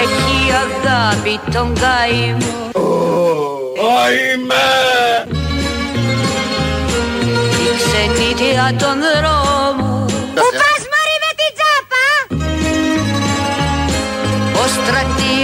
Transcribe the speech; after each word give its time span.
Έχει 0.00 0.52
αγάπη 0.62 1.40
τον 1.52 1.74
καημό 1.74 2.70
Είμαι! 4.34 4.68
Η 7.64 7.76
ξενίτια 7.76 8.74
των 8.78 8.96
δρόμων 9.00 9.49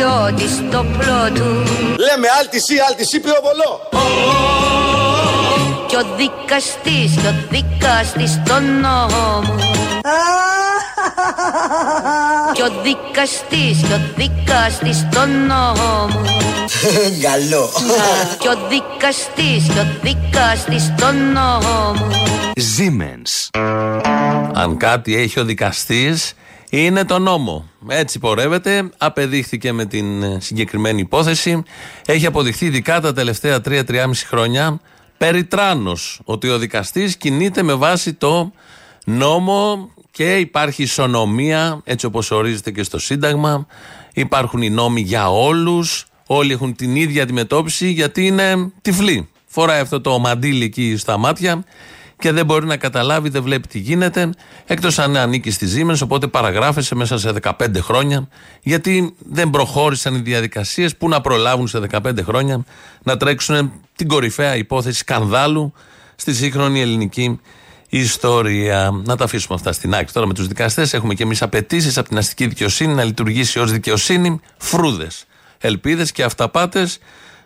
στρατιώτης 0.06 0.52
στο 0.52 0.84
πλότου 0.98 1.50
Λέμε 1.96 2.28
άλτισή, 2.40 2.74
άλτισή 2.88 3.20
πυροβολό! 3.20 3.88
Κι 5.86 5.96
ο 5.96 6.04
δικαστής, 6.16 7.20
κι 7.20 7.26
ο 7.26 7.34
δικαστής 7.50 8.30
στον 8.30 8.80
νόμο 8.80 9.54
Κι 12.52 12.62
ο 12.62 12.70
δικαστής, 12.82 13.78
κι 13.86 13.92
ο 13.92 14.00
δικαστής 14.16 14.96
στον 14.96 15.46
νόμο 15.46 16.08
Καλό! 17.22 17.70
Κι 18.40 18.48
ο 18.48 18.56
δικαστής, 18.68 19.64
κι 19.72 19.78
ο 19.78 19.86
δικαστής 20.02 20.82
στον 20.82 21.32
νόμο 21.32 22.06
Siemens. 22.76 23.60
Αν 24.54 24.76
κάτι 24.76 25.16
έχει 25.16 25.40
ο 25.40 25.44
δικαστής 25.44 26.34
είναι 26.70 27.04
το 27.04 27.18
νόμο. 27.18 27.68
Έτσι 27.88 28.18
πορεύεται. 28.18 28.90
Απεδείχθηκε 28.98 29.72
με 29.72 29.84
την 29.86 30.22
ε, 30.22 30.38
συγκεκριμένη 30.40 31.00
υπόθεση. 31.00 31.62
Έχει 32.06 32.26
αποδειχθεί 32.26 32.66
ειδικά 32.66 33.00
τα 33.00 33.12
τελευταία 33.12 33.60
3-3,5 33.64 34.10
χρόνια 34.26 34.80
περιτράνος 35.18 36.20
ότι 36.24 36.48
ο 36.48 36.58
δικαστής 36.58 37.16
κινείται 37.16 37.62
με 37.62 37.74
βάση 37.74 38.14
το 38.14 38.52
νόμο 39.04 39.90
και 40.10 40.36
υπάρχει 40.36 40.82
ισονομία 40.82 41.80
έτσι 41.84 42.06
όπως 42.06 42.30
ορίζεται 42.30 42.70
και 42.70 42.82
στο 42.82 42.98
Σύνταγμα. 42.98 43.66
Υπάρχουν 44.14 44.62
οι 44.62 44.70
νόμοι 44.70 45.00
για 45.00 45.30
όλους. 45.30 46.06
Όλοι 46.26 46.52
έχουν 46.52 46.76
την 46.76 46.96
ίδια 46.96 47.22
αντιμετώπιση 47.22 47.90
γιατί 47.90 48.26
είναι 48.26 48.72
τυφλοί. 48.82 49.28
Φοράει 49.46 49.80
αυτό 49.80 50.00
το 50.00 50.18
μαντίλι 50.18 50.64
εκεί 50.64 50.96
στα 50.96 51.16
μάτια 51.18 51.64
και 52.18 52.32
δεν 52.32 52.44
μπορεί 52.44 52.66
να 52.66 52.76
καταλάβει, 52.76 53.28
δεν 53.28 53.42
βλέπει 53.42 53.68
τι 53.68 53.78
γίνεται, 53.78 54.30
εκτός 54.66 54.98
αν 54.98 55.16
ανήκει 55.16 55.50
στη 55.50 55.66
Siemens, 55.74 55.98
οπότε 56.02 56.26
παραγράφεσαι 56.26 56.94
μέσα 56.94 57.18
σε 57.18 57.32
15 57.42 57.52
χρόνια, 57.80 58.28
γιατί 58.62 59.14
δεν 59.18 59.50
προχώρησαν 59.50 60.14
οι 60.14 60.18
διαδικασίες 60.18 60.96
που 60.96 61.08
να 61.08 61.20
προλάβουν 61.20 61.68
σε 61.68 61.80
15 61.90 62.22
χρόνια 62.22 62.64
να 63.02 63.16
τρέξουν 63.16 63.72
την 63.96 64.08
κορυφαία 64.08 64.56
υπόθεση 64.56 64.98
σκανδάλου 64.98 65.72
στη 66.16 66.34
σύγχρονη 66.34 66.80
ελληνική 66.80 67.40
ιστορία. 67.88 69.02
Να 69.04 69.16
τα 69.16 69.24
αφήσουμε 69.24 69.54
αυτά 69.54 69.72
στην 69.72 69.94
άκρη. 69.94 70.12
Τώρα 70.12 70.26
με 70.26 70.34
τους 70.34 70.46
δικαστές 70.46 70.94
έχουμε 70.94 71.14
και 71.14 71.22
εμείς 71.22 71.42
απαιτήσεις 71.42 71.98
από 71.98 72.08
την 72.08 72.18
αστική 72.18 72.46
δικαιοσύνη 72.46 72.94
να 72.94 73.04
λειτουργήσει 73.04 73.58
ως 73.58 73.72
δικαιοσύνη, 73.72 74.40
φρούδες, 74.56 75.24
ελπίδες 75.58 76.12
και 76.12 76.22
αυταπάτες. 76.22 76.98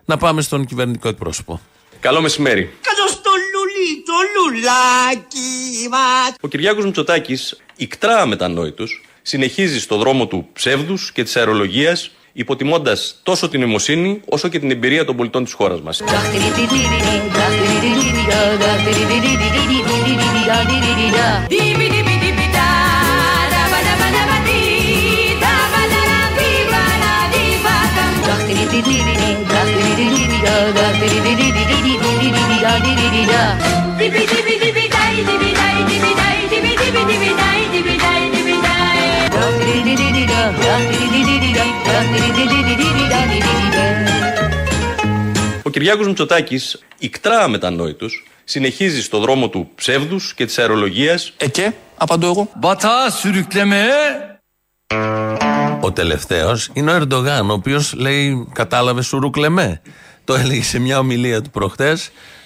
Να 0.05 0.17
πάμε 0.17 0.43
στον 0.43 0.65
κυβερνητικό 0.65 1.09
εκπρόσωπο. 1.09 1.61
Καλό 2.01 2.21
μεσημέρι. 2.21 2.75
Καλώς 2.81 3.21
το 4.07 4.13
λουλί, 4.35 4.61
το 4.61 4.71
λουλάκι 4.71 5.89
μας. 5.91 6.35
Ο 6.41 6.49
Κυριάκος 6.49 6.85
Μητσοτάκης, 6.85 7.61
ικτρά 7.77 8.21
αμετανόητος, 8.21 9.03
συνεχίζει 9.23 9.81
στο 9.81 9.97
δρόμο 9.97 10.27
του 10.27 10.49
ψεύδους 10.53 11.13
και 11.13 11.23
της 11.23 11.37
αερολογίας, 11.37 12.11
υποτιμώντας 12.33 13.21
τόσο 13.23 13.49
την 13.49 13.61
νοημοσύνη 13.61 14.21
όσο 14.29 14.49
και 14.49 14.59
την 14.59 14.71
εμπειρία 14.71 15.05
των 15.05 15.17
πολιτών 15.17 15.45
της 32.79 33.01
χώρας 33.01 33.45
μας. 33.47 34.61
Ο 45.63 45.71
Κυριάκος 45.71 46.07
Μητσοτάκης, 46.07 46.83
ικτρά 46.99 47.39
αμετανόητος, 47.39 48.25
συνεχίζει 48.45 49.03
στο 49.03 49.19
δρόμο 49.19 49.49
του 49.49 49.71
ψεύδους 49.75 50.35
και 50.35 50.45
της 50.45 50.59
αερολογίας 50.59 51.33
Ε 51.37 51.49
και, 51.49 51.73
απαντώ 51.97 52.27
εγώ. 52.27 52.49
Ο 55.81 55.93
τελευταίο 55.93 56.59
είναι 56.73 56.93
ο 56.93 56.95
Ερντογάν, 56.95 57.51
ο 57.51 57.53
οποίο 57.53 57.83
λέει, 57.95 58.49
κατάλαβε 58.53 59.03
σουρουκλεμέ. 59.03 59.81
Το 60.25 60.35
έλεγε 60.35 60.63
σε 60.63 60.79
μια 60.79 60.99
ομιλία 60.99 61.43
του 61.43 61.51
προχτέ. 61.51 61.97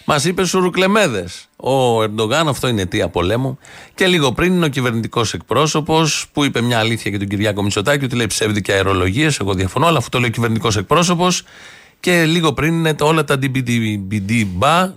Μας 0.05 0.25
είπε 0.25 0.45
σουρουκλεμέδες. 0.47 1.49
Ο 1.57 2.03
Ερντογάν, 2.03 2.49
αυτό 2.49 2.69
είναι 2.69 2.83
αιτία 2.83 3.09
πολέμου. 3.09 3.59
Και 3.95 4.07
λίγο 4.07 4.33
πριν 4.33 4.53
είναι 4.55 4.65
ο 4.65 4.69
κυβερνητικός 4.69 5.35
εκπρόσωπος 5.35 6.27
που 6.33 6.45
είπε 6.45 6.61
μια 6.61 6.79
αλήθεια 6.79 7.11
για 7.11 7.19
τον 7.19 7.29
Κυριάκο 7.29 7.63
Μητσοτάκη, 7.63 8.05
ότι 8.05 8.17
λέει 8.17 8.27
ψεύδικε 8.27 8.73
αερολογίες. 8.73 9.39
Εγώ 9.41 9.55
διαφωνώ, 9.55 9.87
αλλά 9.87 9.99
αυτό 9.99 10.11
το 10.11 10.19
λέει 10.19 10.29
ο 10.29 10.33
κυβερνητικός 10.33 10.77
εκπρόσωπος. 10.77 11.43
Και 12.01 12.25
λίγο 12.25 12.53
πριν 12.53 12.75
είναι 12.75 12.95
το- 12.95 13.07
όλα 13.07 13.25
τα 13.25 13.39
DBD 13.43 14.47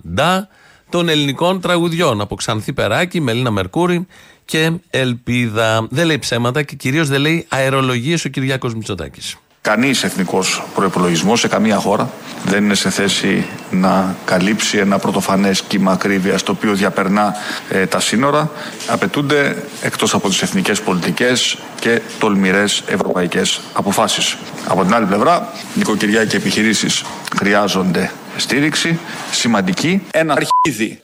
ντα 0.02 0.48
των 0.90 1.08
ελληνικών 1.08 1.60
τραγουδιών. 1.60 2.20
Από 2.20 2.34
Ξανθή 2.34 2.72
Περάκη, 2.72 3.20
Μελίνα 3.20 3.50
Μερκούρη 3.50 4.06
και 4.44 4.72
Ελπίδα. 4.90 5.86
Δεν 5.90 6.06
λέει 6.06 6.18
ψέματα 6.18 6.62
και 6.62 6.74
κυρίως 6.76 7.08
δεν 7.08 7.20
λέει 7.20 7.46
αερολογίες 7.48 8.24
ο 8.24 8.28
Κυριάκος 8.28 8.74
Μητσοτάκης. 8.74 9.36
Κανείς 9.68 10.02
εθνικός 10.02 10.62
προπολογισμό 10.74 11.36
σε 11.36 11.48
καμία 11.48 11.76
χώρα 11.76 12.10
δεν 12.44 12.64
είναι 12.64 12.74
σε 12.74 12.90
θέση 12.90 13.46
να 13.70 14.16
καλύψει 14.24 14.78
ένα 14.78 14.98
πρωτοφανές 14.98 15.62
κύμα 15.62 15.92
ακρίβειας 15.92 16.42
το 16.42 16.52
οποίο 16.52 16.74
διαπερνά 16.74 17.34
ε, 17.70 17.86
τα 17.86 18.00
σύνορα. 18.00 18.50
Απαιτούνται 18.86 19.56
εκτός 19.82 20.14
από 20.14 20.28
τις 20.28 20.42
εθνικές 20.42 20.80
πολιτικές 20.80 21.58
και 21.80 22.00
τολμηρές 22.18 22.82
ευρωπαϊκές 22.86 23.60
αποφάσεις. 23.72 24.36
Από 24.68 24.84
την 24.84 24.94
άλλη 24.94 25.06
πλευρά, 25.06 25.48
νοικοκυριά 25.74 26.24
και 26.24 26.36
επιχειρήσεις 26.36 27.04
χρειάζονται 27.38 28.10
στήριξη 28.38 28.98
σημαντική. 29.30 30.02
Ένα 30.10 30.34
αρχίδι. 30.34 31.00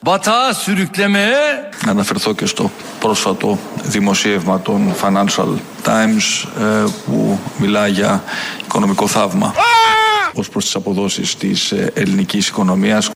Να 1.85 1.91
αναφερθώ 1.91 2.33
και 2.33 2.45
στο 2.45 2.71
πρόσφατο 2.99 3.59
δημοσίευμα 3.83 4.61
των 4.61 4.95
Financial 5.01 5.47
Times 5.85 6.47
ε, 6.59 6.83
που 7.05 7.39
μιλά 7.57 7.87
για 7.87 8.23
οικονομικό 8.63 9.07
θαύμα 9.07 9.53
ως 10.33 10.49
προς 10.49 10.63
τις 10.63 10.75
αποδόσεις 10.75 11.35
της 11.35 11.71
ε, 11.71 11.91
ελληνικής 11.95 12.47
οικονομίας. 12.47 13.09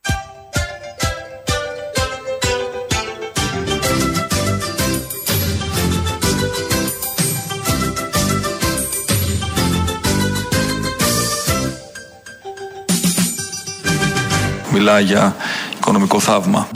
Μιλά 14.80 15.00
για 15.00 15.36
οικονομικό 15.78 16.20
θαύμα. 16.20 16.68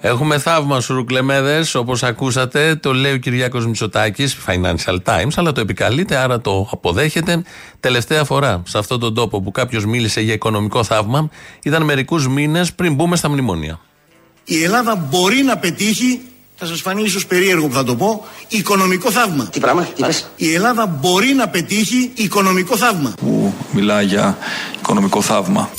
Έχουμε 0.00 0.38
θαύμα 0.38 0.80
σουρουκλεμέδες, 0.80 1.74
όπως 1.74 2.02
ακούσατε. 2.02 2.74
Το 2.74 2.92
λέει 2.92 3.12
ο 3.12 3.16
Κυριάκος 3.16 3.66
Μητσοτάκης, 3.66 4.36
Financial 4.46 4.96
Times, 5.04 5.30
αλλά 5.34 5.52
το 5.52 5.60
επικαλείται, 5.60 6.16
άρα 6.16 6.40
το 6.40 6.68
αποδέχεται. 6.72 7.42
Τελευταία 7.80 8.24
φορά 8.24 8.62
σε 8.66 8.78
αυτόν 8.78 9.00
τον 9.00 9.14
τόπο 9.14 9.40
που 9.42 9.50
κάποιος 9.50 9.84
μίλησε 9.84 10.20
για 10.20 10.34
οικονομικό 10.34 10.84
θαύμα 10.84 11.28
ήταν 11.62 11.82
μερικούς 11.82 12.28
μήνες 12.28 12.72
πριν 12.72 12.94
μπούμε 12.94 13.16
στα 13.16 13.28
μνημόνια. 13.28 13.80
Η 14.44 14.62
Ελλάδα 14.62 14.96
μπορεί 14.96 15.42
να 15.42 15.58
πετύχει, 15.58 16.20
θα 16.64 16.68
σας 16.68 16.80
φανεί 16.80 17.02
ίσως 17.02 17.26
περίεργο 17.26 17.66
που 17.68 17.74
θα 17.74 17.84
το 17.84 17.96
πω, 17.96 18.24
οικονομικό 18.48 19.10
θαύμα. 19.10 19.44
Τι 19.52 19.60
πράγμα, 19.60 19.82
τι 19.82 20.02
πες; 20.02 20.28
Η 20.36 20.54
Ελλάδα 20.54 20.86
μπορεί 20.86 21.32
να 21.34 21.48
πετύχει 21.48 22.10
οικονομικό 22.14 22.76
θαύμα. 22.76 23.12
που 23.20 23.52
μιλά 23.72 24.02
για 24.02 24.38
οικονομικό 24.78 25.22
θαύμα. 25.22 25.70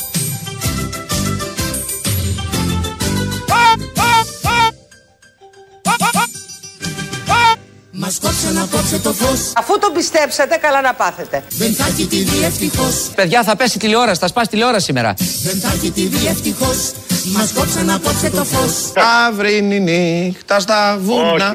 Μας 7.92 8.20
κόψαν 8.22 8.58
απόψε 8.58 9.00
το 9.00 9.14
φως, 9.14 9.40
Αφού 9.56 9.80
το 9.80 9.92
πιστέψατε, 9.94 10.58
καλά 10.58 10.82
να 10.82 10.94
πάθετε. 10.94 11.44
δεν 11.50 11.74
θα 11.74 11.86
έχει 11.86 12.06
τη 12.08 12.18
δει 12.24 12.44
ευτυχώς, 12.44 12.96
Παιδιά, 13.16 13.44
θα 13.44 13.56
πέσει 13.56 13.80
τηλεόραση, 13.80 14.20
θα 14.20 14.28
σπάσει 14.28 14.50
τηλεόραση 14.50 14.86
σήμερα. 14.86 15.14
δεν 15.44 15.60
θα 15.60 15.68
έχει 15.74 15.92
τη 15.92 16.06
δει 16.06 16.28
ευτυχώς. 16.28 16.92
Μας 17.26 17.52
κόψαν 17.54 17.90
απόψε 17.90 18.30
το 18.30 18.44
φως. 18.44 18.92
Αύρινη 19.28 19.80
νύχτα 19.80 20.60
στα 20.60 20.98
βουνά. 21.02 21.54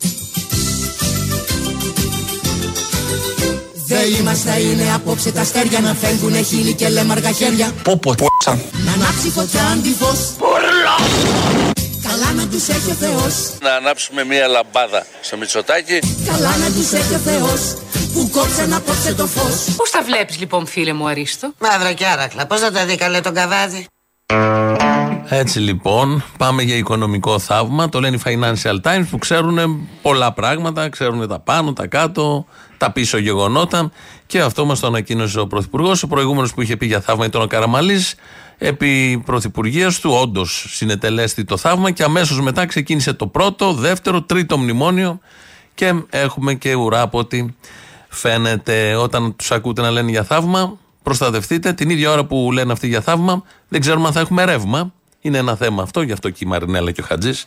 μας 4.24 4.40
θα 4.40 4.58
είναι 4.58 4.92
απόψε 4.94 5.32
τα 5.32 5.40
αστέρια 5.40 5.80
να 5.80 5.94
φεύγουνε 5.94 6.42
χείλη 6.42 6.74
και 6.74 6.88
λέμαργα 6.88 7.30
χέρια. 7.30 7.72
Πω 7.82 7.96
πω 7.96 8.14
π***σα. 8.14 8.50
Να 8.54 8.92
ανάψει 8.92 9.30
φωτιά 9.30 9.66
αντιφως. 9.66 10.18
Καλά 12.02 12.32
να 12.32 12.46
τους 12.46 12.68
έχει 12.68 12.90
ο 12.90 12.94
Θεός. 12.94 13.34
Να 13.62 13.74
ανάψουμε 13.74 14.24
μία 14.24 14.46
λαμπάδα 14.46 15.06
στο 15.20 15.36
Μητσοτάκι. 15.36 15.98
Καλά 16.26 16.56
να 16.56 16.66
τους 16.66 16.92
έχει 16.92 17.14
ο 17.14 17.18
Θεός. 17.18 17.60
Που 18.12 18.28
κόψαν 18.32 18.72
απόψε 18.72 19.14
το 19.14 19.26
φως. 19.26 19.74
Πώς 19.76 19.90
τα 19.90 20.02
βλέπεις 20.02 20.38
λοιπόν 20.38 20.66
φίλε 20.66 20.92
μου 20.92 21.08
Αρίστο; 21.08 21.52
Μαύρα 21.58 21.92
και 21.92 22.06
άρακλα. 22.06 22.46
Πώς 22.46 22.60
θα 22.60 22.70
τα 22.70 22.84
δει 22.84 22.96
καλέ 22.96 23.20
τον 23.20 23.34
καβάδι; 23.34 23.86
Έτσι 25.28 25.58
λοιπόν, 25.58 26.24
πάμε 26.38 26.62
για 26.62 26.76
οικονομικό 26.76 27.38
θαύμα. 27.38 27.88
Το 27.88 28.00
λένε 28.00 28.16
οι 28.16 28.20
Financial 28.24 28.80
Times 28.82 29.04
που 29.10 29.18
ξέρουν 29.18 29.88
πολλά 30.02 30.32
πράγματα, 30.32 30.88
ξέρουν 30.88 31.28
τα 31.28 31.38
πάνω, 31.40 31.72
τα 31.72 31.86
κάτω, 31.86 32.46
τα 32.78 32.92
πίσω 32.92 33.18
γεγονότα. 33.18 33.90
Και 34.26 34.40
αυτό 34.40 34.64
μας 34.64 34.80
το 34.80 34.86
ανακοίνωσε 34.86 35.40
ο 35.40 35.46
Πρωθυπουργός. 35.46 36.02
Ο 36.02 36.06
προηγούμενος 36.06 36.54
που 36.54 36.62
είχε 36.62 36.76
πει 36.76 36.86
για 36.86 37.00
θαύμα 37.00 37.24
ήταν 37.24 37.42
ο 37.42 37.46
Καραμαλής. 37.46 38.14
Επί 38.58 39.22
πρωθυπουργίας 39.24 40.00
του, 40.00 40.10
όντως 40.22 40.66
συνετελέστη 40.68 41.44
το 41.44 41.56
θαύμα 41.56 41.90
και 41.90 42.02
αμέσως 42.02 42.40
μετά 42.40 42.66
ξεκίνησε 42.66 43.12
το 43.12 43.26
πρώτο, 43.26 43.72
δεύτερο, 43.72 44.22
τρίτο 44.22 44.58
μνημόνιο. 44.58 45.20
Και 45.74 45.94
έχουμε 46.10 46.54
και 46.54 46.74
ουρά 46.74 47.00
από 47.00 47.18
ό,τι 47.18 47.46
φαίνεται. 48.08 48.94
Όταν 48.94 49.36
τους 49.36 49.50
ακούτε 49.50 49.82
να 49.82 49.90
λένε 49.90 50.10
για 50.10 50.24
θαύμα, 50.24 50.78
προστατευτείτε. 51.08 51.72
Την 51.72 51.90
ίδια 51.90 52.10
ώρα 52.10 52.24
που 52.24 52.52
λένε 52.52 52.72
αυτοί 52.72 52.86
για 52.86 53.00
θαύμα, 53.00 53.42
δεν 53.68 53.80
ξέρουμε 53.80 54.06
αν 54.06 54.12
θα 54.12 54.20
έχουμε 54.20 54.44
ρεύμα. 54.44 54.92
Είναι 55.20 55.38
ένα 55.38 55.56
θέμα 55.56 55.82
αυτό, 55.82 56.02
γι' 56.02 56.12
αυτό 56.12 56.30
και 56.30 56.38
η 56.44 56.46
Μαρινέλα 56.46 56.90
και 56.90 57.00
ο 57.00 57.04
Χατζής 57.04 57.46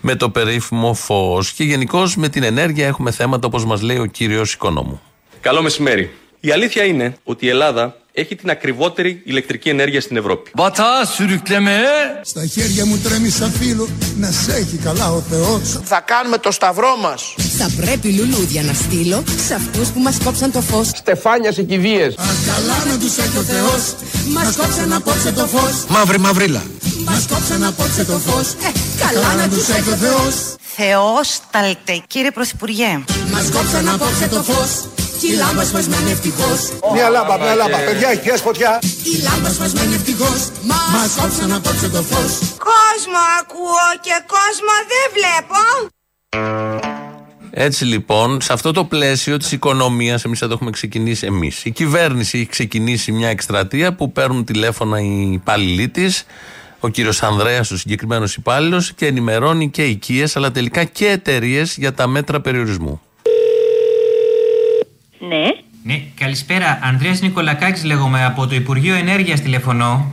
με 0.00 0.14
το 0.14 0.30
περίφημο 0.30 0.94
φως. 0.94 1.52
Και 1.52 1.64
γενικώς 1.64 2.16
με 2.16 2.28
την 2.28 2.42
ενέργεια 2.42 2.86
έχουμε 2.86 3.10
θέματα, 3.10 3.46
όπως 3.46 3.64
μας 3.64 3.82
λέει 3.82 3.98
ο 3.98 4.06
κύριος 4.06 4.54
Οικονόμου. 4.54 5.00
Καλό 5.40 5.62
μεσημέρι. 5.62 6.10
Η 6.40 6.50
αλήθεια 6.50 6.84
είναι 6.84 7.16
ότι 7.24 7.46
η 7.46 7.48
Ελλάδα 7.48 7.96
έχει 8.12 8.34
την 8.34 8.50
ακριβότερη 8.50 9.22
ηλεκτρική 9.24 9.68
ενέργεια 9.68 10.00
στην 10.00 10.16
Ευρώπη. 10.16 10.50
Μπατσά, 10.54 11.08
σουρουκλεμέ. 11.14 11.80
Στα 12.22 12.46
χέρια 12.46 12.86
μου 12.86 12.98
τρέμει 12.98 13.28
σαν 13.28 13.52
φίλο 13.52 13.88
να 14.16 14.30
σε 14.30 14.52
έχει 14.52 14.76
καλά 14.76 15.12
ο 15.12 15.22
Θεός. 15.30 15.80
Θα 15.84 16.00
κάνουμε 16.00 16.38
το 16.38 16.50
σταυρό 16.50 16.96
μας. 16.96 17.34
Θα 17.58 17.70
πρέπει 17.80 18.08
λουλούδια 18.08 18.62
να 18.62 18.72
στείλω 18.72 19.24
σε 19.46 19.54
αυτούς 19.54 19.88
που 19.88 20.00
μας 20.00 20.18
κόψαν 20.24 20.52
το 20.52 20.60
φως. 20.60 20.88
Στεφάνιας 20.88 21.54
σε 21.54 21.62
κηδείες. 21.62 22.14
Α, 22.14 22.24
καλά 22.46 22.92
να 22.92 22.98
τους 22.98 23.16
έχει 23.16 23.36
ο 23.38 23.42
Θεός. 23.42 23.94
Μας 24.32 24.56
κόψαν 24.56 24.92
απόψε 24.92 25.32
το 25.32 25.46
φως. 25.46 25.84
Μαύρη 25.88 26.18
μαυρίλα. 26.18 26.62
Μας 27.04 27.26
κόψαν 27.30 27.64
απόψε 27.64 28.04
το 28.04 28.18
φως. 28.18 28.48
Ε, 28.52 28.70
καλά 29.04 29.34
να 29.34 29.48
τους 29.48 29.68
έχει 29.68 29.90
ο 29.90 29.94
Θεός. 29.94 30.34
Θεόσταλτε, 30.76 32.02
κύριε 32.06 32.30
Πρωθυπουργέ. 32.30 33.04
Μας 33.32 33.50
κόψαν 33.50 33.88
απόψε 33.88 34.28
το 34.28 34.42
φως. 34.42 35.01
Κι 35.22 35.32
η 35.32 35.36
λάμπα 35.36 35.64
μας 35.72 35.88
μένει 35.88 36.10
ευτυχώς. 36.10 36.60
Μια 36.92 37.08
λάμπα, 37.08 37.38
μια 37.38 37.54
λάμπα. 37.54 37.78
Παιδιά, 37.78 38.08
έχει 38.08 38.20
πιάσει 38.22 38.42
φωτιά. 38.42 38.78
Η 38.82 39.22
λάμπα 39.22 39.48
μας 39.60 39.72
μένει 39.72 39.94
ευτυχώς. 39.94 40.50
Μας 40.62 41.14
κόψαν 41.20 41.52
απόψε 41.52 41.88
το 41.88 42.02
φως. 42.02 42.38
Κόσμο 42.70 43.20
ακούω 43.40 43.86
και 44.00 44.16
κόσμο 44.34 44.74
δεν 44.92 45.06
βλέπω. 45.16 45.60
Έτσι 47.50 47.84
λοιπόν, 47.84 48.40
σε 48.40 48.52
αυτό 48.52 48.72
το 48.72 48.84
πλαίσιο 48.84 49.36
της 49.36 49.52
οικονομίας, 49.52 50.24
εμείς 50.24 50.42
εδώ 50.42 50.54
έχουμε 50.54 50.70
ξεκινήσει 50.70 51.26
εμείς. 51.26 51.64
Η 51.64 51.70
κυβέρνηση 51.70 52.38
έχει 52.38 52.46
ξεκινήσει 52.46 53.12
μια 53.12 53.28
εκστρατεία 53.28 53.94
που 53.94 54.12
παίρνουν 54.12 54.44
τηλέφωνα 54.44 55.00
οι 55.00 55.32
υπάλληλοι 55.32 55.88
της, 55.88 56.24
ο 56.80 56.88
κύριος 56.88 57.22
Ανδρέας, 57.22 57.70
ο 57.70 57.76
συγκεκριμένος 57.76 58.34
υπάλληλος, 58.34 58.92
και 58.92 59.06
ενημερώνει 59.06 59.70
και 59.70 59.84
οικίες, 59.84 60.36
αλλά 60.36 60.50
τελικά 60.50 60.84
και 60.84 61.06
εταιρείες 61.08 61.76
για 61.76 61.92
τα 61.92 62.06
μέτρα 62.06 62.40
περιορισμού. 62.40 63.00
Ναι. 65.28 65.42
Ναι, 65.84 66.00
καλησπέρα. 66.20 66.78
Ανδρέας 66.82 67.20
Νικολακάκης 67.20 67.84
λέγομαι 67.84 68.24
από 68.24 68.46
το 68.46 68.54
Υπουργείο 68.54 68.94
Ενέργειας 68.94 69.40
τηλεφωνώ. 69.40 70.10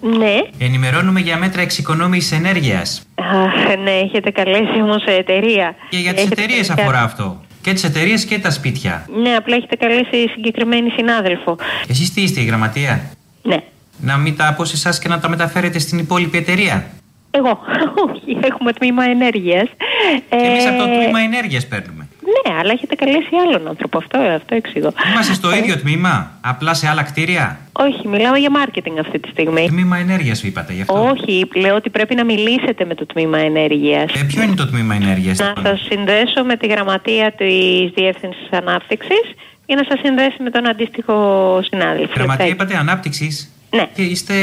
Ναι. 0.00 0.38
Ενημερώνουμε 0.58 1.20
για 1.20 1.36
μέτρα 1.36 1.62
εξοικονόμησης 1.62 2.32
ενέργειας. 2.32 3.02
Αχ, 3.14 3.76
ναι, 3.82 3.90
έχετε 3.90 4.30
καλέσει 4.30 4.80
όμως 4.82 5.04
εταιρεία. 5.04 5.74
Και 5.88 5.96
για 5.96 6.14
τις 6.14 6.22
Έχετε 6.24 6.42
εταιρείες 6.42 6.68
κα- 6.68 6.74
αφορά 6.82 7.02
αυτό. 7.02 7.40
Και 7.62 7.72
τις 7.72 7.84
εταιρείες 7.84 8.24
και 8.24 8.38
τα 8.38 8.50
σπίτια. 8.50 9.06
Ναι, 9.22 9.30
απλά 9.34 9.56
έχετε 9.56 9.76
καλέσει 9.76 10.28
συγκεκριμένη 10.34 10.90
συνάδελφο. 10.96 11.56
Εσείς 11.88 12.12
τι 12.12 12.22
είστε, 12.22 12.40
η 12.40 12.44
γραμματεία; 12.44 13.00
Ναι. 13.42 13.56
Να 14.00 14.16
μην 14.16 14.36
τα 14.36 14.48
από 14.48 14.62
εσάς 14.62 14.98
και 14.98 15.08
να 15.08 15.20
τα 15.20 15.28
μεταφέρετε 15.28 15.78
στην 15.78 15.98
υπόλοιπη 15.98 16.38
εταιρεία. 16.38 16.86
Εγώ. 17.30 17.58
Όχι, 18.10 18.38
έχουμε 18.50 18.72
τμήμα 18.72 19.04
ενέργειας. 19.04 19.68
Και 20.30 20.36
εμείς 20.36 20.66
από 20.66 20.78
το 20.78 20.84
τμήμα 20.84 21.20
ενέργειας 21.20 21.66
παίρνουμε. 21.66 21.99
Ναι, 22.34 22.54
αλλά 22.58 22.72
έχετε 22.72 22.94
καλέσει 22.94 23.28
άλλον 23.46 23.68
άνθρωπο. 23.68 23.98
Αυτό, 23.98 24.18
αυτό 24.18 24.54
εξηγώ. 24.54 24.92
Είμαστε 25.12 25.34
στο 25.34 25.54
ίδιο 25.54 25.78
τμήμα, 25.78 26.32
απλά 26.40 26.74
σε 26.74 26.88
άλλα 26.88 27.02
κτίρια; 27.02 27.58
Όχι, 27.72 28.08
μιλάμε 28.08 28.38
για 28.38 28.50
μάρκετινγκ 28.50 28.98
αυτή 28.98 29.18
τη 29.18 29.28
στιγμή. 29.28 29.66
Τμήμα 29.68 29.96
ενέργειας 29.96 30.42
είπατε 30.42 30.72
γι' 30.72 30.80
αυτό. 30.80 31.08
Όχι, 31.08 31.48
λέω 31.54 31.74
ότι 31.74 31.90
πρέπει 31.90 32.14
να 32.14 32.24
μιλήσετε 32.24 32.84
με 32.84 32.94
το 32.94 33.06
τμήμα 33.06 33.38
ενέργειας. 33.38 34.12
Ε, 34.14 34.24
ποιο 34.24 34.42
είναι 34.42 34.54
το 34.54 34.66
τμήμα 34.66 34.94
ενέργειας. 34.94 35.38
Να 35.38 35.52
σα 35.62 35.76
συνδέσω 35.76 36.44
με 36.44 36.56
τη 36.56 36.66
γραμματεία 36.66 37.32
της 37.32 37.90
Διεύθυνσης 37.94 38.48
Ανάπτυξης 38.50 39.24
για 39.66 39.76
να 39.76 39.84
σας 39.88 40.00
συνδέσει 40.04 40.42
με 40.42 40.50
τον 40.50 40.68
αντίστοιχο 40.68 41.14
συνάδελφο. 41.62 42.12
Γραμματεία 42.16 42.46
είπατε 42.46 42.76
ανάπτυξης. 42.76 43.50
Ναι. 43.76 43.88
Και 43.94 44.02
είστε 44.02 44.34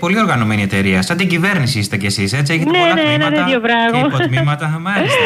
πολύ 0.00 0.18
οργανωμένη 0.20 0.62
εταιρεία. 0.62 1.02
Σαν 1.02 1.16
την 1.16 1.28
κυβέρνηση 1.28 1.78
είστε 1.78 1.96
κι 1.96 2.06
εσείς, 2.06 2.32
έτσι; 2.32 2.52
Έχετε 2.54 2.70
Ναι, 2.70 2.78
πολλά 2.78 2.94
ναι, 2.94 3.00
ένα 3.00 3.14
τμήματα 3.26 3.44
τέτοιο 3.44 3.60
πράγμα. 3.60 4.00
Και 4.00 4.06
υποτμήματα. 4.16 4.78
Μάλιστα. 4.88 5.18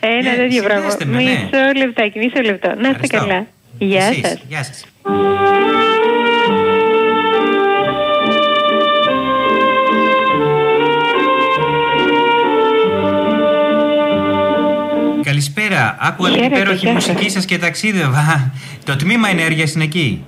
Ένα 0.00 0.30
Ε, 0.32 0.36
τέτοιο 0.36 0.62
πράγμα. 0.62 0.80
συνδέστε 0.90 1.04
με, 1.04 1.22
ναι. 1.22 1.30
Μισό 1.30 1.72
λεπτάκι, 1.76 2.18
μισό 2.18 2.40
λεπτό. 2.44 2.68
Να 2.68 2.74
είστε 2.74 2.88
Ευχαριστώ. 2.90 3.16
καλά. 3.18 3.46
Γεια 3.78 4.04
Εσείς. 4.04 4.20
σας. 4.28 4.42
Γεια 4.48 4.62
σας. 4.64 4.84
Καλησπέρα. 15.22 15.96
Άκουγα 16.00 16.28
την 16.30 16.38
Χαίρετε, 16.42 16.60
υπέροχη 16.60 16.84
γεια 16.84 16.92
μουσική 16.92 17.22
σας. 17.22 17.32
σας 17.32 17.44
και 17.44 17.58
ταξίδευα. 17.58 18.52
Το 18.84 18.96
τμήμα 18.96 19.28
ενέργειας 19.28 19.72
είναι 19.74 19.84
εκεί. 19.84 20.24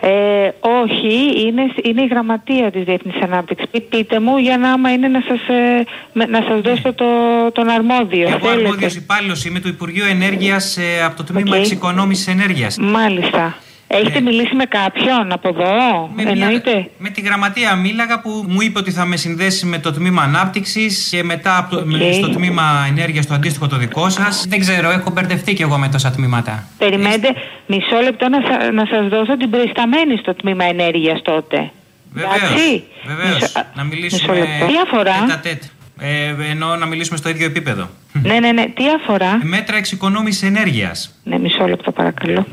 Ε, 0.00 0.48
όχι, 0.60 1.40
είναι, 1.46 1.62
είναι 1.82 2.02
η 2.02 2.06
γραμματεία 2.06 2.70
της 2.70 2.84
Διεθνής 2.84 3.14
Ανάπτυξης. 3.22 3.68
Πεί- 3.70 3.80
Πείτε 3.88 4.20
μου 4.20 4.36
για 4.36 4.58
να 4.58 4.72
άμα 4.72 4.92
είναι 4.92 5.08
να 5.08 5.20
σας, 5.28 5.40
ε, 5.48 5.84
με- 6.12 6.26
να 6.26 6.42
σας 6.48 6.60
δώσω 6.60 6.92
το, 6.94 7.04
τον 7.52 7.68
αρμόδιο. 7.68 8.28
Εγώ 8.28 8.38
Θέλετε. 8.38 8.62
αρμόδιος 8.66 8.94
υπάλληλος 8.96 9.44
είμαι 9.44 9.60
του 9.60 9.68
Υπουργείου 9.68 10.04
Ενέργειας 10.10 10.78
από 11.06 11.16
το 11.16 11.24
τμήμα 11.24 11.50
Οκ. 11.56 11.60
εξοικονόμησης 11.60 12.26
ενέργειας. 12.28 12.76
Μάλιστα. 12.80 13.56
Έχετε 13.90 14.20
μιλήσει 14.20 14.54
με 14.54 14.64
κάποιον 14.64 15.32
από 15.32 15.48
εδώ, 15.48 16.10
Με, 16.14 16.22
μια- 16.22 16.30
εννοείται; 16.32 16.90
με 16.98 17.08
τη 17.08 17.20
γραμματεία 17.20 17.74
μίλαγα 17.74 18.20
που 18.20 18.44
μου 18.48 18.60
είπε 18.60 18.78
ότι 18.78 18.90
θα 18.90 19.04
με 19.04 19.16
συνδέσει 19.16 19.66
με 19.66 19.78
το 19.78 19.92
τμήμα 19.92 20.22
ανάπτυξης 20.22 21.08
και 21.10 21.22
μετά 21.24 21.58
από 21.58 21.76
το, 21.76 21.82
με- 21.86 22.04
Οκ. 22.04 22.12
στο 22.14 22.28
τμήμα 22.30 22.86
ενέργειας 22.88 23.26
το 23.26 23.34
αντίστοιχο 23.34 23.66
το 23.66 23.76
δικό 23.76 24.08
σας. 24.08 24.46
Δεν 24.48 24.60
ξέρω, 24.60 24.90
έχω 24.90 25.10
μπερδευτεί 25.10 25.54
κι 25.54 25.62
εγώ 25.62 25.78
με 25.78 25.88
τόσα 25.88 26.10
τμήματα. 26.10 26.64
Περιμένετε 26.78 27.28
μισό 27.66 28.00
λεπτό 28.02 28.28
να, 28.28 28.38
σα, 28.48 28.72
να 28.72 28.86
σας 28.86 29.08
δώσω 29.08 29.36
την 29.36 29.50
προϊσταμένη 29.50 30.16
στο 30.16 30.34
τμήμα 30.34 30.64
ενέργειας 30.64 31.22
τότε. 31.22 31.70
Βεβαίως. 32.12 32.34
Εντάξει. 32.36 32.82
Βεβαίως. 33.06 33.34
Μισό- 33.40 33.66
Να 33.74 33.84
μισό 33.84 33.94
μιλήσουμε. 33.96 34.38
λεπτό. 34.38 34.66
Τι 34.66 34.72
αφορά; 34.86 35.12
τέτα-τέτ. 35.26 35.62
Ε, 36.00 36.34
εννοώ 36.50 36.76
να 36.76 36.86
μιλήσουμε 36.86 37.16
στο 37.16 37.28
ίδιο 37.28 37.46
επίπεδο. 37.46 37.88
Ναι, 38.22 38.38
ναι, 38.38 38.52
ναι. 38.52 38.64
Τι 38.66 38.84
αφορά; 39.02 39.38
Μέτρα 39.42 39.76
εξοικονόμησης 39.76 40.42
ενέργειας. 40.42 41.14
Ναι, 41.24 41.38
μισό 41.38 41.66
λεπτό 41.66 41.92
παρακαλώ. 41.92 42.46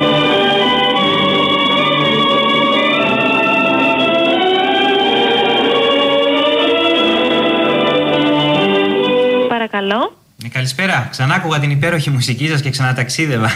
Παρακαλώ. 9.72 10.17
Ε, 10.45 10.48
καλησπέρα. 10.48 11.07
Ξανά 11.12 11.34
άκουγα 11.36 11.60
την 11.60 11.69
υπέροχη 11.72 12.10
μουσική 12.10 12.48
σας 12.48 12.62
και 12.62 12.69
ξαναταξίδευα. 12.69 13.50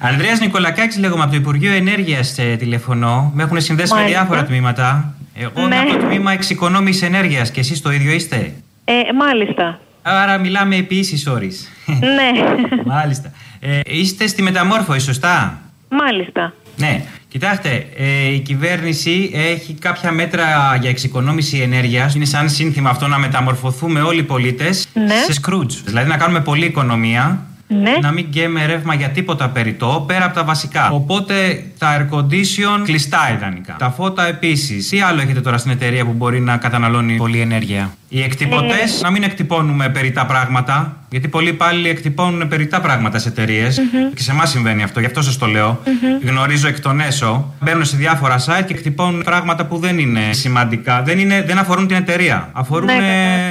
Ανδρέας 0.00 0.40
Νικολακάκης, 0.40 0.98
λέγομαι 0.98 1.22
από 1.22 1.30
το 1.30 1.36
Υπουργείο 1.36 1.72
Ενέργειας 1.72 2.34
τηλεφωνώ. 2.58 3.30
Με 3.34 3.42
έχουν 3.42 3.60
συνδέσει 3.60 3.92
με 3.94 3.98
Μάλιστα. 4.00 4.18
διάφορα 4.20 4.44
τμήματα. 4.44 5.14
Εγώ 5.34 5.52
είμαι 5.60 5.68
Ναι. 5.68 5.78
από 5.78 5.92
το 5.92 5.98
τμήμα 6.06 6.32
εξοικονόμησης 6.32 7.02
ενέργειας 7.02 7.50
και 7.50 7.60
εσείς 7.60 7.80
το 7.82 7.90
ίδιο 7.92 8.12
είστε; 8.12 8.52
Ε, 8.84 8.92
μάλιστα. 9.18 9.80
Άρα 10.02 10.38
μιλάμε 10.38 10.76
επί 10.76 10.94
ίσης 10.94 11.26
όρης. 11.26 11.72
ναι, 11.86 12.30
Μάλιστα. 12.94 13.30
Ε, 13.60 13.80
είστε 13.86 14.26
στη 14.26 14.42
μεταμόρφωση, 14.42 15.00
σωστά; 15.00 15.58
μάλιστα. 15.88 16.52
Ναι. 16.76 17.02
Κοιτάξτε, 17.38 17.86
ε, 17.96 18.32
η 18.34 18.38
κυβέρνηση 18.40 19.30
έχει 19.34 19.72
κάποια 19.74 20.12
μέτρα 20.12 20.76
για 20.80 20.90
εξοικονόμηση 20.90 21.58
ενέργειας. 21.58 22.14
Είναι 22.14 22.24
σαν 22.24 22.50
σύνθημα 22.50 22.90
αυτό 22.90 23.06
να 23.06 23.18
μεταμορφωθούμε 23.18 24.00
όλοι 24.00 24.18
οι 24.20 24.22
πολίτες 24.22 24.86
Ναι. 24.92 25.14
σε 25.32 25.40
Scrooge. 25.42 25.70
Δηλαδή 25.84 26.08
να 26.08 26.16
κάνουμε 26.16 26.40
πολλή 26.40 26.64
οικονομία 26.64 27.46
Ναι. 27.68 27.92
να 28.00 28.10
μην 28.12 28.26
γκαίμε 28.28 28.66
ρεύμα 28.66 28.94
για 28.94 29.08
τίποτα 29.08 29.48
περιττό 29.48 30.04
πέρα 30.06 30.24
από 30.24 30.34
τα 30.34 30.44
βασικά. 30.44 30.90
Οπότε 30.90 31.64
τα 31.78 31.96
air 32.10 32.14
condition 32.14 32.80
κλειστά 32.84 33.32
ιδανικά. 33.36 33.76
Τα 33.78 33.90
φώτα 33.90 34.26
επίσης. 34.26 34.88
Τι 34.88 35.00
άλλο 35.00 35.20
έχετε 35.20 35.40
τώρα 35.40 35.58
στην 35.58 35.70
εταιρεία 35.70 36.04
που 36.04 36.12
μπορεί 36.12 36.40
να 36.40 36.56
καταναλώνει 36.56 37.16
πολλή 37.16 37.40
ενέργεια; 37.40 37.94
Οι 38.08 38.22
εκτυπωτές, 38.22 38.98
Ε. 39.00 39.02
να 39.02 39.10
μην 39.10 39.22
εκτυπώνουμε 39.22 39.88
περιττά 39.88 40.26
πράγματα. 40.26 40.96
Γιατί 41.10 41.28
πολλοί 41.28 41.48
υπάλληλοι 41.48 41.88
εκτυπώνουν 41.88 42.48
περιττά 42.48 42.80
πράγματα 42.80 43.18
σε 43.18 43.28
εταιρείες. 43.28 43.80
Και 44.14 44.22
σε 44.22 44.30
εμάς 44.30 44.50
συμβαίνει 44.50 44.82
αυτό, 44.82 45.00
γι' 45.00 45.06
αυτό 45.06 45.22
σας 45.22 45.38
το 45.38 45.46
λέω. 45.46 45.80
Γνωρίζω 46.24 46.68
εκ 46.68 46.80
των 46.80 47.00
έσω. 47.00 47.54
Μπαίνουν 47.60 47.84
σε 47.84 47.96
διάφορα 47.96 48.38
site 48.38 48.64
και 48.66 48.72
εκτυπώνουν 48.74 49.22
πράγματα 49.22 49.64
που 49.64 49.78
δεν 49.78 49.98
είναι 49.98 50.20
σημαντικά. 50.32 51.02
Δεν, 51.02 51.18
είναι, 51.18 51.42
δεν 51.46 51.58
αφορούν 51.58 51.86
την 51.86 51.96
εταιρεία. 51.96 52.48
Αφορούν 52.52 52.84
Ναι, 52.86 52.94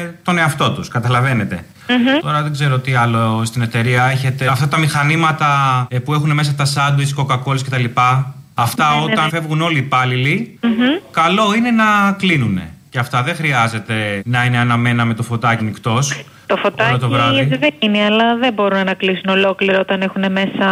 ε, 0.02 0.14
τον 0.24 0.38
εαυτό 0.38 0.72
τους. 0.72 0.88
Καταλαβαίνετε. 0.88 1.64
Τώρα 2.22 2.42
δεν 2.42 2.52
ξέρω 2.52 2.80
τι 2.80 2.94
άλλο 2.94 3.42
στην 3.46 3.62
εταιρεία 3.62 4.04
έχετε. 4.04 4.48
Αυτά 4.48 4.68
τα 4.68 4.78
μηχανήματα 4.78 5.86
ε, 5.90 6.00
που 6.00 6.14
έχουν 6.14 6.34
μέσα 6.34 6.54
τα 6.54 6.66
σάντουιτς, 6.66 7.14
κοκακόλες 7.14 7.64
κτλ. 7.64 7.86
Αυτά 8.54 8.90
Ναι, 8.90 8.96
ναι, 8.96 9.12
όταν 9.12 9.24
ναι. 9.24 9.30
φεύγουν 9.30 9.62
όλοι 9.62 9.76
οι 9.76 9.84
υπάλληλοι, 9.86 10.60
καλό 11.12 11.54
είναι 11.58 11.72
να 11.72 12.12
κλείνουν. 12.18 12.60
Και 12.90 13.00
αυτά 13.00 13.24
δεν 13.24 13.36
χρειάζεται 13.36 14.22
να 14.26 14.46
είναι 14.46 14.58
αναμένα 14.58 15.06
με 15.06 15.14
το 15.14 15.24
φωτάκι 15.24 15.64
ανοιχτό. 15.64 16.00
Το 16.48 16.56
φωτάκι 16.56 17.00
το 17.00 17.10
βράδυ. 17.10 17.44
δεν 17.44 17.74
είναι, 17.80 18.04
αλλά 18.04 18.36
δεν 18.36 18.54
μπορούν 18.54 18.84
να 18.86 18.94
κλείσουν 18.94 19.30
ολόκληρο 19.30 19.80
όταν 19.80 20.02
έχουν 20.02 20.32
μέσα 20.32 20.68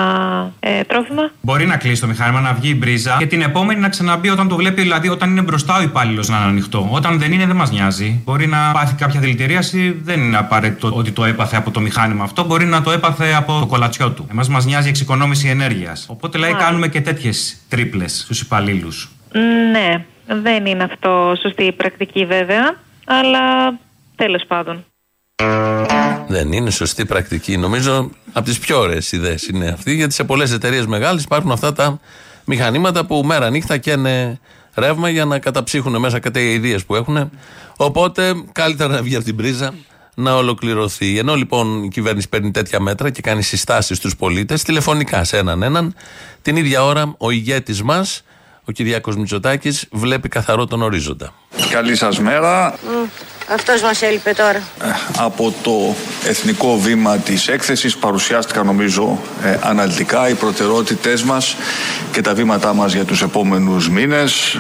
ε, 0.60 0.84
τρόφιμα. 0.84 1.32
Μπορεί 1.42 1.66
να 1.66 1.78
κλείσει 1.78 2.02
το 2.02 2.08
μηχάνημα, 2.08 2.40
να 2.40 2.54
βγει 2.54 2.70
η 2.70 2.76
μπρίζα 2.78 3.16
και 3.20 3.26
την 3.26 3.42
επόμενη 3.42 3.80
να 3.80 3.90
ξαναμπεί 3.90 4.30
όταν 4.30 4.48
το 4.48 4.56
βλέπει, 4.56 4.82
δηλαδή 4.82 5.10
όταν 5.10 5.30
είναι 5.30 5.42
μπροστά 5.42 5.78
ο 5.78 5.82
υπάλληλος 5.82 6.30
να 6.30 6.38
είναι 6.38 6.46
ανοιχτό. 6.46 6.88
Όταν 6.92 7.20
δεν 7.20 7.32
είναι, 7.32 7.46
δεν 7.46 7.56
μας 7.56 7.72
νοιάζει. 7.72 8.22
Μπορεί 8.26 8.48
να 8.48 8.72
πάθει 8.72 8.96
κάποια 8.96 9.20
δηλητηρίαση, 9.20 10.00
δεν 10.04 10.20
είναι 10.20 10.38
απαραίτητο 10.38 10.92
ότι 10.94 11.12
το 11.12 11.26
έπαθε 11.26 11.56
από 11.58 11.72
το 11.72 11.80
μηχάνημα 11.80 12.24
αυτό, 12.24 12.44
μπορεί 12.46 12.66
να 12.66 12.82
το 12.82 12.92
έπαθε 12.92 13.34
από 13.34 13.60
το 13.60 13.66
κολατσιό 13.66 14.12
του. 14.12 14.28
Εμάς 14.32 14.50
μας 14.50 14.66
νοιάζει 14.66 14.88
η 14.88 14.90
εξοικονόμηση 14.90 15.48
ενέργειας. 15.48 16.06
Οπότε 16.10 16.32
δηλαδή 16.32 16.52
Μάλιστα. 16.52 16.72
κάνουμε 16.72 16.88
και 16.88 17.02
τέτοιες 17.02 17.58
τρίπλες 17.70 18.20
στους 18.20 18.42
υπαλλήλους. 18.42 19.10
Ναι, 19.72 20.06
δεν 20.42 20.66
είναι 20.66 20.84
αυτό 20.84 21.34
σωστή 21.42 21.64
η 21.64 21.72
πρακτική 21.72 22.26
βέβαια, 22.26 22.76
αλλά 23.06 23.74
τέλος 24.16 24.44
πάντων. 24.48 24.86
Δεν 26.28 26.52
είναι 26.52 26.70
σωστή 26.70 27.06
πρακτική. 27.06 27.58
Νομίζω 27.58 28.10
από 28.34 28.46
τις 28.46 28.60
πιο 28.60 28.80
ωραίες 28.80 29.12
ιδέες 29.12 29.48
είναι 29.48 29.68
αυτή, 29.68 29.94
γιατί 29.94 30.14
σε 30.14 30.24
πολλές 30.24 30.52
εταιρείες 30.52 30.86
μεγάλες 30.86 31.24
υπάρχουν 31.24 31.52
αυτά 31.52 31.74
τα 31.74 32.00
μηχανήματα 32.46 33.06
που 33.06 33.24
μέρα 33.26 33.50
νύχτα 33.50 33.78
καίνε 33.78 34.40
ρεύμα 34.76 35.10
για 35.10 35.26
να 35.26 35.40
καταψύχουν 35.40 36.00
μέσα 36.00 36.20
κάτι 36.20 36.40
ιδέες 36.40 36.86
που 36.86 36.96
έχουν. 36.96 37.30
Οπότε 37.78 38.34
καλύτερα 38.52 38.94
να 38.94 39.02
βγει 39.02 39.16
από 39.16 39.26
την 39.26 39.36
πρίζα 39.36 39.74
να 40.16 40.36
ολοκληρωθεί. 40.36 41.18
Ενώ 41.18 41.36
λοιπόν 41.36 41.84
η 41.84 41.88
κυβέρνηση 41.88 42.30
παίρνει 42.30 42.52
τέτοια 42.52 42.80
μέτρα 42.80 43.10
και 43.10 43.22
κάνει 43.22 43.44
συστάσεις 43.44 43.98
στους 43.98 44.16
πολίτες 44.16 44.64
τηλεφωνικά 44.64 45.24
σε 45.24 45.38
έναν 45.38 45.64
έναν, 45.64 45.96
την 46.42 46.56
ίδια 46.56 46.84
ώρα 46.84 47.16
ο 47.18 47.32
ηγέτης 47.32 47.84
μας, 47.84 48.24
ο 48.66 48.72
Κυριάκος 48.72 49.16
Μητσοτάκης, 49.16 49.88
βλέπει 49.92 50.30
καθαρό 50.30 50.66
τον 50.66 50.82
ορίζοντα. 50.82 51.34
Καλή 51.70 51.96
σας 51.96 52.20
μέρα. 52.20 52.76
Αυτός 53.48 53.82
μας 53.82 54.02
έλειπε 54.02 54.34
τώρα. 54.34 54.62
Από 55.18 55.54
το 55.64 55.96
εθνικό 56.28 56.78
βήμα 56.78 57.18
της 57.18 57.48
έκθεσης 57.48 57.98
παρουσιάστηκαν 57.98 58.66
νομίζω 58.66 59.20
ε, 59.44 59.58
αναλυτικά 59.62 60.30
οι 60.30 60.34
προτεραιότητές 60.34 61.24
μας 61.24 61.56
και 62.12 62.22
τα 62.22 62.34
βήματά 62.34 62.74
μας 62.74 62.94
για 62.94 63.06
τους 63.06 63.22
επόμενους 63.22 63.90
μήνες. 63.90 64.58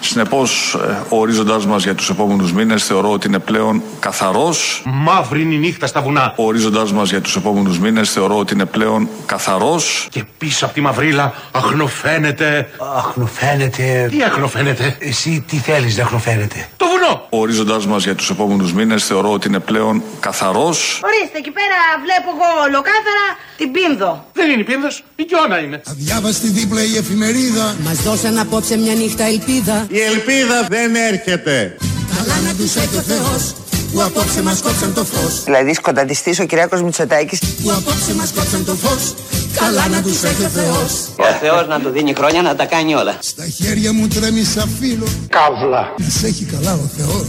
Συνεπώς 0.00 0.76
ε, 0.88 1.02
ο 1.08 1.18
ορίζοντάς 1.18 1.66
μας 1.66 1.82
για 1.82 1.94
τους 1.94 2.10
επόμενους 2.10 2.52
μήνες 2.52 2.84
θεωρώ 2.84 3.12
ότι 3.12 3.26
είναι 3.26 3.38
πλέον 3.38 3.82
καθαρός. 4.00 4.82
Μαύρη 4.84 5.42
είναι 5.42 5.54
η 5.54 5.58
νύχτα 5.58 5.86
στα 5.86 6.00
βουνά. 6.02 6.34
Ο 6.36 6.44
ορίζοντάς 6.44 6.92
μας 6.92 7.10
για 7.10 7.20
τους 7.20 7.36
επόμενους 7.36 7.78
μήνες 7.78 8.10
θεωρώ 8.10 8.38
ότι 8.38 8.54
είναι 8.54 8.64
πλέον 8.64 9.08
καθαρός. 9.26 10.08
Και 10.10 10.24
πίσω 10.38 10.64
από 10.64 10.74
τη 10.74 10.80
μαυρίλα 10.80 11.34
αχνοφαίνεται. 11.52 12.68
Αχνοφαίνεται. 12.96 14.08
Τι 14.10 14.22
αχνοφαίνεται; 14.22 14.96
Εσύ 14.98 15.44
τι 15.48 15.56
θέλεις 15.56 15.96
να 15.96 16.02
αχνοφαίνεται; 16.02 16.68
Το 16.76 16.86
βουνό. 16.86 17.26
Ο 17.30 17.38
ορίζοντάς 17.40 17.86
μας 17.86 18.04
για 18.04 18.14
τους 18.14 18.30
επόμενους 18.30 18.72
μήνες 18.72 19.04
θεωρώ 19.04 19.32
ότι 19.32 19.48
είναι 19.48 19.58
πλέον 19.58 20.02
καθαρός. 20.20 21.00
Ορίστε, 21.04 21.38
εκεί 21.38 21.50
πέρα 21.50 21.76
βλέπω 22.04 22.28
εγώ 22.34 22.62
ολοκάθαρα 22.62 23.26
την 23.56 23.70
πίνδο. 23.72 24.26
Δεν 24.32 24.50
είναι 24.50 24.60
η 24.60 24.64
πίνδος, 24.64 25.04
η 25.16 25.22
Γιώνα 25.22 25.58
είναι. 25.58 25.80
Αδιάβαστη 25.90 26.48
δίπλα 26.48 26.82
η 26.84 26.96
εφημερίδα 26.96 27.74
Μας 27.84 28.02
δώσαν 28.02 28.38
απόψε 28.38 28.78
μια 28.78 28.94
νύχτα 28.94 29.24
ελπίδα 29.24 29.86
Η 29.92 30.00
ελπίδα 30.00 30.66
δεν 30.68 30.94
έρχεται. 30.94 31.76
Καλά 32.16 32.40
να 32.40 32.54
τους 32.54 32.76
έχει 32.76 32.96
ο 32.96 33.00
Θεός 33.00 33.54
που 33.92 34.02
απόψε 34.02 34.42
μας 34.42 34.60
κόψαν 34.60 34.94
το 34.94 35.04
φως 35.04 35.44
Δηλαδή 35.44 35.74
σκοταντιστής 35.74 36.40
ο 36.40 36.44
Κυριάκος 36.44 36.82
Μητσοτάκης. 36.82 37.38
Που 37.62 37.70
απόψε 37.70 38.14
μας 38.14 38.30
κόψαν 38.36 38.64
το 38.64 38.74
φως 38.74 39.14
Καλά 39.54 39.88
να 39.88 40.02
τους 40.02 40.22
έχει 40.22 40.44
ο 40.44 40.48
Θεός 40.48 40.92
Ο 41.16 41.24
Θεός 41.40 41.66
να 41.68 41.80
του 41.80 41.90
δίνει 41.90 42.12
χρόνια 42.16 42.42
να 42.42 42.54
τα 42.56 42.64
κάνει 42.64 42.94
όλα. 42.94 43.14
Στα 43.20 43.44
χέρια 43.46 43.92
μου 43.92 44.08
τρέμει 44.08 44.44
σαν 44.44 44.68
φύλλο 44.80 45.06
Καύλα. 45.28 45.94
Να 45.98 46.08
σε 46.08 46.26
έχει 46.26 46.44
καλά 46.44 46.72
ο 46.72 46.88
Θεός 46.96 47.26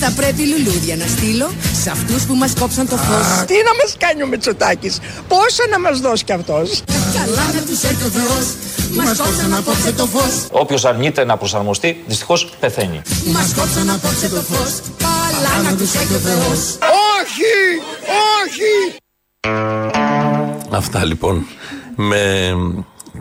Θα 0.00 0.12
πρέπει 0.16 0.42
λουλούδια 0.42 0.96
να 0.96 1.06
στείλω 1.06 1.50
Σε 1.82 1.90
αυτούς 1.90 2.22
που 2.22 2.34
μας 2.34 2.52
κόψαν 2.60 2.88
το 2.88 2.96
φως 2.96 3.26
Τι 3.46 3.54
να 3.54 3.72
μας 3.80 3.96
κάνει 3.98 4.22
ο 4.22 4.26
Μητσοτάκης, 4.26 4.98
πόσο 5.28 5.62
να 5.70 5.80
μας 5.80 6.00
δώσει 6.00 6.24
κι 6.24 6.32
αυτός; 6.32 6.82
Καλά 7.18 7.44
να 7.54 7.60
τους 7.68 7.82
έχει 7.82 8.02
ο 8.04 8.10
Θεός 8.18 8.44
που 8.88 8.96
μας 8.96 9.18
κόψαν 9.18 9.54
απόψε 9.54 9.92
το 9.92 10.06
φως 10.06 10.46
Όποιος 10.50 10.84
αρνείται 10.84 11.24
να 11.24 11.36
προσαρμοστεί, 11.36 12.02
δυστυχώς 12.06 12.50
πεθαίνει. 12.60 13.02
Μας 13.24 13.52
κόψαν 13.56 13.90
απόψε 13.90 14.28
το 14.28 14.42
φως 14.50 14.72
Καλά 15.42 15.62
να 15.70 15.76
τους 15.76 15.94
έχει 15.94 16.14
ο 16.14 16.18
Θεός 16.18 16.78
Όχι! 17.20 17.80
Όχι! 18.44 18.96
Αυτά 20.70 21.04
λοιπόν 21.04 21.46
με 21.96 22.54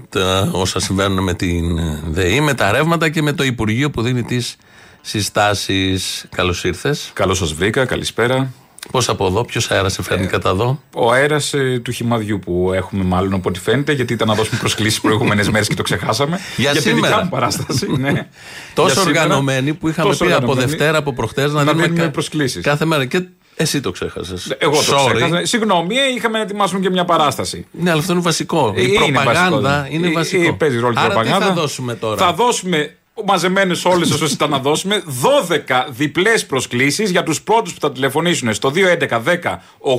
τα 0.09 0.49
όσα 0.51 0.79
συμβαίνουν 0.79 1.23
με 1.23 1.33
την 1.33 1.79
ΔΕΗ, 2.11 2.41
με 2.41 2.53
τα 2.53 2.71
ρεύματα 2.71 3.09
και 3.09 3.21
με 3.21 3.33
το 3.33 3.43
Υπουργείο 3.43 3.89
που 3.91 4.01
δίνει 4.01 4.23
τις 4.23 4.55
συστάσεις. 5.01 6.25
Καλώς 6.35 6.63
ήρθες. 6.63 7.11
Καλώς 7.13 7.37
σας 7.37 7.53
βρήκα, 7.53 7.85
καλησπέρα. 7.85 8.53
Πώς 8.91 9.09
από 9.09 9.25
εδώ, 9.25 9.43
ποιος 9.45 9.71
αέρα 9.71 9.89
σε 9.89 10.03
φέρνει 10.03 10.27
κατά 10.27 10.49
εδώ; 10.49 10.81
Ο 10.95 11.11
αέρας 11.11 11.53
του 11.81 11.91
χυμαδιού 11.91 12.39
που 12.39 12.71
έχουμε, 12.75 13.03
μάλλον 13.03 13.33
από 13.33 13.49
ό,τι 13.49 13.59
φαίνεται, 13.59 13.91
γιατί 13.93 14.13
ήταν 14.13 14.27
να 14.27 14.33
δώσουμε 14.33 14.59
προσκλήσεις 14.59 15.01
προηγούμενες 15.01 15.49
μέρες 15.49 15.67
και 15.67 15.75
το 15.75 15.83
ξεχάσαμε. 15.83 16.39
Για 16.57 16.71
τη 16.71 16.81
σήμερα. 16.81 17.07
δικιά 17.07 17.23
μου 17.23 17.29
παράσταση. 17.29 17.87
Ναι. 17.97 18.11
Τόσο 18.73 18.93
Για 18.93 19.01
σήμερα. 19.01 19.23
οργανωμένοι 19.23 19.73
που 19.73 19.87
είχαμε 19.87 20.09
Τόσο 20.09 20.25
πει 20.25 20.31
από 20.31 20.35
οργανωμένοι. 20.41 20.69
Δευτέρα, 20.69 20.97
από 20.97 21.13
προχτές 21.13 21.51
να, 21.51 21.53
να 21.53 21.63
δίνουμε 21.63 21.83
δίνουμε 21.83 22.01
κα- 22.03 22.11
προσκλήσεις. 22.11 22.63
κάθε 22.63 22.85
μέρα. 22.85 23.05
Και 23.05 23.21
εσύ 23.55 23.81
το 23.81 23.91
ξέχασες. 23.91 24.55
Εγώ 24.57 24.71
το 24.71 24.97
Sorry. 25.07 25.15
ξέχασα. 25.15 25.45
Συγγνώμη, 25.45 25.95
ε, 25.95 26.13
είχαμε 26.15 26.37
να 26.37 26.43
ετοιμάσουμε 26.43 26.79
και 26.79 26.89
μια 26.89 27.05
παράσταση. 27.05 27.65
Ναι, 27.71 27.89
αλλά 27.91 27.99
αυτό 27.99 28.13
είναι 28.13 28.21
βασικό. 28.21 28.73
Ε, 28.75 28.81
Η 28.81 28.85
είναι 28.87 28.97
προπαγάνδα 29.13 29.59
βασικό. 29.79 29.95
είναι 29.95 30.07
Ε, 30.07 30.11
βασικό. 30.11 30.43
ε, 30.43 30.51
παίζει 30.51 30.77
ρόλο 30.79 30.93
η 30.93 30.95
Άρα 30.99 31.07
προπαγάνδα. 31.07 31.45
τι 31.47 31.53
θα 31.53 31.61
δώσουμε 31.61 31.93
τώρα; 31.95 32.17
Θα 32.17 32.33
δώσουμε 32.33 32.95
μαζεμένες 33.25 33.85
όλες 33.85 34.11
όσες 34.11 34.31
ήταν 34.31 34.49
να 34.49 34.59
δώσουμε 34.59 35.03
12 35.05 35.85
διπλές 35.89 36.45
προσκλήσεις 36.45 37.09
για 37.09 37.23
τους 37.23 37.41
πρώτους 37.41 37.73
που 37.73 37.79
θα 37.79 37.91
τηλεφωνήσουν 37.91 38.53
στο 38.53 38.71
211 38.75 39.21
10 39.23 39.57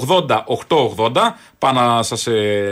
80 0.08 0.44
880. 0.68 1.34
Πάω 1.58 1.72
να 1.72 2.02
σας 2.02 2.28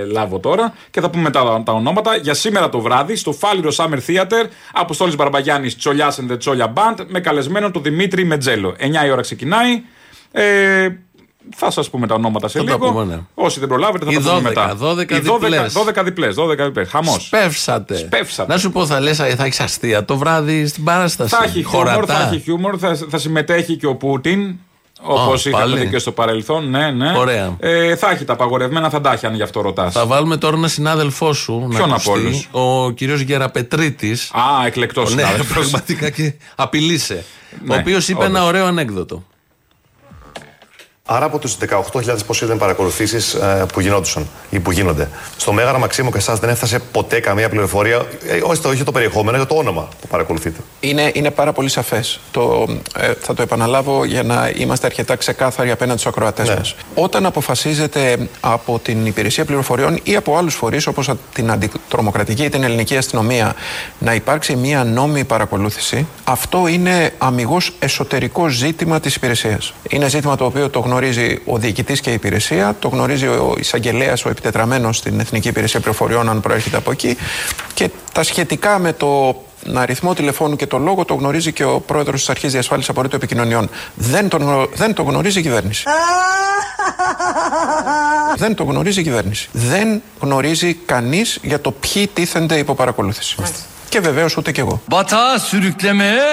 λάβω 0.07 0.39
τώρα 0.39 0.75
και 0.91 1.01
θα 1.01 1.11
πούμε 1.11 1.31
τα, 1.31 1.63
τα 1.65 1.73
ονόματα. 1.73 2.17
Για 2.17 2.35
σήμερα 2.35 2.69
το 2.69 2.81
βράδυ 2.81 3.17
στο 3.17 3.33
Φάληρο 3.33 3.71
Summer 3.77 3.99
Theater, 4.07 4.45
Αποστόλης 4.73 5.17
Μπαρμπαγιάννης 5.17 5.77
Τσολιάς 5.77 6.21
and 6.21 6.33
the 6.33 6.39
Τσόλια 6.39 6.73
Band 6.77 7.05
με 7.07 7.21
καλεσμένο 7.21 7.71
τον 7.71 7.83
Δημήτρη 7.83 8.25
Μετζέλο. 8.25 8.77
9 8.79 9.07
η 9.07 9.11
ώρα 9.11 9.21
ξεκινάει. 9.21 9.83
Ε, 10.33 10.89
θα 11.57 11.71
σας 11.71 11.91
πούμε 11.91 12.07
τα 12.07 12.15
ονόματα 12.15 12.49
σε 12.49 12.59
Θα 12.59 12.65
τα 12.65 12.73
λίγο. 12.73 12.87
πούμε, 12.93 13.05
ναι. 13.05 13.19
Όσοι 13.35 13.59
δεν 13.61 13.69
προλάβετε 13.69 14.05
θα 14.05 14.13
Οι 14.13 14.15
τα 14.15 14.21
πούμε 14.21 14.39
12, 14.39 14.43
μετά. 14.43 14.77
12 14.81 15.15
Οι 15.17 15.23
12 15.27 15.39
διπλές. 15.41 15.73
12 15.73 16.03
διπλές, 16.05 16.35
12 16.35 16.65
διπλές. 16.65 16.89
Χαμός. 16.91 17.25
Σπεύσατε. 17.25 17.97
Σπεύσατε. 17.97 18.53
Να 18.53 18.59
σου 18.59 18.71
πω, 18.73 18.87
θα 18.87 19.01
λες, 19.01 19.17
θα 19.17 19.27
έχεις 19.45 19.61
αστεία 19.61 20.05
το 20.05 20.17
βράδυ 20.17 20.67
στην 20.67 20.85
παράσταση. 20.85 21.35
Θα 21.37 21.45
έχει 21.45 21.63
χιούμορ, 21.65 21.87
Χωρατά. 21.89 22.15
θα 22.15 22.23
έχει 22.29 22.41
χιούμορ, 22.41 22.77
θα, 22.81 22.99
θα 23.11 23.19
συμμετέχει 23.19 23.77
και 23.77 23.87
ο 23.87 23.95
Πούτιν. 23.95 24.55
Όπως 25.03 25.47
Α, 25.47 25.49
είχαμε 25.49 25.65
πάλι. 25.65 25.79
δει 25.81 25.87
και 25.89 25.99
στο 25.99 26.13
παρελθόν, 26.13 26.71
ναι, 26.71 26.91
ναι. 26.91 27.13
Ωραία. 27.19 27.57
Ε, 27.61 27.97
θα 27.97 28.11
έχει 28.11 28.25
τα 28.25 28.33
απαγορευμένα, 28.33 28.91
θα 28.91 29.01
τα 29.01 29.13
έχει 29.13 29.27
αν 29.27 29.35
γι' 29.35 29.43
αυτό 29.43 29.61
ρωτάς. 29.61 29.93
Θα 29.93 30.07
βάλουμε 30.07 30.37
τώρα 30.37 30.57
ένα 30.57 30.69
συνάδελφό 30.69 31.33
σου. 31.33 31.67
Ποιον 31.71 31.89
να 31.89 31.95
από 31.95 32.11
ακουστεί, 32.13 32.27
όλους; 32.27 32.49
Ο 32.51 32.91
κύριος 32.91 33.21
Γεραπετρίτης. 33.21 34.31
Α, 34.33 34.67
εκλεκτός 34.67 35.15
Ναι, 35.15 35.23
συνάδελφος. 35.23 35.53
πραγματικά 35.71 36.11
και 36.11 36.35
απειλήσε. 36.55 37.25
Ναι, 37.65 37.75
ο 37.75 37.79
οποίος 37.79 38.09
είπε 38.09 38.19
όντως. 38.25 38.29
ένα 38.37 38.45
ωραίο 38.45 38.67
ανέκδοτο. 38.67 39.25
Άρα 41.13 41.25
από 41.25 41.39
τους 41.39 41.57
18.000 41.93 42.17
πόσοι 42.27 42.45
ήταν 42.45 42.59
παρακολουθήσεις 42.59 43.37
που 43.73 43.81
γινόντουσαν 43.81 44.29
ή 44.51 44.59
που 44.61 44.71
γίνονται; 44.71 45.09
Στο 45.37 45.53
Μέγαρα 45.53 45.79
Μαξίμου 45.79 46.11
και 46.11 46.19
εσάς 46.19 46.39
δεν 46.39 46.49
έφτασε 46.51 46.79
ποτέ 46.93 47.21
καμία 47.21 47.49
πληροφορία, 47.49 48.07
ε, 48.29 48.41
όχι, 48.43 48.61
το, 48.61 48.69
όχι 48.69 48.85
το 48.85 48.93
περιεχόμενο, 48.93 49.37
για 49.37 49.47
το 49.47 49.55
όνομα 49.55 49.89
που 50.01 50.07
παρακολουθείτε; 50.09 50.61
Είναι, 50.81 51.11
είναι 51.15 51.31
πάρα 51.31 51.53
πολύ 51.53 51.69
σαφές. 51.69 52.21
Ε, 52.99 53.13
θα 53.21 53.35
το 53.35 53.43
επαναλάβω 53.43 54.05
για 54.05 54.23
να 54.23 54.53
είμαστε 54.57 54.87
αρκετά 54.87 55.17
ξεκάθαροι 55.17 55.71
απέναντι 55.71 55.99
στους 55.99 56.13
ακροατές 56.13 56.49
Ναι. 56.49 56.55
μας. 56.55 56.75
Όταν 56.95 57.27
αποφασίζεται 57.27 58.29
από 58.41 58.79
την 58.83 59.07
υπηρεσία 59.07 59.45
πληροφοριών 59.45 60.01
ή 60.03 60.17
από 60.17 60.37
άλλους 60.37 60.55
φορείς 60.55 60.87
όπως 60.87 61.11
την 61.35 61.51
αντιτρομοκρατική 61.51 62.45
ή 62.45 62.49
την 62.49 62.63
ελληνική 62.63 62.97
αστυνομία 62.97 63.55
να 63.99 64.15
υπάρξει 64.15 64.57
μία 64.57 64.85
νόμιμη 64.85 65.25
παρακολούθηση, 65.25 66.07
αυτό 66.25 66.67
είναι 66.67 67.13
αμυγός 67.19 67.73
εσωτερικό 67.79 68.49
ζήτημα 68.49 69.01
της 69.01 69.15
υπηρεσίας. 69.15 69.73
Είναι 69.89 70.09
ζήτημα 70.09 70.37
το 70.37 70.45
οποίο 70.45 70.69
το 70.71 70.79
γνωρίζει 70.79 70.99
γνωρίζει 71.01 71.39
ο 71.45 71.59
διοικητής 71.59 72.01
και 72.01 72.11
η 72.11 72.13
υπηρεσία, 72.13 72.77
το 72.79 72.89
γνωρίζει 72.89 73.27
ο 73.27 73.55
εισαγγελέας, 73.59 74.25
ο 74.25 74.29
επιτετραμένος 74.29 74.97
στην 74.97 75.21
Εθνική 75.21 75.49
Υπηρεσία 75.49 75.81
Πληροφοριών, 75.81 76.29
αν 76.29 76.41
προέρχεται 76.41 76.77
από 76.77 76.91
εκεί. 76.91 77.17
Και 77.75 77.91
τα 78.13 78.23
σχετικά 78.23 78.79
με 78.79 78.93
το 78.93 79.43
αριθμό 79.75 80.15
τηλεφώνου 80.15 80.57
και 80.57 80.67
το 80.67 80.79
λόγο 80.79 81.05
το 81.05 81.15
γνωρίζει 81.15 81.53
και 81.53 81.65
ο 81.65 81.81
πρόεδρος 81.81 82.21
της 82.21 82.29
Αρχής 82.29 82.53
Διασφάλισης 82.53 82.91
Απορρίτου 82.91 83.17
Επικοινωνιών. 83.17 83.71
Δεν, 83.95 84.29
τον, 84.29 84.43
γνω- 84.43 84.69
δεν 84.75 84.95
το 84.95 85.03
γνωρίζει 85.03 85.39
η 85.39 85.43
κυβέρνηση. 85.43 85.85
δεν 88.43 88.55
το 88.55 88.65
γνωρίζει 88.65 89.01
η 89.01 89.03
κυβέρνηση. 89.03 89.49
Δεν 89.53 90.03
γνωρίζει 90.21 90.75
κανείς 90.75 91.39
για 91.43 91.61
το 91.61 91.71
ποιοι 91.73 92.07
τίθενται 92.07 92.59
υπό 92.59 92.75
παρακολούθηση. 92.75 93.37
Και 93.89 94.01
βεβαίως 94.01 94.37
ούτε 94.37 94.53
κι 94.53 94.61
εγώ. 94.61 94.81
Batağa 94.91 95.39
sürüklemeye 95.49 96.29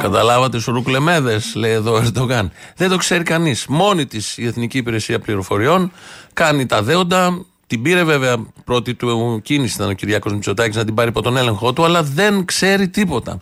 Καταλάβατε 0.00 0.60
σουρουκλεμέδες, 0.60 1.54
λέει 1.54 1.72
εδώ 1.72 1.92
ο 1.92 2.02
Ερντογάν. 2.02 2.52
Δεν 2.76 2.88
το 2.88 2.96
ξέρει 2.96 3.22
κανείς. 3.22 3.66
Μόνη 3.66 4.06
της 4.06 4.38
η 4.38 4.46
Εθνική 4.46 4.78
Υπηρεσία 4.78 5.18
Πληροφοριών 5.18 5.92
κάνει 6.32 6.66
τα 6.66 6.82
δέοντα. 6.82 7.44
Την 7.66 7.82
πήρε 7.82 8.04
βέβαια 8.04 8.36
πρώτη 8.64 8.94
του 8.94 9.40
κίνηση 9.42 9.74
ήταν 9.74 9.88
ο 9.88 9.92
Κυριάκος 9.92 10.32
Μητσοτάκης 10.32 10.76
να 10.76 10.84
την 10.84 10.94
πάρει 10.94 11.08
υπό 11.08 11.22
τον 11.22 11.36
έλεγχό 11.36 11.72
του, 11.72 11.84
αλλά 11.84 12.02
δεν 12.02 12.44
ξέρει 12.44 12.88
τίποτα. 12.88 13.40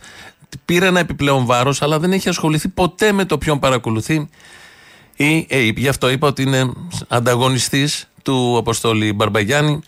Πήρε 0.64 0.86
ένα 0.86 1.00
επιπλέον 1.00 1.44
βάρος, 1.44 1.82
αλλά 1.82 1.98
δεν 1.98 2.12
έχει 2.12 2.28
ασχοληθεί 2.28 2.68
ποτέ 2.68 3.12
με 3.12 3.24
το 3.24 3.38
ποιον 3.38 3.58
παρακολουθεί 3.58 4.28
η 5.16 5.46
ΑΕΠ. 5.50 5.78
Γι' 5.78 5.88
αυτό 5.88 6.10
είπα 6.10 6.28
ότι 6.28 6.42
είναι 6.42 6.72
ανταγωνιστής 7.08 8.08
του 8.22 8.56
Αποστόλη 8.58 9.12
Μπαρμπαγιάννη. 9.12 9.80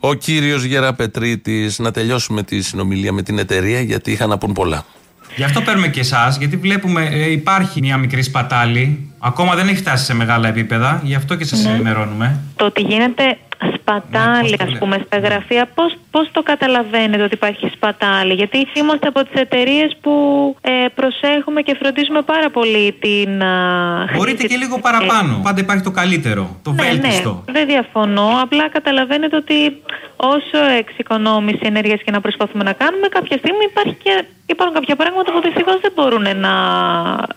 Ο 0.00 0.14
κύριος 0.14 0.64
Γεραπετρίτη, 0.64 1.70
να 1.76 1.90
τελειώσουμε 1.90 2.42
τη 2.42 2.62
συνομιλία 2.62 3.12
με 3.12 3.22
την 3.22 3.38
εταιρεία, 3.38 3.80
γιατί 3.80 4.12
είχαν 4.12 4.28
να 4.28 4.38
πούν 4.38 4.52
πολλά. 4.52 4.84
Γι' 5.36 5.44
αυτό 5.44 5.60
παίρνουμε 5.60 5.88
και 5.88 6.00
εσάς, 6.00 6.36
γιατί 6.36 6.56
βλέπουμε 6.56 7.08
ε, 7.12 7.30
υπάρχει 7.30 7.80
μια 7.80 7.96
μικρή 7.96 8.22
σπατάλη. 8.22 9.10
Ακόμα 9.18 9.54
δεν 9.54 9.68
έχει 9.68 9.76
φτάσει 9.76 10.04
σε 10.04 10.14
μεγάλα 10.14 10.48
επίπεδα, 10.48 11.00
γι' 11.04 11.14
αυτό 11.14 11.34
και 11.34 11.44
σας 11.44 11.64
ενημερώνουμε. 11.64 12.40
Το 12.56 12.64
ότι 12.64 12.82
γίνεται 12.82 13.38
σπατάλη, 13.76 14.50
Ναι, 14.50 14.56
πώς 14.56 14.66
το 14.66 14.72
ας 14.72 14.78
πούμε, 14.78 14.96
στα 15.06 15.18
γραφεία, 15.18 15.68
πώς, 15.74 15.96
πώς 16.10 16.28
το 16.32 16.42
καταλαβαίνετε 16.42 17.22
ότι 17.22 17.34
υπάρχει 17.34 17.70
σπατάλη; 17.74 18.32
Γιατί 18.34 18.66
είμαστε 18.74 19.06
από 19.08 19.22
τις 19.24 19.40
εταιρείες 19.40 19.96
που 20.00 20.12
ε, 20.60 20.70
προσέχουμε 20.94 21.60
και 21.62 21.76
φροντίζουμε 21.78 22.22
πάρα 22.22 22.50
πολύ 22.50 22.96
την... 23.00 23.42
α, 23.42 24.08
Μπορείτε 24.16 24.46
και 24.46 24.56
λίγο 24.56 24.78
παραπάνω. 24.78 25.40
Πάντα 25.42 25.60
υπάρχει 25.60 25.82
το 25.82 25.90
καλύτερο, 25.90 26.56
το 26.62 26.72
ναι, 26.72 26.82
βέλτιστο. 26.82 27.42
ναι, 27.46 27.52
δεν 27.52 27.66
διαφωνώ. 27.66 28.28
Απλά 28.42 28.68
καταλαβαίνετε 28.68 29.36
ότι 29.36 29.82
όσο 30.16 30.58
εξοικονόμηση 30.78 31.60
ενέργειας 31.62 32.00
και 32.04 32.10
να 32.10 32.20
προσπαθούμε 32.20 32.64
να 32.64 32.72
κάνουμε, 32.72 33.08
κάποια 33.08 33.36
στιγμή 33.38 33.64
υπάρχει 33.70 33.96
και, 34.02 34.24
υπάρχουν 34.46 34.74
κάποια 34.76 34.96
πράγματα 34.96 35.32
που 35.32 35.40
δυστυχώς 35.40 35.80
δεν 35.80 35.92
μπορούν 35.94 36.26
να 36.36 36.54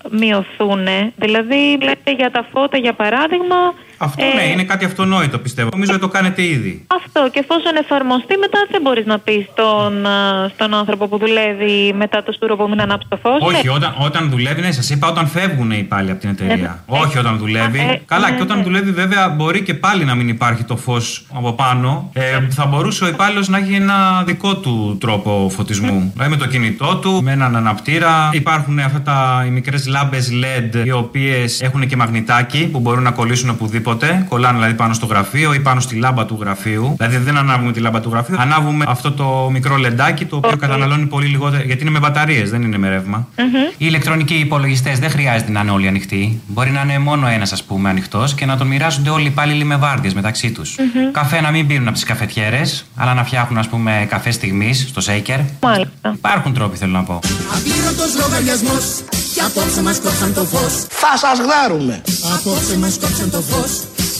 μειωθούν. 0.09 0.87
Δηλαδή, 1.15 1.77
λέτε 1.81 2.11
για 2.11 2.31
τα 2.31 2.45
φώτα, 2.51 2.77
για 2.77 2.93
παράδειγμα. 2.93 3.73
Αυτό 3.97 4.25
ε, 4.25 4.35
ναι, 4.35 4.51
είναι 4.51 4.63
κάτι 4.63 4.85
αυτονόητο 4.85 5.37
πιστεύω. 5.39 5.69
Νομίζω 5.71 5.91
ότι 5.91 6.01
το 6.01 6.07
κάνετε 6.07 6.41
ήδη. 6.43 6.85
Αυτό 6.87 7.29
και 7.31 7.39
εφόσον 7.39 7.75
εφαρμοστεί, 7.75 8.37
μετά 8.37 8.59
δεν 8.71 8.81
μπορείς 8.81 9.05
να 9.05 9.19
πεις 9.19 9.45
στον, 9.51 10.05
α, 10.05 10.49
στον 10.53 10.73
άνθρωπο 10.73 11.07
που 11.07 11.17
δουλεύει 11.17 11.93
μετά 11.97 12.23
το 12.23 12.31
στούρο 12.31 12.55
που 12.55 12.69
μην 12.69 12.81
ανάψει 12.81 13.07
το 13.09 13.17
φως. 13.17 13.37
Όχι, 13.41 13.67
όταν, 13.69 13.95
όταν 13.97 14.29
δουλεύει, 14.29 14.61
ναι, 14.61 14.71
σας 14.71 14.89
είπα 14.89 15.07
όταν 15.07 15.27
φεύγουν 15.27 15.71
οι 15.71 15.77
υπάλληλοι 15.79 16.11
από 16.11 16.19
την 16.19 16.29
εταιρεία. 16.29 16.83
Όχι 16.85 17.17
όταν 17.17 17.37
δουλεύει. 17.37 17.79
ε, 17.79 18.01
Καλά, 18.05 18.29
ναι, 18.29 18.35
και 18.35 18.41
όταν 18.41 18.57
ναι. 18.57 18.63
δουλεύει, 18.63 18.91
βέβαια, 18.91 19.29
μπορεί 19.29 19.61
και 19.61 19.73
πάλι 19.73 20.05
να 20.05 20.15
μην 20.15 20.27
υπάρχει 20.27 20.63
το 20.63 20.77
φως 20.77 21.25
από 21.33 21.53
πάνω. 21.53 22.09
Ε, 22.13 22.39
θα 22.49 22.65
μπορούσε 22.65 23.03
ο 23.03 23.07
υπάλληλος 23.07 23.47
να 23.47 23.57
έχει 23.57 23.73
ένα 23.73 24.23
δικό 24.25 24.55
του 24.55 24.97
τρόπο 24.99 25.51
φωτισμού. 25.55 26.11
Δηλαδή 26.13 26.31
με 26.31 26.37
το 26.37 26.47
κινητό 26.47 26.95
του, 26.95 27.23
με 27.23 27.31
έναν 27.31 27.55
αναπτήρα. 27.55 28.29
Υπάρχουν 28.33 28.79
αυτά 28.79 29.01
τα 29.01 29.43
οι 29.47 29.49
μικρές 29.49 29.87
λάμπες 29.87 30.31
LED, 30.31 30.85
οι 30.85 30.91
οποίες 30.91 31.61
έχουν 31.61 31.87
και 31.87 31.95
μαγνητάκι 31.95 32.67
που 32.71 32.79
μπορούν 32.79 33.03
να 33.03 33.11
κολλήσουν 33.11 33.49
οπουδήποτε. 33.49 33.83
Κολλάνε 34.27 34.57
δηλαδή 34.57 34.73
πάνω 34.73 34.93
στο 34.93 35.05
γραφείο 35.05 35.53
ή 35.53 35.59
πάνω 35.59 35.79
στη 35.79 35.95
λάμπα 35.95 36.25
του 36.25 36.37
γραφείου. 36.41 36.93
Δηλαδή 36.97 37.17
δεν 37.17 37.37
ανάβουμε 37.37 37.71
τη 37.71 37.79
λάμπα 37.79 37.99
του 37.99 38.09
γραφείου, 38.09 38.35
ανάβουμε 38.39 38.85
αυτό 38.87 39.11
το 39.11 39.49
μικρό 39.51 39.75
λεντάκι 39.75 40.25
το 40.25 40.35
οποίο 40.35 40.57
καταναλώνει 40.57 41.05
πολύ 41.05 41.27
λιγότερο. 41.27 41.63
Γιατί 41.63 41.81
είναι 41.81 41.91
με 41.91 41.99
μπαταρίες, 41.99 42.49
δεν 42.49 42.61
είναι 42.61 42.77
με 42.77 42.89
ρεύμα. 42.89 43.27
Οι 43.71 43.75
ηλεκτρονικοί 43.77 44.33
υπολογιστές 44.33 44.99
δεν 44.99 45.09
χρειάζεται 45.09 45.51
να 45.51 45.59
είναι 45.59 45.71
όλοι 45.71 45.87
ανοιχτοί. 45.87 46.41
Μπορεί 46.47 46.71
να 46.71 46.81
είναι 46.81 46.99
μόνο 46.99 47.27
ένας, 47.27 47.51
ας 47.51 47.63
πούμε, 47.63 47.89
ανοιχτός 47.89 48.33
και 48.33 48.45
να 48.45 48.57
τον 48.57 48.67
μοιράζονται 48.67 49.09
όλοι 49.09 49.23
οι 49.23 49.27
υπάλληλοι 49.27 49.63
με 49.63 49.75
βάρδιες 49.75 50.13
μεταξύ 50.13 50.51
τους. 50.51 50.75
Καφέ 51.11 51.41
να 51.41 51.51
μην 51.51 51.67
πίνουν 51.67 51.87
από 51.87 51.95
τις 51.95 52.03
καφετιέρες, 52.03 52.85
αλλά 52.95 53.13
να 53.13 53.23
φτιάχνουν, 53.23 53.59
ας 53.59 53.67
πούμε, 53.67 54.05
καφέ 54.09 54.31
στιγμής 54.31 54.87
στο 54.89 55.01
shaker. 55.05 55.39
Μάλιστα. 55.61 56.13
Υπάρχουν 56.13 56.53
τρόποι, 56.53 56.77
θέλω 56.77 56.91
να 56.91 57.03
πω. 57.03 57.19
Απλήρωτος 57.55 58.15
λογαριασμός 58.19 59.03
και 59.33 59.41
απόψε 59.41 59.81
μας 59.81 59.99
κόψαν 59.99 60.33
το 60.33 60.43
φως 60.43 60.73
Θα 60.89 61.17
σας 61.17 61.37
γδάρουμε. 61.39 62.01
Απόψε 62.33 62.77
μας 62.77 62.97
κόψαν 63.01 63.29
το 63.29 63.41
φως 63.41 63.71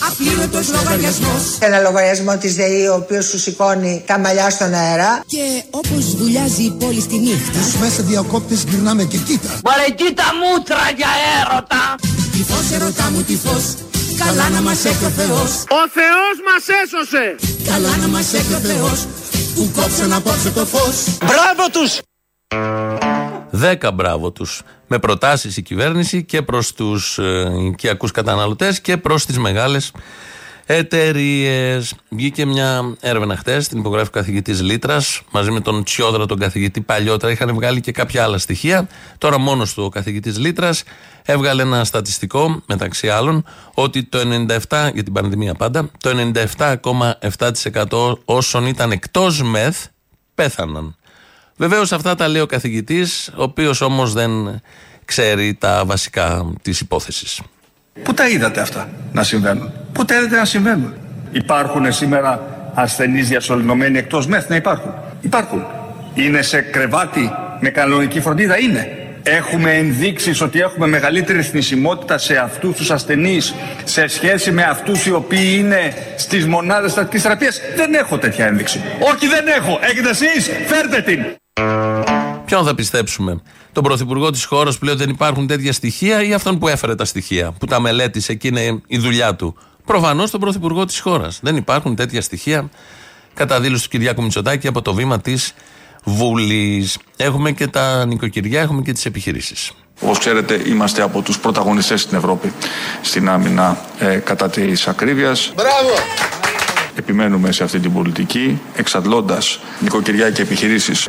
Απλήρωτος 0.09 0.67
λογαριασμός 0.71 1.43
Ένα 1.59 1.79
λογαριασμό 1.79 2.37
της 2.37 2.55
ΔΕΗ 2.55 2.87
ο 2.87 2.93
οποίος 2.93 3.25
σου 3.25 3.39
σηκώνει 3.39 4.03
τα 4.07 4.19
μαλλιά 4.19 4.49
στον 4.49 4.73
αέρα. 4.73 5.23
Και 5.27 5.63
όπως 5.69 6.15
βουλιάζει 6.15 6.63
η 6.63 6.71
πόλη 6.79 7.01
στη 7.01 7.15
νύχτα 7.17 7.59
Τους 7.59 7.75
μέσα 7.75 8.03
διακόπτες 8.03 8.63
γυρνάμε 8.63 9.03
και 9.03 9.17
κοίτα 9.17 9.49
Μωρέ 9.65 9.89
κοίτα 9.95 10.23
μούτρα 10.41 10.83
για 10.97 11.11
έρωτα. 11.39 11.95
Τι 12.31 12.43
φως 12.49 12.71
ερωτά 12.71 13.09
μου 13.11 13.21
τι 13.21 13.35
φως 13.35 13.63
Καλά 14.17 14.49
να 14.49 14.61
μας 14.61 14.85
έχει 14.85 15.05
ο 15.05 15.09
Θεός 15.09 15.51
Ο 15.79 15.81
Θεός 15.97 16.35
μας 16.47 16.63
έσωσε. 16.83 17.35
Καλά 17.71 17.97
να 17.97 18.07
μας 18.07 18.33
έχει 18.33 18.53
ο 18.53 18.57
Θεός 18.57 19.05
Που 19.55 19.71
κόψαν 19.75 20.13
απόψε 20.13 20.49
το 20.49 20.65
φως 20.65 20.95
Μπράβο 21.17 21.69
τους. 21.71 21.99
Δέκα 23.49 23.91
μπράβο 23.91 24.31
τους. 24.31 24.61
Με 24.87 24.99
προτάσεις 24.99 25.57
η 25.57 25.61
κυβέρνηση 25.61 26.23
και 26.23 26.41
προς 26.41 26.73
τους 26.73 27.17
ε, 27.17 27.51
οικιακούς 27.67 28.11
καταναλωτές 28.11 28.81
και 28.81 28.97
προς 28.97 29.25
τις 29.25 29.37
μεγάλες 29.37 29.91
εταιρείες. 30.65 31.93
Βγήκε 32.09 32.45
μια 32.45 32.95
έρευνα 32.99 33.37
χτες, 33.37 33.67
την 33.67 33.79
υπογράφει 33.79 34.07
ο 34.07 34.11
καθηγητής 34.11 34.61
Λίτρας, 34.61 35.21
μαζί 35.31 35.51
με 35.51 35.59
τον 35.59 35.83
Τσιόδρα, 35.83 36.25
τον 36.25 36.39
καθηγητή 36.39 36.81
παλιότερα. 36.81 37.31
Είχαν 37.31 37.53
βγάλει 37.53 37.81
και 37.81 37.91
κάποια 37.91 38.23
άλλα 38.23 38.37
στοιχεία. 38.37 38.87
Τώρα 39.17 39.37
μόνος 39.37 39.73
του 39.73 39.83
ο 39.83 39.89
καθηγητής 39.89 40.37
Λίτρας 40.37 40.83
έβγαλε 41.25 41.61
ένα 41.61 41.83
στατιστικό, 41.83 42.61
μεταξύ 42.67 43.09
άλλων, 43.09 43.45
ότι 43.73 44.03
το 44.03 44.19
97, 44.19 44.89
για 44.93 45.03
την 45.03 45.13
πανδημία 45.13 45.53
πάντα, 45.53 45.89
το 45.99 46.31
97,7% 46.59 48.17
όσων 48.25 48.65
ήταν 48.65 48.91
εκτός 48.91 49.41
μεθ 49.41 49.85
πέθαναν. 50.35 50.95
Βεβαίως 51.57 51.91
αυτά 51.91 52.15
τα 52.15 52.27
λέει 52.27 52.41
ο 52.41 52.45
καθηγητής, 52.45 53.29
ο 53.35 53.43
οποίος 53.43 53.81
όμως 53.81 54.13
δεν 54.13 54.61
ξέρει 55.05 55.53
τα 55.59 55.83
βασικά 55.85 56.53
της 56.61 56.79
υπόθεσης. 56.79 57.41
Πού 58.03 58.13
τα 58.13 58.27
είδατε 58.29 58.61
αυτά 58.61 58.89
να 59.11 59.23
συμβαίνουν; 59.23 59.71
Πού 59.91 60.05
τα 60.05 60.15
είδατε 60.15 60.35
να 60.35 60.45
συμβαίνουν; 60.45 60.93
Υπάρχουν 61.31 61.91
σήμερα 61.93 62.55
ασθενείς 62.73 63.27
διασωληνωμένοι 63.27 63.97
εκτός 63.97 64.27
μεθ; 64.27 64.49
Να 64.49 64.55
υπάρχουν. 64.55 64.93
Υπάρχουν. 65.21 65.65
Είναι 66.13 66.41
σε 66.41 66.61
κρεβάτι 66.61 67.31
με 67.59 67.69
κανονική 67.69 68.21
φροντίδα; 68.21 68.59
Είναι. 68.59 68.99
Έχουμε 69.27 69.71
ενδείξεις 69.73 70.41
ότι 70.41 70.59
έχουμε 70.59 70.87
μεγαλύτερη 70.87 71.41
θνησιμότητα 71.41 72.17
σε 72.17 72.37
αυτούς 72.37 72.75
τους 72.75 72.91
ασθενείς 72.91 73.53
σε 73.83 74.07
σχέση 74.07 74.51
με 74.51 74.63
αυτούς 74.63 75.05
οι 75.05 75.11
οποίοι 75.11 75.55
είναι 75.57 75.93
στις 76.17 76.45
μονάδες 76.45 76.91
στατικής 76.91 77.21
θεραπείας; 77.21 77.59
Δεν 77.75 77.93
έχω 77.93 78.17
τέτοια 78.17 78.45
ένδειξη. 78.45 78.81
Όχι 79.13 79.27
δεν 79.27 79.47
έχω. 79.47 79.79
Έχετε 79.81 80.09
εσείς; 80.09 80.49
Φέρτε 80.67 81.01
την. 81.01 81.25
Ποιον 82.45 82.65
θα 82.65 82.75
πιστέψουμε, 82.75 83.41
τον 83.71 83.83
πρωθυπουργό 83.83 84.29
της 84.29 84.45
χώρας 84.45 84.77
που 84.77 84.85
λέει 84.85 84.93
ότι 84.93 85.03
δεν 85.03 85.13
υπάρχουν 85.13 85.47
τέτοια 85.47 85.73
στοιχεία 85.73 86.23
ή 86.23 86.33
αυτόν 86.33 86.59
που 86.59 86.67
έφερε 86.67 86.95
τα 86.95 87.05
στοιχεία, 87.05 87.51
που 87.51 87.65
τα 87.65 87.79
μελέτησε 87.79 88.33
και 88.33 88.47
είναι 88.47 88.81
η 88.87 88.97
δουλειά 88.97 89.35
του; 89.35 89.57
Προφανώς 89.85 90.31
τον 90.31 90.39
πρωθυπουργό 90.39 90.85
της 90.85 90.99
χώρας. 90.99 91.39
Δεν 91.41 91.55
υπάρχουν 91.55 91.95
τέτοια 91.95 92.21
στοιχεία. 92.21 92.69
Κατά 93.33 93.59
δήλωση 93.59 93.83
του 93.83 93.89
Κυριάκου 93.89 94.21
Μητσοτάκη 94.21 94.67
από 94.67 94.81
το 94.81 94.93
βήμα 94.93 95.19
της 95.19 95.53
Βουλής. 96.03 96.97
Έχουμε 97.17 97.51
και 97.51 97.67
τα 97.67 98.05
νοικοκυριά, 98.05 98.61
έχουμε 98.61 98.81
και 98.81 98.91
τις 98.91 99.05
επιχειρήσεις. 99.05 99.71
Όπως 100.01 100.17
ξέρετε 100.17 100.61
είμαστε 100.65 101.01
από 101.01 101.21
τους 101.21 101.39
πρωταγωνιστές 101.39 102.01
στην 102.01 102.17
Ευρώπη 102.17 102.53
στην 103.01 103.29
άμυνα 103.29 103.77
ε, 103.99 104.15
κατά 104.15 104.49
της 104.49 104.87
ακρίβειας. 104.87 105.51
Μπράβο. 105.55 105.89
Επιμένουμε 106.95 107.51
σε 107.51 107.63
αυτή 107.63 107.79
την 107.79 107.93
πολιτική 107.93 108.61
εξαντλώντας 108.75 109.59
νοικοκυριά 109.79 110.31
και 110.31 110.41
επιχειρήσεις 110.41 111.07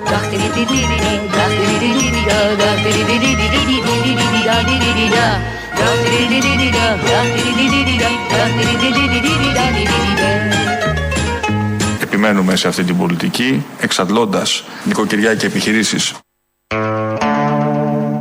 Επιμένουμε 12.01 12.57
σε 12.57 12.68
αυτή 12.68 12.85
την 12.85 12.96
πολιτική 12.96 13.64
εξαντλώντας 13.81 14.64
νοικοκυριά 14.85 15.35
και 15.35 15.46
επιχειρήσεις 15.46 16.14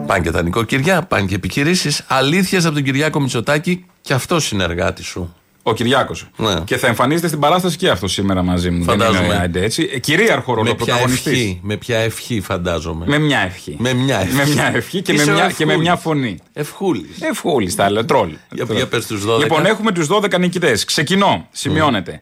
Πάνε 0.06 0.24
και 0.24 0.32
τα 0.32 0.44
νοικοκυριά, 0.44 1.02
πάνε 1.02 1.26
και 1.26 1.36
επιχειρήσεις. 1.36 2.04
Αλήθειες 2.08 2.66
από 2.66 2.74
τον 2.74 2.84
Κυριάκο 2.84 3.20
Μητσοτάκη 3.20 3.86
και 4.02 4.14
αυτός 4.14 4.46
συνεργάτη 4.46 5.04
σου. 5.04 5.36
Ο 5.68 5.74
Κυριάκος. 5.74 6.28
Ναι. 6.38 6.54
Και 6.64 6.78
θα 6.78 6.88
εμφανίζεται 6.88 7.28
στην 7.28 7.40
παράσταση 7.40 7.78
και 7.78 7.90
αυτό 7.90 8.08
σήμερα 8.08 8.44
μαζί 8.44 8.70
μου. 8.70 8.86
Δεν 8.86 9.00
Φαντάζομαι. 9.00 9.26
είναι, 9.26 9.36
άντε, 9.36 9.64
έτσι. 9.64 9.90
Ε, 9.94 10.00
Κυρίαρχο 10.00 10.54
ρόλο 10.54 10.70
Με 10.70 10.76
ποια, 10.76 10.86
πρωταγωνιστής. 10.86 11.32
ευχή, 11.34 11.60
με 11.64 11.78
ποια 11.78 11.98
ευχή 11.98 12.42
φαντάζομαι. 12.42 13.06
Με 13.08 13.18
μια 13.18 13.40
ευχή. 13.40 13.76
Με 13.80 13.94
μια 13.94 14.20
ευχή. 14.20 14.36
Με 14.36 14.46
μια 14.46 14.72
ευχή 14.76 15.02
και, 15.02 15.14
με 15.14 15.22
Είσαι 15.22 15.32
ο 15.32 15.34
μια, 15.34 15.48
και 15.48 15.66
με 15.66 15.72
Ευχούλης. 15.72 15.78
μια 15.78 15.96
φωνή. 15.96 16.38
Ευχούλης. 16.54 17.22
Ευχούλης, 17.22 17.76
τα 17.76 17.90
λέω, 17.90 18.06
τρόλ. 18.06 18.30
Για, 18.52 18.66
για 18.70 18.88
πες 18.88 19.06
τους 19.06 19.24
12. 19.26 19.38
Λοιπόν, 19.40 19.66
έχουμε 19.66 19.92
τους 19.92 20.08
12 20.08 20.40
νικητές. 20.40 20.86
Ξεκινώ. 20.86 21.48
Σημειώνεται. 21.52 22.22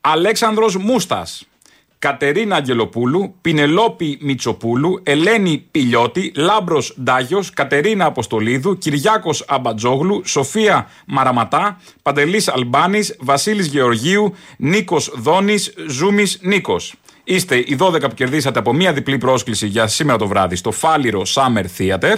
Αλέξανδρος 0.00 0.76
Μούστας 0.76 1.42
Κατερίνα 2.06 2.56
Αγγελοπούλου, 2.56 3.34
Πινελόπη 3.40 4.18
Μιτσοπούλου, 4.20 5.00
Ελένη 5.02 5.66
Πιλιώτη, 5.70 6.32
Λάμπρος 6.36 6.96
Ντάγιος, 7.02 7.50
Κατερίνα 7.50 8.04
Αποστολίδου, 8.04 8.78
Κυριάκος 8.78 9.44
Αμπατζόγλου, 9.48 10.22
Σοφία 10.24 10.88
Μαραματά, 11.06 11.80
Παντελής 12.02 12.48
Αλμπάνης, 12.48 13.16
Βασίλης 13.20 13.66
Γεωργίου, 13.66 14.34
Νίκος 14.56 15.12
Δόνης, 15.16 15.74
Ζούμης 15.88 16.38
Νίκος. 16.42 16.94
Είστε 17.24 17.56
οι 17.56 17.76
12 17.78 18.08
που 18.08 18.14
κερδίσατε 18.14 18.58
από 18.58 18.72
μία 18.72 18.92
διπλή 18.92 19.18
πρόσκληση 19.18 19.66
για 19.66 19.86
σήμερα 19.86 20.18
το 20.18 20.26
βράδυ 20.26 20.56
στο 20.56 20.70
Φάληρο 20.70 21.22
Summer 21.26 21.64
Theater. 21.78 22.16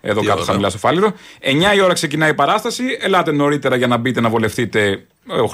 Εδώ 0.00 0.20
Τι 0.20 0.26
κάτω 0.26 0.38
ώρα. 0.38 0.46
χαμηλά 0.50 0.68
στο 0.68 0.78
Φάληρο. 0.78 1.12
9 1.40 1.74
η 1.74 1.80
ώρα 1.80 1.92
ξεκινάει 1.92 2.30
η 2.30 2.34
παράσταση. 2.34 2.84
Ελάτε 3.00 3.32
νωρίτερα 3.32 3.76
για 3.76 3.86
να 3.86 3.96
μπείτε 3.96 4.20
να 4.20 4.28
βολευτείτε. 4.28 5.06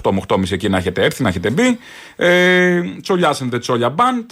8 0.02 0.10
με 0.12 0.20
8.30 0.28 0.50
εκεί 0.52 0.68
να 0.68 0.76
έχετε 0.76 1.04
έρθει, 1.04 1.22
να 1.22 1.28
έχετε 1.28 1.50
μπει. 1.50 1.78
Ε, 2.16 2.80
τσολιάσετε 3.02 3.58
τσόλια 3.58 3.88
μπαντ. 3.88 4.30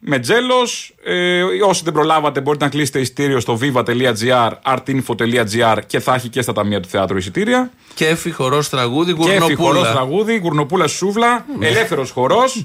Με 0.00 0.18
τζέλος. 0.18 0.94
Ε, 1.04 1.42
όσοι 1.66 1.82
δεν 1.84 1.92
προλάβατε, 1.92 2.40
μπορείτε 2.40 2.64
να 2.64 2.70
κλείσετε 2.70 2.98
ειστήριο 3.00 3.40
στο 3.40 3.58
viva.gr, 3.62 4.50
artinfo.gr 4.76 5.78
και 5.86 6.00
θα 6.00 6.14
έχει 6.14 6.28
και 6.28 6.42
στα 6.42 6.52
ταμεία 6.52 6.80
του 6.80 6.88
θεάτρου 6.88 7.16
εισιτήρια. 7.16 7.70
Κέφι, 7.94 8.30
χορός, 8.30 8.68
τραγούδι, 8.68 9.14
Και 9.14 9.30
έφη 9.30 9.38
χορός 9.54 9.58
γουρνοπούλα. 9.58 9.92
τραγούδι, 9.92 10.36
γουρνοπούλα 10.38 10.86
σούβλα, 10.86 11.44
ελεύθερος 11.60 12.10
χορός, 12.10 12.64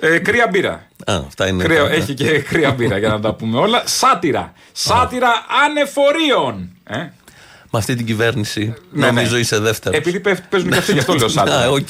ε, 0.00 0.18
κρύα 0.18 0.46
μπύρα. 0.50 0.72
Α, 1.06 1.14
αυτά 1.26 1.48
είναι. 1.48 1.64
Κρύο, 1.64 1.84
τα- 1.86 1.92
έχει 1.92 2.14
και 2.14 2.38
κρύα 2.38 2.70
μπύρα 2.70 2.98
για 2.98 3.08
να 3.08 3.20
τα 3.20 3.34
πούμε 3.34 3.58
όλα. 3.58 3.82
Σάτυρα. 3.86 4.52
Σάτυρα 4.72 5.30
ανεφορίων. 5.66 6.70
Ε; 6.84 7.08
Με 7.72 7.78
αυτή 7.78 7.94
την 7.94 8.06
κυβέρνηση 8.06 8.74
Ναι, 8.92 9.06
νομίζω 9.06 9.34
ναι. 9.34 9.38
είσαι 9.40 9.58
δεύτερος. 9.58 9.98
Επειδή 9.98 10.20
πέφ- 10.20 10.42
παίζουν 10.48 10.70
και 10.70 10.76
αυτοί, 10.78 10.92
γι' 10.92 10.98
αυτό 10.98 11.14
λέω 11.14 11.28
σάτυρα. 11.28 11.56
Α, 11.56 11.68
οκ. 11.68 11.86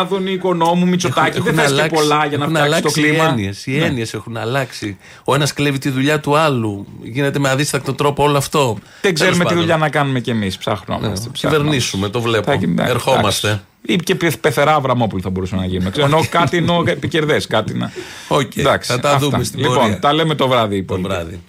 Άδωνη, 0.00 0.32
οικονόμου, 0.32 0.86
Μητσοτάκη. 0.88 1.40
Δεν 1.40 1.54
θες 1.54 1.72
και 1.72 1.88
πολλά 1.94 2.26
για 2.26 2.38
να 2.38 2.44
έχουν 2.44 2.56
φτιάξεις 2.56 2.82
το 2.82 2.88
αλλάξει 2.88 3.00
κλίμα; 3.00 3.24
Οι 3.24 3.28
έννοιες, 3.28 3.66
οι 3.66 3.70
Ναι. 3.76 3.84
έννοιες 3.84 4.14
έχουν 4.14 4.36
αλλάξει. 4.36 4.96
Ο 5.24 5.34
ένας 5.34 5.52
κλέβει 5.52 5.78
τη 5.78 5.88
δουλειά 5.90 6.20
του 6.20 6.36
άλλου. 6.36 6.86
Γίνεται 7.02 7.38
με 7.38 7.48
αδίστακτο 7.48 7.94
τρόπο 7.94 8.22
όλο 8.24 8.36
αυτό. 8.36 8.78
Δεν 8.80 8.80
Τέλος 9.00 9.18
ξέρουμε 9.20 9.38
τι 9.38 9.44
πάντων. 9.44 9.58
δουλειά 9.58 9.76
να 9.76 9.88
κάνουμε 9.88 10.20
κι 10.20 10.30
εμείς. 10.30 10.58
Ψάχνουμε. 10.58 11.08
Ναι, 11.08 11.12
Κυβερνήσουμε, 11.32 12.08
το 12.08 12.20
βλέπω. 12.20 12.60
Ερχόμαστε. 12.78 13.62
Ή 13.82 13.96
και 13.96 14.14
πε- 14.14 14.36
πεθερά 14.36 14.74
Αβραμόπουλο 14.74 15.22
θα 15.22 15.30
μπορούσαμε 15.30 15.60
να 15.62 15.66
γίνουμε. 15.68 15.90
Ξέρω, 15.90 16.06
Ενώ 16.16 16.24
κάτι 16.30 16.56
εννοώ 16.56 16.82
επικερδές. 16.86 17.46
Κάτι 17.46 17.74
να. 17.74 17.92
Οκ, 18.28 18.56
Εντάξει, 18.56 18.90
θα 18.92 19.00
τα 19.00 19.10
αυτά. 19.12 19.28
δούμε 19.28 19.44
στην 19.44 19.58
Λοιπόν, 19.60 19.76
πορεία. 19.76 19.98
τα 19.98 20.12
λέμε 20.12 20.34
το 20.34 20.48
βράδυ. 20.48 20.82
Το 20.82 21.00
βράδυ. 21.00 21.40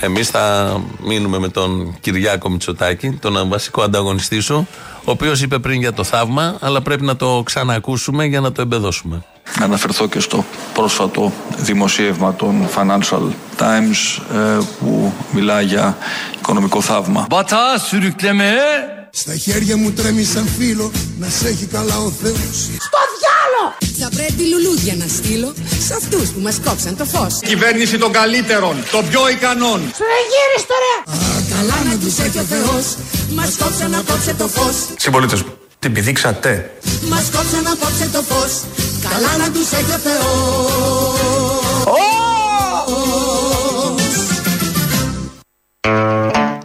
Εμείς 0.00 0.28
θα 0.28 0.76
μείνουμε 1.02 1.38
με 1.38 1.48
τον 1.48 1.96
Κυριάκο 2.00 2.50
Μητσοτάκη, 2.50 3.10
τον 3.10 3.48
βασικό 3.48 3.82
ανταγωνιστή 3.82 4.40
σου, 4.40 4.68
ο 5.04 5.10
οποίος 5.10 5.42
είπε 5.42 5.58
πριν 5.58 5.80
για 5.80 5.92
το 5.92 6.04
θαύμα, 6.04 6.56
αλλά 6.60 6.80
πρέπει 6.80 7.04
να 7.04 7.16
το 7.16 7.42
ξανακούσουμε 7.44 8.24
για 8.24 8.40
να 8.40 8.52
το 8.52 8.60
εμπεδώσουμε. 8.60 9.22
Να 9.58 9.64
αναφερθώ 9.64 10.06
και 10.08 10.20
στο 10.20 10.44
πρόσφατο 10.74 11.32
δημοσίευμα 11.56 12.34
των 12.34 12.68
Financial 12.76 13.22
Times 13.58 14.22
ε, 14.34 14.58
που 14.78 15.12
μιλά 15.30 15.60
για 15.60 15.96
οικονομικό 16.38 16.80
θαύμα. 16.80 17.26
Batağa 17.30 17.78
sürüklemeye 17.90 18.97
Στα 19.12 19.36
χέρια 19.36 19.76
μου 19.76 19.92
τρέμει 19.92 20.24
σαν 20.24 20.48
φίλο 20.58 20.90
Να 21.18 21.28
σε 21.28 21.48
έχει 21.48 21.66
καλά 21.66 21.98
ο 21.98 22.10
Θεός 22.22 22.56
Στο 22.86 23.00
διάλο! 23.14 23.64
Θα 24.00 24.08
πρέπει 24.16 24.42
λουλούδια 24.52 24.94
να 24.96 25.06
στείλω 25.08 25.54
σε 25.86 25.94
αυτούς 25.94 26.28
που 26.28 26.40
μας 26.40 26.60
κόψαν 26.64 26.96
το 26.96 27.04
φως. 27.04 27.38
Κυβέρνηση 27.44 27.98
των 27.98 28.12
καλύτερων, 28.12 28.84
των 28.90 29.08
πιο 29.08 29.28
ικανών. 29.28 29.80
Στραγγύριστε 29.98 30.74
ρε! 30.84 30.96
Α, 31.12 31.16
καλά 31.54 31.78
να 31.90 31.98
τους 31.98 32.18
έχει 32.18 32.38
ο 32.38 32.42
Θεός. 32.42 32.84
Μας 33.34 33.56
κόψαν 33.58 33.90
να 33.90 34.00
κόψε 34.08 34.34
το 34.34 34.48
φως. 34.48 34.76
Συμπολίτε 34.96 35.36
μου, 35.36 35.52
την 35.78 35.92
πηδήξατε. 35.92 36.70
Μας 37.08 37.24
κόψαν 37.34 37.62
να 37.62 37.74
κόψε 37.82 38.08
το 38.12 38.22
φως. 38.22 38.52
Καλά 39.10 39.36
να 39.36 39.50
τους 39.50 39.70
έχει 39.72 39.92
ο 39.92 39.98
Θεός. 40.06 41.37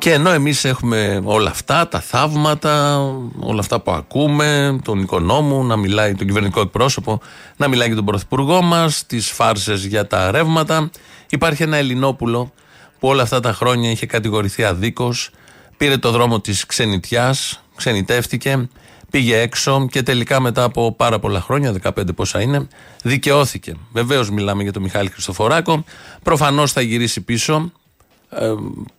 Και 0.03 0.13
ενώ 0.13 0.29
εμείς 0.29 0.65
έχουμε 0.65 1.21
όλα 1.23 1.49
αυτά, 1.49 1.87
τα 1.87 1.99
θαύματα, 1.99 2.97
όλα 3.39 3.59
αυτά 3.59 3.79
που 3.79 3.91
ακούμε, 3.91 4.79
τον 4.83 4.99
οικονόμου 4.99 5.63
να 5.63 5.75
μιλάει, 5.75 6.15
τον 6.15 6.27
κυβερνητικό 6.27 6.61
εκπρόσωπο, 6.61 7.21
να 7.57 7.67
μιλάει 7.67 7.87
για 7.87 7.95
τον 7.95 8.05
πρωθυπουργό 8.05 8.61
μας, 8.61 9.05
τις 9.05 9.31
φάρσες 9.31 9.85
για 9.85 10.07
τα 10.07 10.31
ρεύματα, 10.31 10.89
υπάρχει 11.29 11.63
ένα 11.63 11.77
Ελληνόπουλο 11.77 12.51
που 12.99 13.07
όλα 13.07 13.23
αυτά 13.23 13.39
τα 13.39 13.53
χρόνια 13.53 13.91
είχε 13.91 14.05
κατηγορηθεί 14.05 14.63
αδίκως, 14.63 15.29
πήρε 15.77 15.97
το 15.97 16.11
δρόμο 16.11 16.41
της 16.41 16.65
ξενιτιάς, 16.65 17.63
ξενιτεύτηκε, 17.75 18.69
πήγε 19.09 19.39
έξω 19.39 19.87
και 19.91 20.03
τελικά 20.03 20.39
μετά 20.39 20.63
από 20.63 20.91
πάρα 20.91 21.19
πολλά 21.19 21.41
χρόνια, 21.41 21.75
15 21.83 22.15
πόσα 22.15 22.41
είναι, 22.41 22.67
δικαιώθηκε. 23.03 23.75
Βεβαίως 23.91 24.29
μιλάμε 24.29 24.63
για 24.63 24.71
τον 24.71 24.81
Μιχάλη 24.81 25.09
Χριστοφοράκο. 25.09 25.83
Προφανώς 26.23 26.71
θα 26.71 26.81
γυρίσει 26.81 27.21
πίσω 27.21 27.71
ε, 27.81 27.82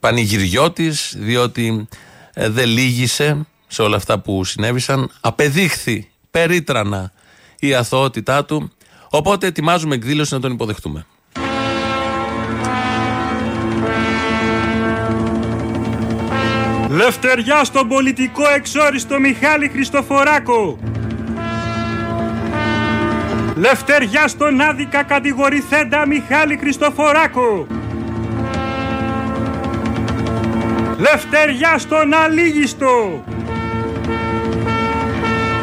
πανηγυριώτης 0.01 1.15
διότι 1.19 1.89
ε, 2.33 2.49
δεν 2.49 2.69
λύγησε 2.69 3.47
σε 3.67 3.83
όλα 3.83 3.97
αυτά 3.97 4.19
που 4.19 4.45
συνέβησαν 4.45 5.11
απεδείχθη 5.21 6.11
περίτρανα 6.31 7.13
η 7.59 7.75
αθωότητά 7.75 8.45
του 8.45 8.73
οπότε 9.11 9.47
ετοιμάζουμε 9.47 9.95
εκδήλωση 9.95 10.35
να 10.35 10.41
τον 10.41 10.53
υποδεχτούμε 10.53 11.07
Λευτεριά 16.95 17.65
στον 17.65 17.89
πολιτικό 17.89 18.43
εξόριστο 18.55 19.21
Μιχάλη 19.21 19.69
Χριστοφοράκο. 19.69 20.79
Λευτεριά 23.55 24.29
στον 24.29 24.61
άδικα 24.61 25.03
κατηγορηθέντα 25.03 26.07
Μιχάλη 26.07 26.57
Χριστοφοράκο. 26.57 27.67
Λευτεριά 30.99 31.79
στον 31.79 32.15
αλήγιστο. 32.15 33.25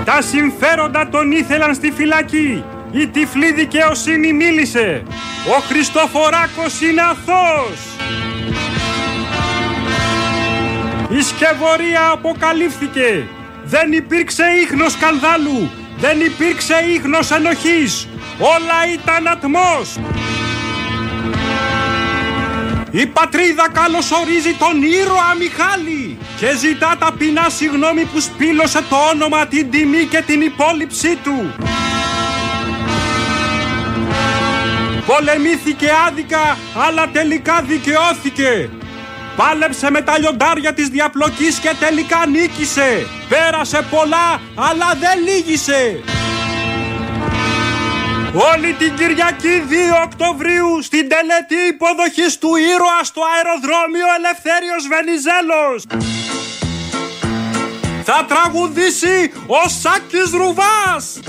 Τα 0.06 0.22
συμφέροντα 0.22 1.10
τον 1.10 1.32
ήθελαν 1.32 1.74
στη 1.76 1.92
φυλακή. 1.92 2.64
Η 2.92 3.08
τυφλή 3.08 3.52
δικαιοσύνη 3.52 4.34
μίλησε. 4.34 5.04
Ο 5.58 5.60
Χριστοφοράκος 5.68 6.82
είναι 6.82 7.02
αθώος. 7.02 7.80
Η 11.10 11.22
σκευωρία 11.22 12.10
αποκαλύφθηκε. 12.12 13.28
Δεν 13.64 13.92
υπήρξε 13.92 14.44
ίχνος 14.64 14.92
σκανδάλου. 14.92 15.70
Δεν 15.98 16.22
υπήρξε 16.22 16.76
ίχνος 16.96 17.32
ενοχής. 17.32 18.08
Όλα 18.40 18.94
ήταν 18.94 19.28
ατμός. 19.28 20.00
Η 22.92 23.06
πατρίδα 23.06 23.70
καλωσορίζει 23.72 24.54
τον 24.54 24.82
ήρωα 24.82 25.36
Μιχάλη 25.40 26.18
και 26.38 26.56
ζητά 26.58 26.96
ταπεινά 27.00 27.50
συγγνώμη 27.50 28.06
που 28.06 28.20
σπήλωσε 28.20 28.82
το 28.90 28.96
όνομα, 29.14 29.48
την 29.48 29.72
τιμή 29.72 30.06
και 30.06 30.22
την 30.22 30.42
υπόλοιψή 30.42 31.16
του. 31.24 31.54
Πολεμήθηκε 35.06 35.92
άδικα, 36.08 36.58
αλλά 36.88 37.10
τελικά 37.10 37.62
δικαιώθηκε. 37.62 38.70
Πάλεψε 39.36 39.92
με 39.92 40.02
τα 40.02 40.20
λιοντάρια 40.20 40.74
της 40.74 40.88
διαπλοκής 40.88 41.60
και 41.60 41.76
τελικά 41.80 42.26
νίκησε. 42.28 43.08
Πέρασε 43.30 43.86
πολλά, 43.90 44.42
αλλά 44.56 44.94
δεν 45.00 45.24
λύγησε. 45.24 46.04
Όλη 48.34 48.74
την 48.74 48.96
Κυριακή 48.96 49.64
2 49.70 50.04
Οκτωβρίου 50.04 50.82
στην 50.82 51.10
τελετή 51.10 51.68
υποδοχής 51.70 52.38
του 52.38 52.56
ήρωας 52.56 53.08
στο 53.08 53.22
αεροδρόμιο 53.36 54.08
Ελευθέριος 54.18 54.88
Βενιζέλος. 54.88 55.86
Θα 58.04 58.26
τραγουδήσει 58.28 59.32
ο 59.48 59.70
Σάκης 59.70 60.32
Ρουβάς. 60.32 61.20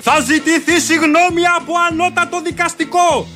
Θα 0.00 0.20
ζητηθεί 0.20 0.80
συγγνώμη 0.80 1.46
από 1.56 1.72
ανώτατο 1.90 2.40
δικαστικό. 2.40 3.28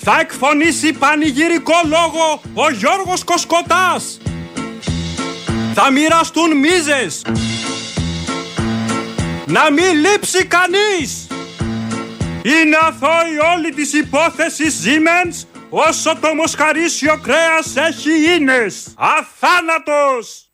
Θα 0.00 0.16
εκφωνήσει 0.20 0.92
πανηγυρικό 0.92 1.80
λόγο 1.84 2.42
ο 2.54 2.70
Γιώργος 2.70 3.24
Κοσκοτάς. 3.24 4.20
Θα 5.74 5.90
μοιραστούν 5.90 6.56
μίζες. 6.58 7.22
Να 9.46 9.70
μην 9.70 9.92
λείψει 10.00 10.44
κανείς. 10.44 11.21
Είναι 12.44 12.76
αθώη 12.80 13.38
όλη 13.56 13.74
της 13.74 13.92
υπόθεσης 13.92 14.80
Siemens 14.84 15.46
όσο 15.70 16.16
το 16.20 16.34
μοσχαρίσιο 16.34 17.18
κρέας 17.22 17.76
έχει 17.76 18.36
ίνες. 18.36 18.94
Αθάνατος! 18.96 20.46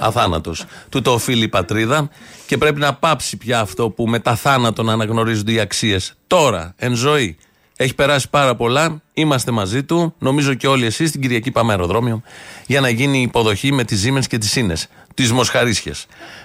Αθάνατος. 0.00 0.64
Του 0.88 1.02
το 1.02 1.12
οφείλει 1.12 1.44
η 1.44 1.48
πατρίδα 1.48 2.08
και 2.46 2.58
πρέπει 2.58 2.80
να 2.80 2.94
πάψει 2.94 3.36
πια 3.36 3.60
αυτό 3.60 3.90
που 3.90 4.06
με 4.06 4.18
τα 4.18 4.36
θάνατο 4.36 4.82
να 4.82 4.92
αναγνωρίζονται 4.92 5.52
οι 5.52 5.60
αξίες. 5.60 6.14
Τώρα, 6.26 6.74
εν 6.76 6.94
ζωή. 6.94 7.36
Έχει 7.76 7.94
περάσει 7.94 8.30
πάρα 8.30 8.54
πολλά. 8.54 9.02
Είμαστε 9.12 9.50
μαζί 9.50 9.84
του. 9.84 10.14
Νομίζω 10.18 10.54
και 10.54 10.66
όλοι 10.66 10.86
εσείς 10.86 11.10
την 11.10 11.20
Κυριακή 11.20 11.50
πάμε 11.50 11.72
αεροδρόμιο 11.72 12.22
για 12.66 12.80
να 12.80 12.88
γίνει 12.88 13.18
η 13.18 13.22
υποδοχή 13.22 13.72
με 13.72 13.84
τις 13.84 14.06
Siemens 14.06 14.26
και 14.28 14.38
τις 14.38 14.50
Σίνε. 14.50 14.74
Τις 15.14 15.32
Μοσχαρίσιε. 15.32 15.92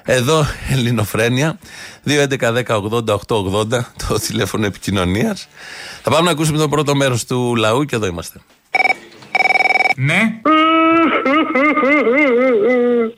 Εδώ 0.03 0.45
Ελληνοφρένια. 0.73 1.59
2.11.10.80.880 2.05 3.67
το 4.07 4.19
τηλέφωνο 4.27 4.65
επικοινωνίας. 4.65 5.47
Θα 6.03 6.11
πάμε 6.11 6.25
να 6.25 6.31
ακούσουμε 6.31 6.57
το 6.57 6.69
πρώτο 6.69 6.95
μέρος 6.95 7.25
του 7.25 7.55
λαού 7.55 7.85
και 7.85 7.95
εδώ 7.95 8.05
είμαστε. 8.05 8.39
Ναι. 9.95 10.41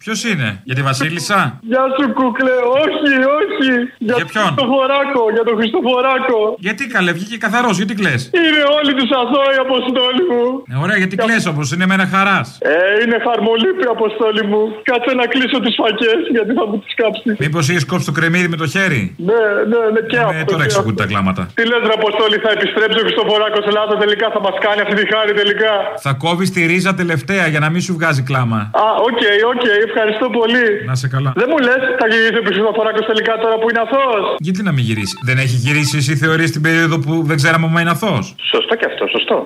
Ποιος 0.03 0.19
είναι, 0.29 0.49
για 0.69 0.75
τη 0.75 0.81
Βασίλισσα; 0.89 1.39
Γεια 1.71 1.83
σου, 1.95 2.05
κούκλε. 2.19 2.53
Όχι, 2.83 3.11
όχι. 3.39 3.71
Για, 4.07 4.15
Για 4.19 4.25
ποιον; 4.31 4.43
τον 4.43 4.53
Χριστοφοράκο, 4.55 5.21
για 5.35 5.43
τον 5.49 5.55
Χριστοφοράκο. 5.59 6.39
Γιατί 6.67 6.83
καλέ, 6.95 7.11
βγήκε 7.17 7.37
καθαρός, 7.45 7.75
γιατί 7.81 7.93
κλε. 8.01 8.13
Είναι 8.39 8.61
όλοι 8.77 8.91
τους 8.99 9.09
αθώοι, 9.21 9.55
αποστόλη 9.65 10.21
μου. 10.31 10.43
Ε, 10.71 10.75
ωραία, 10.83 10.97
γιατί 11.01 11.15
κλε 11.23 11.37
όμω, 11.51 11.61
είναι 11.73 11.85
μένα 11.91 12.05
χαράς. 12.13 12.47
Ε, 12.61 12.73
είναι 13.03 13.17
χαρμολύπη, 13.27 13.83
αποστόλη 13.95 14.43
μου. 14.51 14.61
Κάτσε 14.89 15.11
να 15.21 15.25
κλείσω 15.33 15.57
τις 15.65 15.73
φακές, 15.81 16.19
γιατί 16.35 16.51
θα 16.59 16.63
μου 16.69 16.75
τις 16.83 16.93
κάψει. 17.01 17.29
Μήπως 17.43 17.63
είχες 17.69 17.85
κόψει 17.91 18.05
το 18.09 18.13
κρεμμύδι 18.17 18.49
με 18.53 18.57
το 18.63 18.67
χέρι; 18.73 19.01
Ναι, 19.29 19.41
ναι, 19.71 19.81
ναι, 19.93 20.01
και 20.11 20.17
Ε, 20.17 20.23
αυτό. 20.29 20.43
τώρα 20.51 20.63
και 20.63 20.69
εξηγούνται 20.69 20.99
τα 21.03 21.07
κλάματα. 21.11 21.41
Τι 21.57 21.63
λες 21.69 21.81
ρε 21.89 21.93
Αποστόλη, 22.01 22.37
θα 22.45 22.49
επιστρέψει 22.57 22.97
ο 23.01 23.03
Χριστοφοράκος 23.05 23.63
Ελλάδα 23.71 23.93
τελικά, 24.03 24.25
θα 24.35 24.41
μας 24.45 24.55
κάνει 24.65 24.79
αυτή 24.85 24.95
τη 25.01 25.05
χάρη 25.13 25.31
τελικά. 25.41 25.73
Θα 26.05 26.11
κόβεις 26.23 26.49
τη 26.55 26.59
ρίζα 26.71 26.91
τελευταία 27.01 27.45
για 27.53 27.59
να 27.63 27.69
μην 27.73 27.81
σου 27.85 27.93
βγάζει 27.97 28.21
κλάμα. 28.29 28.59
Α, 28.83 28.85
OK, 29.07 29.21
OK, 29.53 29.63
ευχαριστώ 29.87 30.25
πολύ. 30.39 30.65
Να 30.89 30.95
σε 31.01 31.07
καλά. 31.15 31.31
Δεν 31.41 31.47
μου 31.51 31.57
λες, 31.67 31.81
θα 31.99 32.05
γυρίσει 32.11 32.37
ο 32.41 32.45
Χριστοφοράκος 32.49 33.05
τελικά 33.11 33.33
τώρα 33.43 33.55
που 33.59 33.67
είναι 33.69 33.81
αθώος; 33.85 34.25
Γιατί 34.47 34.59
να 34.67 34.71
μην 34.75 34.83
γυρίσει; 34.89 35.15
Δεν 35.29 35.37
έχει 35.37 35.57
γυρίσει, 35.65 35.97
εσύ 36.01 36.13
θεωρείς 36.23 36.49
την 36.55 36.61
περίοδο 36.61 36.95
που 37.05 37.13
δεν 37.29 37.37
ξέραμε 37.41 37.65
αν 37.65 37.77
είναι 37.83 37.89
αθώος; 37.97 38.25
Σωστό 38.53 38.73
και 38.79 38.85
αυτό, 38.91 39.03
σωστό. 39.15 39.37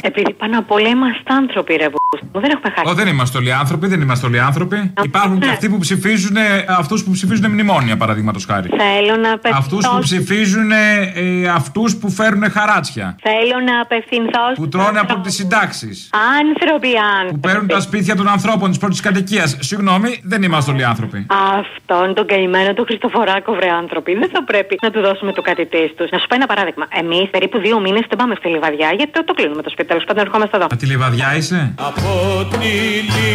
Επειδή 0.00 0.32
πάνω 0.32 0.58
απ' 0.58 0.70
όλα 0.70 0.88
είμαστε 0.88 1.32
άνθρωποι, 1.32 1.76
ρε 1.76 1.88
μου. 1.88 2.40
Δεν 2.40 2.50
έχουμε 2.50 2.72
χάσει. 2.76 2.90
Ω, 2.90 2.94
δεν 2.94 3.08
είμαστε 3.08 3.38
όλοι 3.38 3.52
άνθρωποι, 3.52 3.86
δεν 3.86 4.00
είμαστε 4.00 4.26
όλοι 4.26 4.40
άνθρωποι. 4.40 4.92
Υπάρχουν 5.02 5.38
και 5.40 5.48
αυτοί 5.48 5.68
που 5.68 5.78
ψηφίζουν, 5.78 6.36
αυτούς 6.78 7.04
που 7.04 7.10
ψηφίζουν 7.10 7.50
μνημόνια, 7.50 7.96
παραδείγματος 7.96 8.44
χάρη. 8.44 8.68
Θέλω 8.68 9.16
να 9.16 9.32
απευθυνθώ. 9.32 9.58
Αυτούς 9.58 9.88
που 9.88 9.98
ψηφίζουν 9.98 10.70
ε, 10.70 11.48
αυτούς 11.54 11.96
που 11.96 12.10
φέρουν 12.10 12.50
χαράτσια. 12.50 13.16
Θέλω 13.22 13.60
να 13.64 13.80
απευθυνθώ. 13.80 14.52
Που 14.54 14.68
τρώνε 14.68 14.98
από 14.98 15.20
τις 15.20 15.34
συντάξεις. 15.34 16.10
Άνθρωποι, 16.40 16.88
άνθρωποι. 17.12 17.32
Που 17.32 17.40
παίρνουν 17.40 17.66
τα 17.66 17.80
σπίτια 17.80 18.14
των 18.16 18.28
ανθρώπων 18.28 18.68
της 18.68 18.78
πρώτης 18.78 19.00
κατοικίας. 19.00 19.56
Συγγνώμη, 19.60 20.20
δεν 20.22 20.42
είμαστε 20.42 20.70
όλοι 20.70 20.84
άνθρωποι. 20.84 21.26
Αυτόν 21.58 22.14
τον 22.14 22.26
καημένο 22.26 22.74
τον 22.74 22.84
Χριστοφοράκο, 22.84 23.54
βρε 23.54 23.70
άνθρωποι. 23.70 24.14
Δεν 24.14 24.30
θα 24.32 24.44
πρέπει 24.44 24.78
να 24.82 24.90
του 24.90 25.00
δώσουμε 25.00 25.32
το 25.32 25.42
κάτι 25.42 25.66
τη 25.66 25.94
τους. 25.96 26.10
Να 26.10 26.18
σου 26.18 26.26
πω 26.26 26.34
ένα 26.34 26.46
παράδειγμα. 26.46 26.86
Εμείς 27.02 27.30
περίπου 27.30 27.58
δύο 27.58 27.80
μήνες 27.80 28.04
δεν 28.08 28.18
πάμε 28.18 28.34
στη 28.38 28.48
λιβαδιά 28.48 28.92
γιατί 28.96 29.12
το, 29.12 29.25
το 29.26 29.32
κλείνουμε 29.38 29.62
το 29.66 29.70
σπίτι. 29.74 29.88
Τέλος 29.92 30.04
πάντων, 30.06 30.20
ερχόμαστε 30.26 30.54
εδώ. 30.56 30.66
Α, 30.72 30.76
τη 30.80 30.86
λιβαδιά 30.92 31.28
είσαι; 31.38 31.60
Από 31.90 32.12
τη 32.52 32.74
λι, 33.12 33.34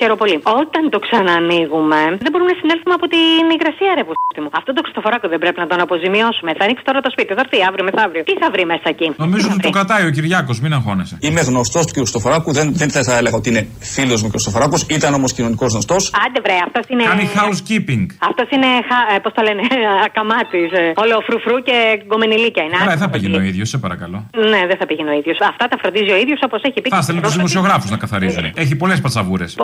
Χαίρομαι 0.00 0.20
πολύ. 0.22 0.36
Όταν 0.62 0.82
το 0.94 0.98
ξανανοίγουμε, 1.06 2.00
δεν 2.24 2.30
μπορούμε 2.32 2.50
να 2.54 2.58
συνέλθουμε 2.62 2.94
από 2.98 3.06
την 3.14 3.42
υγρασία, 3.56 3.90
ρε 3.98 4.04
πούστη 4.06 4.40
μου. 4.44 4.50
Αυτό 4.60 4.70
το 4.76 4.80
Χριστοφοράκο 4.86 5.26
δεν 5.32 5.38
πρέπει 5.42 5.58
να 5.64 5.68
τον 5.72 5.78
αποζημιώσουμε. 5.86 6.50
Θα 6.58 6.62
ανοίξει 6.66 6.84
τώρα 6.88 6.98
το 7.06 7.10
σπίτι, 7.14 7.30
θα 7.38 7.42
έρθει 7.44 7.58
αύριο 7.68 7.84
μεθαύριο. 7.88 8.22
Τι 8.28 8.34
θα 8.42 8.48
βρει 8.54 8.64
μέσα 8.72 8.86
εκεί; 8.94 9.06
Νομίζω 9.24 9.46
ότι 9.52 9.62
το 9.68 9.72
κρατάει 9.76 10.04
ο 10.08 10.10
Κυριάκος, 10.16 10.56
μην 10.64 10.72
αγχώνεσαι. 10.78 11.14
Είμαι 11.26 11.42
γνωστός 11.50 11.82
του 11.86 11.92
κ. 11.94 11.96
Χριστοφοράκου, 12.04 12.50
δεν, 12.58 12.66
δεν 12.80 12.88
θα 13.08 13.14
έλεγα 13.20 13.36
ότι 13.40 13.48
είναι 13.52 13.62
φίλος 13.94 14.18
μου 14.22 14.28
κ. 14.28 14.30
Χριστοφοράκου, 14.36 14.76
ήταν 14.98 15.10
όμως 15.18 15.30
κοινωνικός 15.36 15.68
γνωστός. 15.74 16.02
Άντε 16.24 16.40
βρε, 16.46 16.56
αυτός 16.66 16.84
είναι. 16.90 17.02
Κάνει 17.12 17.26
housekeeping. 17.40 18.04
Αυτός 18.30 18.48
είναι, 18.54 18.70
ε, 19.14 19.18
πώς 19.24 19.32
το 19.36 19.42
λένε, 19.48 19.62
ακαμάτη. 20.18 20.60
Όλο 21.02 21.14
φρουφρού 21.26 21.56
και 21.68 21.76
γκομενιλίκια 22.06 22.62
είναι. 22.62 22.76
Καλά, 22.76 22.90
δεν 22.90 22.98
θα 22.98 23.10
πήγαινε 23.10 23.36
ο 23.36 23.40
ίδιος, 23.40 23.68
σε 23.68 23.78
παρακαλώ. 23.78 24.18
Ναι, 24.52 24.60
δεν 24.70 24.76
θα 24.80 24.86
πήγαινε 24.86 25.10
ο 25.10 25.16
ίδιος. 25.20 25.38
Αυτά 25.40 25.64
τα 25.68 25.76
φροντίζει 25.82 26.10
ο 26.10 26.16
ίδιος 26.16 26.40
όπως 26.44 26.60
έχει 26.62 26.80
πει. 26.80 26.88
Θα 26.88 27.02
στέλνει 27.02 27.20
του 27.20 27.30
δημοσιογράφους 27.30 27.90
να 27.90 27.96
καθαρίζουν. 27.96 28.44
Έχει 28.54 28.76
πολλές 28.76 29.00
πατσαβούρες. 29.00 29.56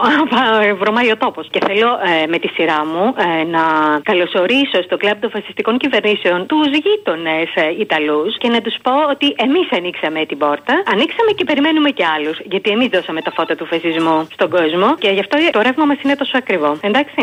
Βρωμάει 0.80 1.10
ο 1.10 1.16
τόπος. 1.16 1.48
Και 1.50 1.60
θέλω 1.66 1.88
ε, 2.22 2.26
με 2.26 2.38
τη 2.38 2.48
σειρά 2.48 2.80
μου 2.86 3.04
ε, 3.26 3.44
να 3.56 3.64
καλωσορίσω 4.02 4.78
στο 4.86 4.96
κλαμπ 4.96 5.18
των 5.20 5.30
φασιστικών 5.30 5.78
κυβερνήσεων 5.78 6.46
τους 6.46 6.68
γείτονες 6.84 7.48
ε, 7.54 7.64
Ιταλούς 7.84 8.38
και 8.38 8.48
να 8.48 8.60
τους 8.60 8.76
πω 8.82 8.94
ότι 9.14 9.26
εμείς 9.46 9.66
ανοίξαμε 9.78 10.20
την 10.30 10.38
πόρτα, 10.38 10.74
ανοίξαμε 10.92 11.30
και 11.36 11.44
περιμένουμε 11.44 11.90
κι 11.90 12.04
άλλους. 12.14 12.36
Γιατί 12.50 12.70
εμείς 12.70 12.88
δώσαμε 12.94 13.20
το 13.20 13.30
φώτα 13.36 13.54
του 13.54 13.66
φασισμού 13.66 14.26
στον 14.32 14.50
κόσμο 14.50 14.88
και 14.98 15.10
γι' 15.16 15.20
αυτό 15.20 15.36
το 15.52 15.60
ρεύμα 15.62 15.84
μας 15.84 15.98
είναι 16.04 16.16
τόσο 16.16 16.36
ακριβό. 16.36 16.70
Εντάξει. 16.80 17.20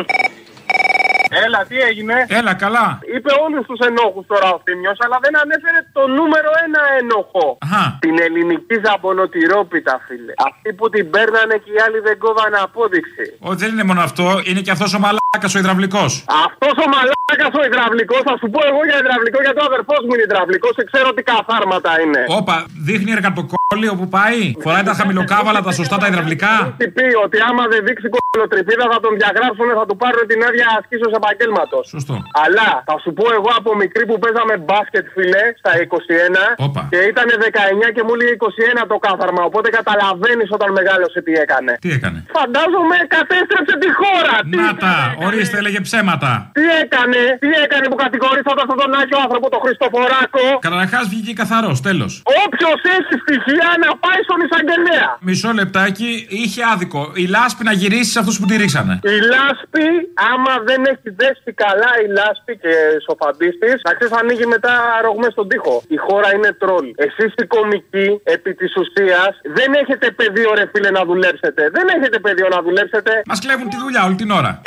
Έλα, 1.46 1.60
τι 1.70 1.78
έγινε; 1.90 2.16
Έλα, 2.40 2.54
καλά. 2.64 2.88
Είπε 3.16 3.32
όλους 3.46 3.64
τους 3.70 3.80
ενόχους 3.90 4.26
τώρα 4.32 4.48
ο 4.56 4.60
Θήμιος, 4.66 4.98
αλλά 5.06 5.18
δεν 5.26 5.34
ανέφερε 5.44 5.80
το 5.98 6.04
νούμερο 6.18 6.52
ένα 6.66 6.82
ενοχό. 7.02 7.48
Αχα. 7.66 7.84
Την 8.06 8.16
ελληνική 8.26 8.76
ζαμπονοτυρόπιτα, 8.86 9.96
φίλε. 10.06 10.34
Αυτή 10.50 10.70
που 10.78 10.86
την 10.94 11.06
παίρνανε 11.14 11.56
και 11.64 11.72
οι 11.76 11.80
άλλοι 11.86 12.00
δεν 12.08 12.16
κόβανε 12.26 12.58
απόδειξη. 12.68 13.26
Όχι, 13.48 13.58
δεν 13.64 13.70
είναι 13.74 13.86
μόνο 13.90 14.02
αυτό, 14.10 14.26
είναι 14.50 14.62
και 14.66 14.74
αυτός 14.76 14.90
ο 14.98 15.00
μαλάκας 15.06 15.52
ο 15.56 15.60
υδραυλικός. 15.64 16.12
Αυτός 16.48 16.76
ο 16.84 16.88
μαλάκας 16.96 17.54
ο 17.60 17.62
υδραυλικός, 17.70 18.22
θα 18.30 18.36
σου 18.40 18.48
πω 18.54 18.60
εγώ 18.70 18.82
για 18.90 18.98
υδραυλικό, 19.04 19.40
γιατί 19.46 19.60
ο 19.64 19.66
αδερφός 19.72 20.00
μου 20.06 20.14
είναι 20.16 20.26
υδραυλικός 20.30 20.74
και 20.78 20.86
ξέρω 20.92 21.08
τι 21.16 21.22
καθάρματα 21.32 21.92
είναι. 22.04 22.22
Όπα, 22.40 22.56
δείχνει 22.88 23.12
εργατοκόλλη 23.18 23.88
όπου 23.96 24.06
πάει. 24.18 24.40
Φοράει 24.66 24.86
τα 24.90 24.96
χαμηλοκάβαλα, 25.00 25.60
τα 25.68 25.72
σωστά 25.80 25.96
τα 26.02 26.08
υδραυλικά. 26.12 26.54
Τι 26.82 26.88
πει, 26.96 27.08
ότι 27.26 27.38
άμα 27.50 27.64
δεν 27.72 27.80
δείξει 27.88 28.08
κολοτρυπίδα 28.16 28.86
θα 28.94 29.00
τον 29.06 29.14
διαγράψουν, 29.20 29.68
θα 29.80 29.86
του 29.90 29.96
πάρουν 30.02 30.24
την 30.32 30.40
άδεια 30.48 30.68
ασκήσεως 30.80 31.14
επαγγέλματος. 31.22 31.84
Σωστό. 31.96 32.16
Αλλά 32.46 32.70
θα 32.90 32.96
σου 33.04 33.10
πω 33.18 33.26
εγώ 33.38 33.52
από 33.60 33.70
μικρή 33.84 34.04
που 34.10 34.16
παίζαμε 34.24 34.54
μπάσκετ, 34.66 35.06
φιλέ, 35.16 35.46
στα 35.62 35.72
21 35.86 36.46
Όπα. 36.68 36.82
και 36.94 37.00
ήταν 37.12 37.28
19 37.46 37.88
και 37.96 38.02
μου 38.08 38.14
λέει 38.20 38.32
21 38.38 38.84
το 38.92 38.98
κάθαρμα. 39.06 39.42
Οπότε 39.50 39.68
καταλαβαίνεις 39.80 40.50
όταν 40.58 40.70
μεγάλωσε 40.80 41.20
τι 41.26 41.34
έκανε. 41.44 41.72
Τι 41.84 41.90
έκανε; 41.98 42.20
Φαντάζομαι 42.38 42.98
κατέστρεψε 43.16 43.76
τη 43.84 43.90
χώρα. 44.00 44.36
Τι 44.52 44.58
Να 44.64 44.72
τα, 44.84 44.96
ορίστε, 45.28 45.56
έλεγε 45.62 45.80
ψέματα. 45.88 46.32
Τι 46.58 46.66
έκανε, 46.84 47.22
τι 47.44 47.50
έκανε 47.64 47.86
που 47.92 47.98
κατηγορήσατε 48.06 48.62
αυτόν 48.66 48.78
τον 48.84 48.92
άκιο 49.02 49.18
άνθρωπο, 49.26 49.46
τον 49.56 49.62
Χριστοφοράκο; 49.66 50.44
Καταρχάς 50.68 51.04
βγήκε 51.12 51.34
καθαρός, 51.42 51.78
τέλος. 51.88 52.12
Όποιος 52.44 52.80
έχει 52.98 53.14
στοιχεία 53.24 53.70
να 53.84 53.90
πάει 54.04 54.20
στον 54.28 54.40
εισαγγελέα. 54.46 55.08
Μισό 55.28 55.52
λεπτάκι, 55.62 56.10
είχε 56.42 56.62
άδικο. 56.74 57.02
Η 57.24 57.26
λάσπη 57.36 57.64
να 57.70 57.74
γυρίσεις 57.82 58.12
σε 58.12 58.20
αυτούς 58.20 58.36
που 58.40 58.46
τη 58.50 58.56
ρίξανε. 58.64 59.00
Η 59.04 59.18
λάσπη, 59.34 59.88
άμα 60.32 60.54
δεν 60.70 60.80
έχει 60.92 61.11
δέσει 61.20 61.52
καλά 61.64 61.92
η 62.04 62.08
λάσπη 62.18 62.54
και 62.64 62.74
σοφαντή 63.06 63.50
τη, 63.62 63.70
να 63.88 63.92
ξέρεις 63.98 64.14
ανοίγει 64.20 64.46
μετά 64.56 64.74
ρογμές 65.06 65.32
στον 65.32 65.48
τοίχο. 65.50 65.76
Η 65.88 65.98
χώρα 66.06 66.30
είναι 66.36 66.52
τρόλ. 66.62 66.86
Εσείς 66.96 67.32
οι 67.42 67.46
κομικοί, 67.56 68.08
επί 68.24 68.52
της 68.54 68.72
ουσίας, 68.82 69.34
δεν 69.58 69.70
έχετε 69.82 70.12
πεδίο, 70.12 70.54
ρε 70.54 70.66
φίλε, 70.72 70.90
να 70.90 71.04
δουλέψετε. 71.10 71.70
Δεν 71.76 71.86
έχετε 71.96 72.20
πεδίο 72.20 72.48
να 72.56 72.62
δουλέψετε. 72.62 73.22
Μας 73.26 73.40
κλέβουν 73.40 73.70
τη 73.70 73.78
δουλειά 73.84 74.02
όλη 74.06 74.16
την 74.16 74.32
ώρα. 74.32 74.62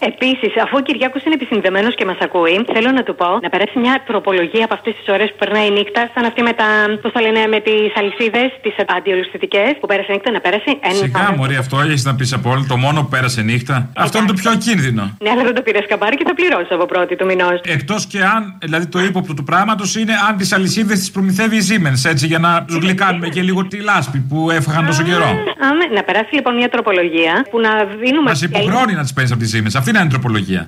Επίσης, 0.00 0.52
αφού 0.62 0.74
ο 0.80 0.82
Κυριάκος 0.86 1.22
είναι 1.24 1.34
επισυνδεμένο 1.34 1.90
και 1.90 2.04
μας 2.04 2.16
ακούει, 2.20 2.64
θέλω 2.74 2.90
να 2.90 3.02
του 3.02 3.14
πω 3.14 3.28
να 3.42 3.48
περάσει 3.48 3.78
μια 3.78 4.02
τροπολογία 4.06 4.64
από 4.64 4.74
αυτές 4.74 4.94
τις 4.98 5.06
ώρε 5.14 5.24
που 5.26 5.38
περνάει 5.38 5.66
η 5.66 5.70
νύχτα, 5.70 6.10
σαν 6.14 6.24
αυτή 6.24 6.42
με 6.42 6.52
τα. 6.52 6.64
Πώς 7.02 7.12
το 7.12 7.20
λένε, 7.20 7.40
με 7.46 7.60
τις 7.60 7.90
αλυσίδες, 8.00 8.48
τις 8.62 8.74
αντιολουστητικέ 8.96 9.64
που 9.80 9.86
πέρασε 9.86 10.12
νύχτα, 10.12 10.30
να 10.30 10.40
πέρασε 10.40 10.70
ένα. 10.80 10.94
Σιγά, 10.94 11.34
Μωρή, 11.36 11.56
αυτό 11.56 11.80
έχεις 11.80 12.04
να 12.04 12.14
πεις 12.14 12.32
από 12.32 12.50
όλο. 12.50 12.64
Το 12.68 12.76
μόνο 12.76 13.00
που 13.02 13.08
πέρασε 13.08 13.42
νύχτα. 13.42 13.90
Αυτό 13.96 14.18
είναι 14.18 14.26
το 14.26 14.32
πιο 14.40 14.50
ακίνδυνο. 14.50 15.02
Ναι, 15.22 15.30
αλλά 15.30 15.42
δεν 15.42 15.54
το 15.54 15.62
πήρες 15.62 15.84
καμπάρι 15.88 16.16
και 16.16 16.24
θα 16.26 16.34
πληρώσει 16.34 16.72
από 16.76 16.86
πρώτη 16.86 17.16
του 17.16 17.26
μηνός. 17.26 17.60
Εκτός 17.64 18.06
και 18.06 18.20
αν, 18.34 18.58
δηλαδή 18.60 18.86
το 18.86 18.98
ύποπτο 18.98 19.34
του 19.34 19.44
πράγματος 19.44 19.96
είναι 19.96 20.14
αν 20.28 20.36
τις 20.36 20.52
αλυσίδες 20.52 20.98
τις 20.98 21.10
προμηθεύει 21.10 21.56
η 21.56 21.62
Siemens, 21.68 22.10
έτσι 22.10 22.26
για 22.26 22.38
να 22.38 22.64
του 22.64 22.78
γλυκάνουμε 22.82 23.28
και 23.28 23.42
λίγο 23.42 23.66
τη 23.66 23.78
λάσπη 23.80 24.18
που 24.28 24.50
έφαγαν 24.50 24.86
τόσο 24.86 25.02
καιρό. 25.02 25.28
Άμε, 25.70 25.84
να 25.94 26.02
περάσει 26.02 26.34
λοιπόν 26.34 26.54
μια 26.54 26.68
τροπολογία 26.68 27.46
που 27.50 27.60
να 27.60 27.70
δίνουμε. 27.84 28.28
Μας 28.30 28.42
υποχρεώνει 28.42 28.94
να 28.94 29.02
τις 29.02 29.12
παίρνεις 29.12 29.32
από 29.32 29.42
τη 29.42 29.50
Siemens. 29.54 29.74
Αυτή 29.88 29.98
είναι 29.98 30.06
η 30.06 30.10
τροπολογία. 30.10 30.66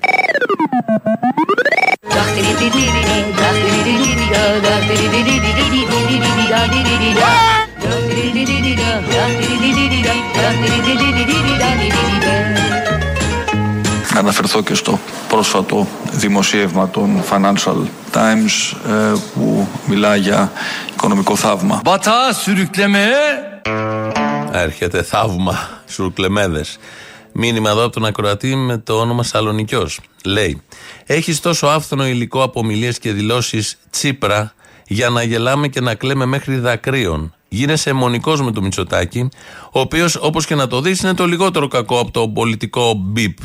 Να 14.13 14.19
αναφερθώ 14.19 14.61
και 14.61 14.73
στο 14.73 14.99
πρόσφατο 15.29 15.87
δημοσίευμα 16.11 16.89
των 16.89 17.23
Financial 17.29 17.85
Times 18.13 18.77
ε, 18.89 19.13
που 19.33 19.67
μιλά 19.85 20.15
για 20.15 20.51
οικονομικό 20.93 21.35
θαύμα. 21.35 21.81
Batağa 21.85 22.33
sürüklemeye 22.45 23.19
Έρχεται 24.51 25.03
θαύμα, 25.03 25.69
σουρκλεμέδε. 25.87 26.65
Μήνυμα 27.41 27.69
εδώ 27.69 27.83
από 27.83 27.93
τον 27.93 28.05
ακροατή 28.05 28.55
με 28.55 28.77
το 28.77 28.99
όνομα 28.99 29.23
Σαλονικιός. 29.23 29.99
Λέει: 30.25 30.61
Έχεις 31.05 31.39
τόσο 31.39 31.67
άφθονο 31.67 32.07
υλικό 32.07 32.43
από 32.43 32.59
ομιλίες 32.59 32.99
και 32.99 33.11
δηλώσεις 33.11 33.77
Τσίπρα 33.89 34.53
για 34.87 35.09
να 35.09 35.23
γελάμε 35.23 35.67
και 35.67 35.81
να 35.81 35.95
κλαίμε 35.95 36.25
μέχρι 36.25 36.57
δακρύων. 36.57 37.33
Γίνεσαι 37.47 37.89
αιμονικό 37.89 38.35
με 38.35 38.51
το 38.51 38.61
Μητσοτάκι, 38.61 39.29
ο 39.71 39.79
οποίος 39.79 40.15
όπως 40.15 40.45
και 40.45 40.55
να 40.55 40.67
το 40.67 40.81
δεις 40.81 41.01
είναι 41.01 41.13
το 41.13 41.25
λιγότερο 41.25 41.67
κακό 41.67 41.99
από 41.99 42.11
το 42.11 42.29
πολιτικό 42.29 42.93
μπιπ. 42.93 43.37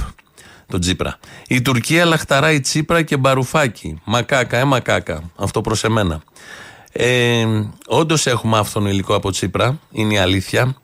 Το 0.66 0.78
Τσίπρα. 0.78 1.18
Η 1.48 1.62
Τουρκία 1.62 2.04
λαχταράει 2.04 2.60
Τσίπρα 2.60 3.02
και 3.02 3.16
Μπαρουφάκι. 3.16 4.00
Μακάκα, 4.04 4.58
ε, 4.58 4.64
μακάκα. 4.64 5.30
Αυτό 5.36 5.60
προς 5.60 5.84
εμένα. 5.84 6.22
Ε, 6.92 7.46
Όντως 7.86 8.26
έχουμε 8.26 8.58
άφθονο 8.58 8.88
υλικό 8.88 9.14
από 9.14 9.30
Τσίπρα, 9.30 9.78
είναι 9.92 10.14
η 10.14 10.18
αλήθεια. 10.18 10.76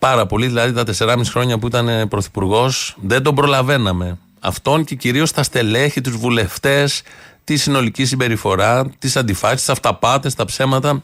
Πάρα 0.00 0.26
πολύ, 0.26 0.46
δηλαδή 0.46 0.72
τα 0.72 0.84
4,5 0.84 1.20
χρόνια 1.24 1.58
που 1.58 1.66
ήταν 1.66 2.08
πρωθυπουργός 2.08 2.96
δεν 3.00 3.22
τον 3.22 3.34
προλαβαίναμε. 3.34 4.18
Αυτόν 4.40 4.84
και 4.84 4.94
κυρίως 4.94 5.32
τα 5.32 5.42
στελέχη, 5.42 6.00
τους 6.00 6.16
βουλευτές, 6.16 7.02
τη 7.44 7.56
συνολική 7.56 8.04
συμπεριφορά, 8.04 8.90
τις 8.98 9.16
αντιφάσεις, 9.16 9.58
τις 9.58 9.68
αυταπάτες, 9.68 10.34
τα 10.34 10.44
ψέματα. 10.44 11.02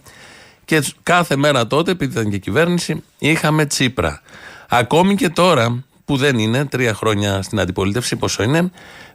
Και 0.64 0.82
κάθε 1.02 1.36
μέρα 1.36 1.66
τότε, 1.66 1.90
επειδή 1.90 2.12
ήταν 2.12 2.30
και 2.30 2.38
κυβέρνηση, 2.38 3.02
είχαμε 3.18 3.66
Τσίπρα. 3.66 4.20
Ακόμη 4.68 5.14
και 5.14 5.28
τώρα, 5.28 5.84
που 6.04 6.16
δεν 6.16 6.38
είναι, 6.38 6.64
τρία 6.64 6.94
χρόνια 6.94 7.42
στην 7.42 7.60
αντιπολίτευση, 7.60 8.16
πόσο 8.16 8.42
είναι, 8.42 8.70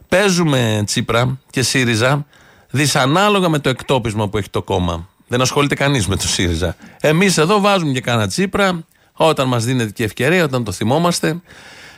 παίζουμε 0.08 0.82
Τσίπρα 0.86 1.38
και 1.50 1.62
ΣΥΡΙΖΑ 1.62 2.26
δυσανάλογα 2.70 3.48
με 3.48 3.58
το 3.58 3.68
εκτόπισμα 3.68 4.28
που 4.28 4.38
έχει 4.38 4.50
το 4.50 4.62
κόμμα. 4.62 5.08
Δεν 5.28 5.40
ασχολείται 5.40 5.74
κανείς 5.74 6.06
με 6.06 6.16
το 6.16 6.26
ΣΥΡΙΖΑ. 6.28 6.76
Εμείς 7.00 7.38
εδώ 7.38 7.60
βάζουμε 7.60 7.92
και 7.92 8.00
κάνα 8.00 8.26
Τσίπρα, 8.26 8.84
όταν 9.26 9.48
μας 9.48 9.64
δίνεται 9.64 9.90
και 9.90 10.04
ευκαιρία, 10.04 10.44
όταν 10.44 10.64
το 10.64 10.72
θυμόμαστε. 10.72 11.40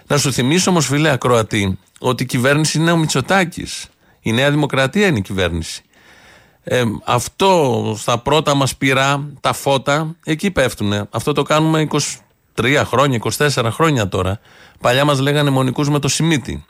Να 0.06 0.18
σου 0.18 0.32
θυμίσω 0.32 0.70
όμως, 0.70 0.86
φίλε 0.86 1.10
Ακροατή, 1.10 1.78
ότι 1.98 2.22
η 2.22 2.26
κυβέρνηση 2.26 2.78
είναι 2.78 2.90
ο 2.90 2.96
Μητσοτάκης. 2.96 3.86
Η 4.20 4.32
Νέα 4.32 4.50
Δημοκρατία 4.50 5.06
είναι 5.06 5.18
η 5.18 5.22
κυβέρνηση. 5.22 5.82
Ε, 6.64 6.84
αυτό 7.04 7.94
στα 7.98 8.18
πρώτα 8.18 8.54
μας 8.54 8.76
πειρά, 8.76 9.30
τα 9.40 9.52
φώτα, 9.52 10.16
εκεί 10.24 10.50
πέφτουν. 10.50 11.08
Αυτό 11.10 11.32
το 11.32 11.42
κάνουμε 11.42 11.86
23 12.54 12.82
χρόνια, 12.84 13.20
24 13.38 13.68
χρόνια 13.70 14.08
τώρα. 14.08 14.40
Παλιά 14.80 15.04
μας 15.04 15.18
λέγανε 15.18 15.48
αιμονικού 15.48 15.84
με 15.84 15.98
το 15.98 16.08
Σιμίτι. 16.08 16.64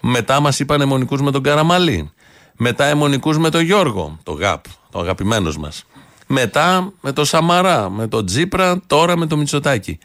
Μετά 0.00 0.40
μας 0.40 0.60
είπαν 0.60 0.80
αιμονικού 0.80 1.16
με 1.16 1.30
τον 1.30 1.42
Καραμαλή. 1.42 2.10
Μετά 2.56 2.84
αιμονικού 2.84 3.40
με 3.40 3.50
τον 3.50 3.60
Γιώργο, 3.60 4.18
το 4.22 4.32
ΓΑΠ, 4.32 4.64
το 4.90 4.98
αγαπημένος 4.98 5.58
μας. 5.58 5.84
Μετά 6.32 6.92
με 7.00 7.12
το 7.12 7.24
Σαμαρά, 7.24 7.90
με 7.90 8.06
το 8.08 8.24
Τζίπρα, 8.24 8.80
τώρα 8.86 9.16
με 9.16 9.26
το 9.26 9.36
Μητσοτάκι. 9.36 9.98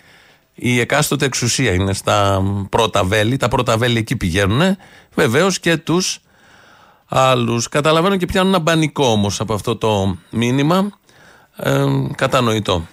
Η 0.54 0.80
εκάστοτε 0.80 1.26
εξουσία 1.26 1.74
είναι 1.74 1.94
στα 1.94 2.44
πρώτα 2.70 3.04
βέλη, 3.04 3.38
τα 3.38 3.48
πρώτα 3.48 3.78
βέλη 3.78 3.98
εκεί 3.98 4.16
πηγαίνουν. 4.16 4.78
Βεβαίως 5.14 5.60
και 5.60 5.78
τους 5.78 6.20
άλλους. 7.08 7.70
Καταλαβαίνω 7.70 8.16
και 8.16 8.26
πιάνουν 8.26 8.54
ένα 8.54 8.62
μπανικό 8.64 9.06
όμως 9.06 9.40
από 9.40 9.54
αυτό 9.54 9.76
το 9.76 10.18
μήνυμα. 10.30 10.90
Ε, 11.56 11.86
κατανοητό. 12.16 12.88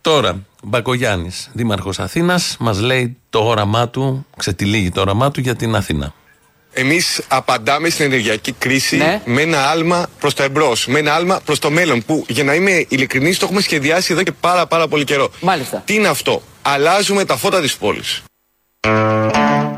Τώρα, 0.00 0.44
Μπακογιάννης, 0.62 1.50
δήμαρχος 1.52 1.98
Αθήνας, 1.98 2.56
μας 2.58 2.80
λέει 2.80 3.16
το 3.30 3.38
όραμά 3.38 3.88
του, 3.88 4.26
ξετυλίγει 4.36 4.90
το 4.90 5.00
όραμά 5.00 5.30
του 5.30 5.40
για 5.40 5.56
την 5.56 5.74
Αθήνα. 5.74 6.14
Εμείς 6.72 7.20
απαντάμε 7.28 7.88
στην 7.90 8.04
ενεργειακή 8.04 8.52
κρίση 8.52 9.20
με 9.24 9.40
ένα 9.40 9.68
άλμα 9.68 10.06
προς 10.20 10.34
το 10.34 10.42
εμπρός, 10.42 10.86
με 10.86 10.98
ένα 10.98 11.14
άλμα 11.14 11.40
προς 11.44 11.58
το 11.58 11.70
μέλλον. 11.70 12.02
Που 12.04 12.24
για 12.28 12.44
να 12.44 12.54
είμαι 12.54 12.84
ειλικρινής, 12.88 13.38
το 13.38 13.44
έχουμε 13.44 13.60
σχεδιάσει 13.60 14.12
εδώ 14.12 14.22
και 14.22 14.32
πάρα, 14.32 14.66
πάρα 14.66 14.88
πολύ 14.88 15.04
καιρό. 15.04 15.30
Μάλιστα. 15.40 15.82
Τι 15.84 15.94
είναι 15.94 16.08
αυτό, 16.08 16.42
Αλλάζουμε 16.62 17.24
τα 17.24 17.36
φώτα 17.36 17.60
της 17.60 17.76
πόλης. 17.76 18.22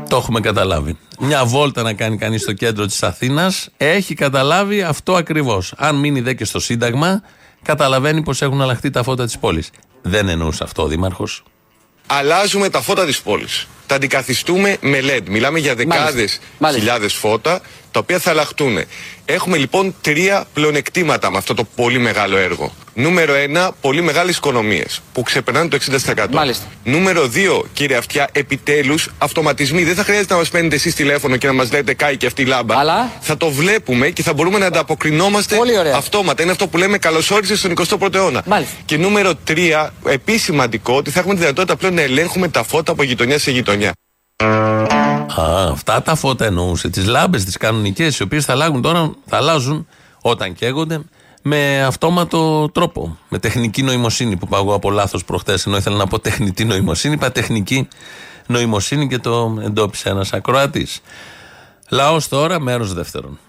Το 0.09 0.15
έχουμε 0.15 0.39
καταλάβει. 0.39 0.97
Μια 1.19 1.45
βόλτα 1.45 1.81
να 1.81 1.93
κάνει 1.93 2.17
κανείς 2.17 2.41
στο 2.41 2.53
κέντρο 2.53 2.85
της 2.85 3.03
Αθήνας 3.03 3.69
έχει 3.77 4.13
καταλάβει 4.13 4.81
αυτό 4.81 5.15
ακριβώς. 5.15 5.73
Αν 5.77 5.95
μείνει 5.95 6.21
δε 6.21 6.33
και 6.33 6.45
στο 6.45 6.59
Σύνταγμα, 6.59 7.21
καταλαβαίνει 7.63 8.23
πως 8.23 8.41
έχουν 8.41 8.61
αλλάχθεί 8.61 8.89
τα 8.89 9.03
φώτα 9.03 9.25
της 9.25 9.37
πόλης. 9.37 9.69
Δεν 10.01 10.29
εννοούσε 10.29 10.63
αυτό 10.63 10.83
ο 10.83 10.87
Δήμαρχος. 10.87 11.43
Αλλάζουμε 12.07 12.69
τα 12.69 12.81
φώτα 12.81 13.05
της 13.05 13.21
πόλης. 13.21 13.67
Τα 13.87 13.95
αντικαθιστούμε 13.95 14.77
με 14.81 14.99
LED. 15.01 15.21
Μιλάμε 15.29 15.59
για 15.59 15.75
δεκάδες 15.75 16.39
χιλιάδες 16.73 17.13
φώτα 17.13 17.61
τα 17.95 18.01
οποία 18.01 18.19
θα 18.19 18.29
αλλάχτούν. 18.29 18.77
Έχουμε 19.25 19.57
λοιπόν 19.57 19.95
τρία 20.01 20.45
πλεονεκτήματα 20.53 21.31
με 21.31 21.37
αυτό 21.37 21.53
το 21.53 21.63
πολύ 21.75 21.99
μεγάλο 21.99 22.37
έργο. 22.37 22.73
Νούμερο 22.93 23.33
ένα, 23.33 23.71
πολύ 23.81 24.01
μεγάλες 24.01 24.37
οικονομίες 24.37 25.01
που 25.13 25.21
ξεπερνάνε 25.21 25.69
το 25.69 25.77
60%. 26.15 26.25
Μάλιστα. 26.31 26.65
Νούμερο 26.83 27.27
δύο, 27.27 27.65
κύριε 27.73 27.97
Αυτιά, 27.97 28.29
επιτέλους 28.31 29.09
αυτοματισμοί. 29.17 29.83
Δεν 29.83 29.95
θα 29.95 30.03
χρειάζεται 30.03 30.33
να 30.33 30.39
μας 30.39 30.49
παίρνετε 30.49 30.75
εσείς 30.75 30.95
τηλέφωνο 30.95 31.35
και 31.37 31.47
να 31.47 31.53
μας 31.53 31.71
λέτε 31.71 31.93
κάει 31.93 32.17
και 32.17 32.25
αυτή 32.25 32.41
η 32.41 32.45
λάμπα. 32.45 32.77
Αλλά... 32.77 33.11
Θα 33.21 33.37
το 33.37 33.51
βλέπουμε 33.51 34.09
και 34.09 34.23
θα 34.23 34.33
μπορούμε 34.33 34.57
να 34.57 34.65
ανταποκρινόμαστε 34.65 35.57
αυτόματα. 35.95 36.43
Είναι 36.43 36.51
αυτό 36.51 36.67
που 36.67 36.77
λέμε 36.77 36.97
καλωσόρισε 36.97 37.55
στον 37.55 37.73
21ο 37.77 38.13
αιώνα. 38.13 38.43
Μάλιστα. 38.45 38.75
Και 38.85 38.97
νούμερο 38.97 39.35
τρία, 39.35 39.93
επίσης 40.05 40.43
σημαντικό, 40.43 40.95
ότι 40.95 41.11
θα 41.11 41.19
έχουμε 41.19 41.33
τη 41.33 41.39
δυνατότητα 41.39 41.75
πλέον 41.75 41.93
να 41.93 42.01
ελέγχουμε 42.01 42.47
τα 42.47 42.63
φώτα 42.63 42.91
από 42.91 43.03
γειτονιά 43.03 43.39
σε 43.39 43.51
γειτονιά. 43.51 43.84
Α, 44.43 45.67
αυτά 45.71 46.01
τα 46.01 46.15
φώτα 46.15 46.45
εννοούσε. 46.45 46.89
Τις 46.89 47.07
λάμπες, 47.07 47.43
τις 47.43 47.57
κανονικές, 47.57 48.19
οι 48.19 48.23
οποίες 48.23 48.45
θα 48.45 48.53
αλλάζουν 48.53 48.81
τώρα, 48.81 49.11
θα 49.25 49.37
αλλάζουν 49.37 49.87
όταν 50.21 50.53
καίγονται 50.53 50.99
με 51.41 51.83
αυτόματο 51.83 52.69
τρόπο. 52.69 53.17
Με 53.29 53.39
τεχνική 53.39 53.83
νοημοσύνη 53.83 54.37
που 54.37 54.47
πάω 54.47 54.61
εγώ 54.61 54.73
από 54.73 54.91
λάθος 54.91 55.25
προχτές, 55.25 55.65
ενώ 55.65 55.77
ήθελα 55.77 55.95
να 55.97 56.07
πω 56.07 56.19
τεχνητή 56.19 56.65
νοημοσύνη. 56.65 57.13
Είπα 57.13 57.31
τεχνική 57.31 57.87
νοημοσύνη 58.47 59.07
και 59.07 59.17
το 59.17 59.57
εντόπισε 59.63 60.09
ένας 60.09 60.33
ακροατής. 60.33 61.01
Λαός 61.89 62.27
τώρα, 62.27 62.59
μέρος 62.59 62.93
δεύτερον. 62.93 63.39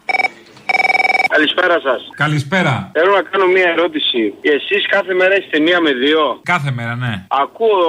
Καλησπέρα 1.37 1.77
σας. 1.89 2.01
Καλησπέρα. 2.25 2.75
Θέλω 2.97 3.13
να 3.19 3.23
κάνω 3.31 3.47
μία 3.57 3.69
ερώτηση. 3.77 4.21
Εσείς 4.57 4.83
κάθε 4.97 5.13
μέρα 5.21 5.35
έχετε 5.39 5.59
μία 5.67 5.79
με 5.87 5.93
δύο; 6.03 6.23
Κάθε 6.53 6.71
μέρα, 6.79 6.95
ναι. 7.05 7.15
Ακούω 7.45 7.81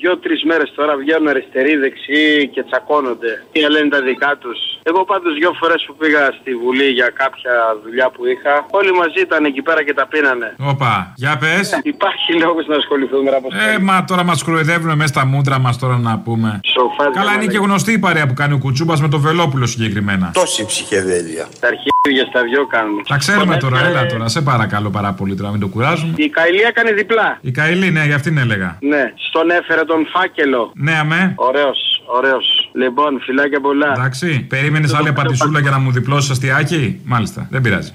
δύο-τρεις 0.00 0.40
μέρες 0.50 0.68
τώρα 0.78 0.92
βγαίνουν 1.02 1.28
αριστεροί, 1.32 1.72
δεξιοί 1.84 2.48
και 2.54 2.62
τσακώνονται. 2.68 3.32
Τι 3.52 3.58
λένε 3.74 3.88
τα 3.96 4.00
δικά 4.08 4.32
τους. 4.42 4.58
Εγώ 4.90 5.00
πάντως 5.10 5.32
δύο 5.40 5.52
φορές 5.60 5.80
που 5.86 5.94
πήγα 6.00 6.22
στη 6.40 6.50
Βουλή 6.62 6.88
για 6.98 7.08
κάποια 7.22 7.54
δουλειά 7.84 8.08
που 8.14 8.22
είχα, 8.32 8.54
όλοι 8.78 8.92
μαζί 9.00 9.20
ήταν 9.28 9.44
εκεί 9.50 9.62
πέρα 9.62 9.80
και 9.86 9.94
τα 9.94 10.06
πίνανε. 10.12 10.48
Όπα, 10.72 10.92
για 11.16 11.32
πες. 11.42 11.80
Υπάρχει 11.82 12.30
λόγος 12.44 12.66
να 12.66 12.76
ασχοληθούμε 12.76 13.30
από 13.38 13.48
Ε, 13.74 13.78
μα 13.78 14.04
τώρα 14.04 14.24
μας 14.24 14.44
κροϊδεύουν 14.44 14.90
μέσα 15.00 15.12
στα 15.14 15.24
μούτρα 15.26 15.58
μας 15.58 15.78
τώρα 15.78 15.96
να 16.08 16.18
πούμε. 16.24 16.60
Σοφάδι 16.74 17.12
Καλά, 17.18 17.32
είναι 17.34 17.46
και 17.52 17.58
γνωστή 17.58 17.92
η 17.92 17.98
παρέα 17.98 18.26
που 18.26 18.34
κάνει 18.34 18.52
ο 18.52 18.58
Κουτσούμπας 18.58 19.00
με 19.00 19.08
το 19.08 19.18
Βελόπουλο 19.18 19.66
συγκεκριμένα. 19.66 20.30
Τόση 20.34 20.66
ψυχεδέλεια. 20.66 21.48
Τα 21.60 21.68
αρχίδια 22.08 22.26
στα 22.30 22.42
δυο 22.42 22.66
κάνουν. 22.66 23.04
Τα 23.08 23.16
ξέρουμε 23.16 23.56
τώρα, 23.56 23.86
έλα 23.86 24.06
τώρα, 24.06 24.28
σε 24.28 24.40
παρακαλώ 24.42 24.90
πάρα 24.90 25.12
πολύ 25.12 25.34
τώρα, 25.34 25.50
μην 25.50 25.60
το 25.60 25.68
κουράζουμε. 25.68 26.12
Η 26.16 26.28
Καηλή 26.28 26.60
έκανε 26.60 26.92
διπλά. 26.92 27.38
Η 27.40 27.50
Καηλή, 27.50 27.90
ναι, 27.90 28.04
για 28.04 28.14
αυτήν 28.14 28.38
έλεγα. 28.38 28.78
Ναι, 28.80 29.12
στον 29.28 29.50
έφερε 29.50 29.84
τον 29.84 30.06
φάκελο. 30.12 30.72
Ναι, 30.74 30.98
αμέ. 30.98 31.32
Ωραίος, 31.36 32.02
ωραίος. 32.06 32.70
Λοιπόν, 32.72 33.20
φυλάκια 33.20 33.60
πολλά. 33.60 33.92
Εντάξει, 33.96 34.46
περίμενες 34.48 34.94
άλλη 34.94 35.08
απαντησούλα 35.08 35.60
για 35.60 35.70
να 35.70 35.78
μου 35.78 35.90
διπλώσεις 35.92 36.30
αστιάκι; 36.30 37.00
Μάλιστα, 37.04 37.46
δεν 37.50 37.60
πειράζει. 37.60 37.90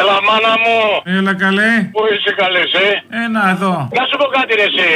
Έλα, 0.00 0.16
μάνα 0.28 0.52
μου. 0.64 0.78
Έλα, 1.18 1.32
καλέ. 1.44 1.70
Πού 1.96 2.02
είσαι 2.12 2.32
καλέ, 2.40 2.62
ε; 2.86 2.88
Ένα 3.24 3.42
εδώ. 3.54 3.74
Να 3.98 4.04
σου 4.08 4.16
πω 4.20 4.26
κάτι, 4.38 4.52
ρε, 4.60 4.66
εσύ, 4.70 4.88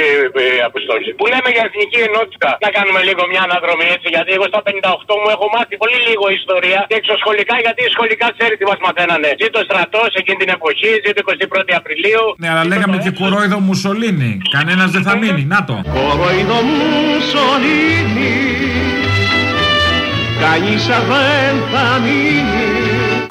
ε, 0.42 0.44
Αποστόλη. 0.68 1.10
Που 1.18 1.26
λέμε 1.32 1.48
για 1.54 1.64
εθνική 1.68 1.98
ενότητα. 2.08 2.48
Να 2.64 2.68
κάνουμε 2.76 3.00
λίγο 3.08 3.22
μια 3.32 3.42
αναδρομή 3.46 3.86
έτσι. 3.96 4.08
Γιατί 4.14 4.30
εγώ 4.36 4.46
στα 4.52 4.60
58 4.66 5.12
μου 5.20 5.28
έχω 5.34 5.46
μάθει 5.54 5.74
πολύ 5.82 5.98
λίγο 6.08 6.24
ιστορία 6.40 6.80
και 6.90 6.96
εξωσχολικά. 7.02 7.54
Γιατί 7.64 7.82
σχολικά 7.94 8.26
ξέρεις 8.36 8.56
τι 8.60 8.66
μας 8.70 8.80
μαθαίνανε. 8.86 9.30
Ζήτω 9.42 9.58
στρατός 9.68 10.10
εκείνη 10.20 10.38
την 10.42 10.50
εποχή, 10.56 10.90
ζήτω 11.04 11.20
21η 11.28 11.74
Απριλίου. 11.80 12.24
Ναι, 12.42 12.48
αλλά 12.52 12.62
λέγαμε 12.72 12.96
και 13.04 13.12
κορόιδο 13.20 13.58
Μουσολίνη. 13.68 14.30
Κανένας 14.56 14.88
δεν 14.94 15.02
θα 15.08 15.14
μείνει. 15.20 15.42
Να 15.54 15.60
το. 15.68 15.74
Κορόιδο 15.96 16.58
Μουσολίνη 16.70 18.34
Κανείς 20.44 20.86
δεν 20.86 21.54
θα 21.72 21.98
μείνει 22.04 22.82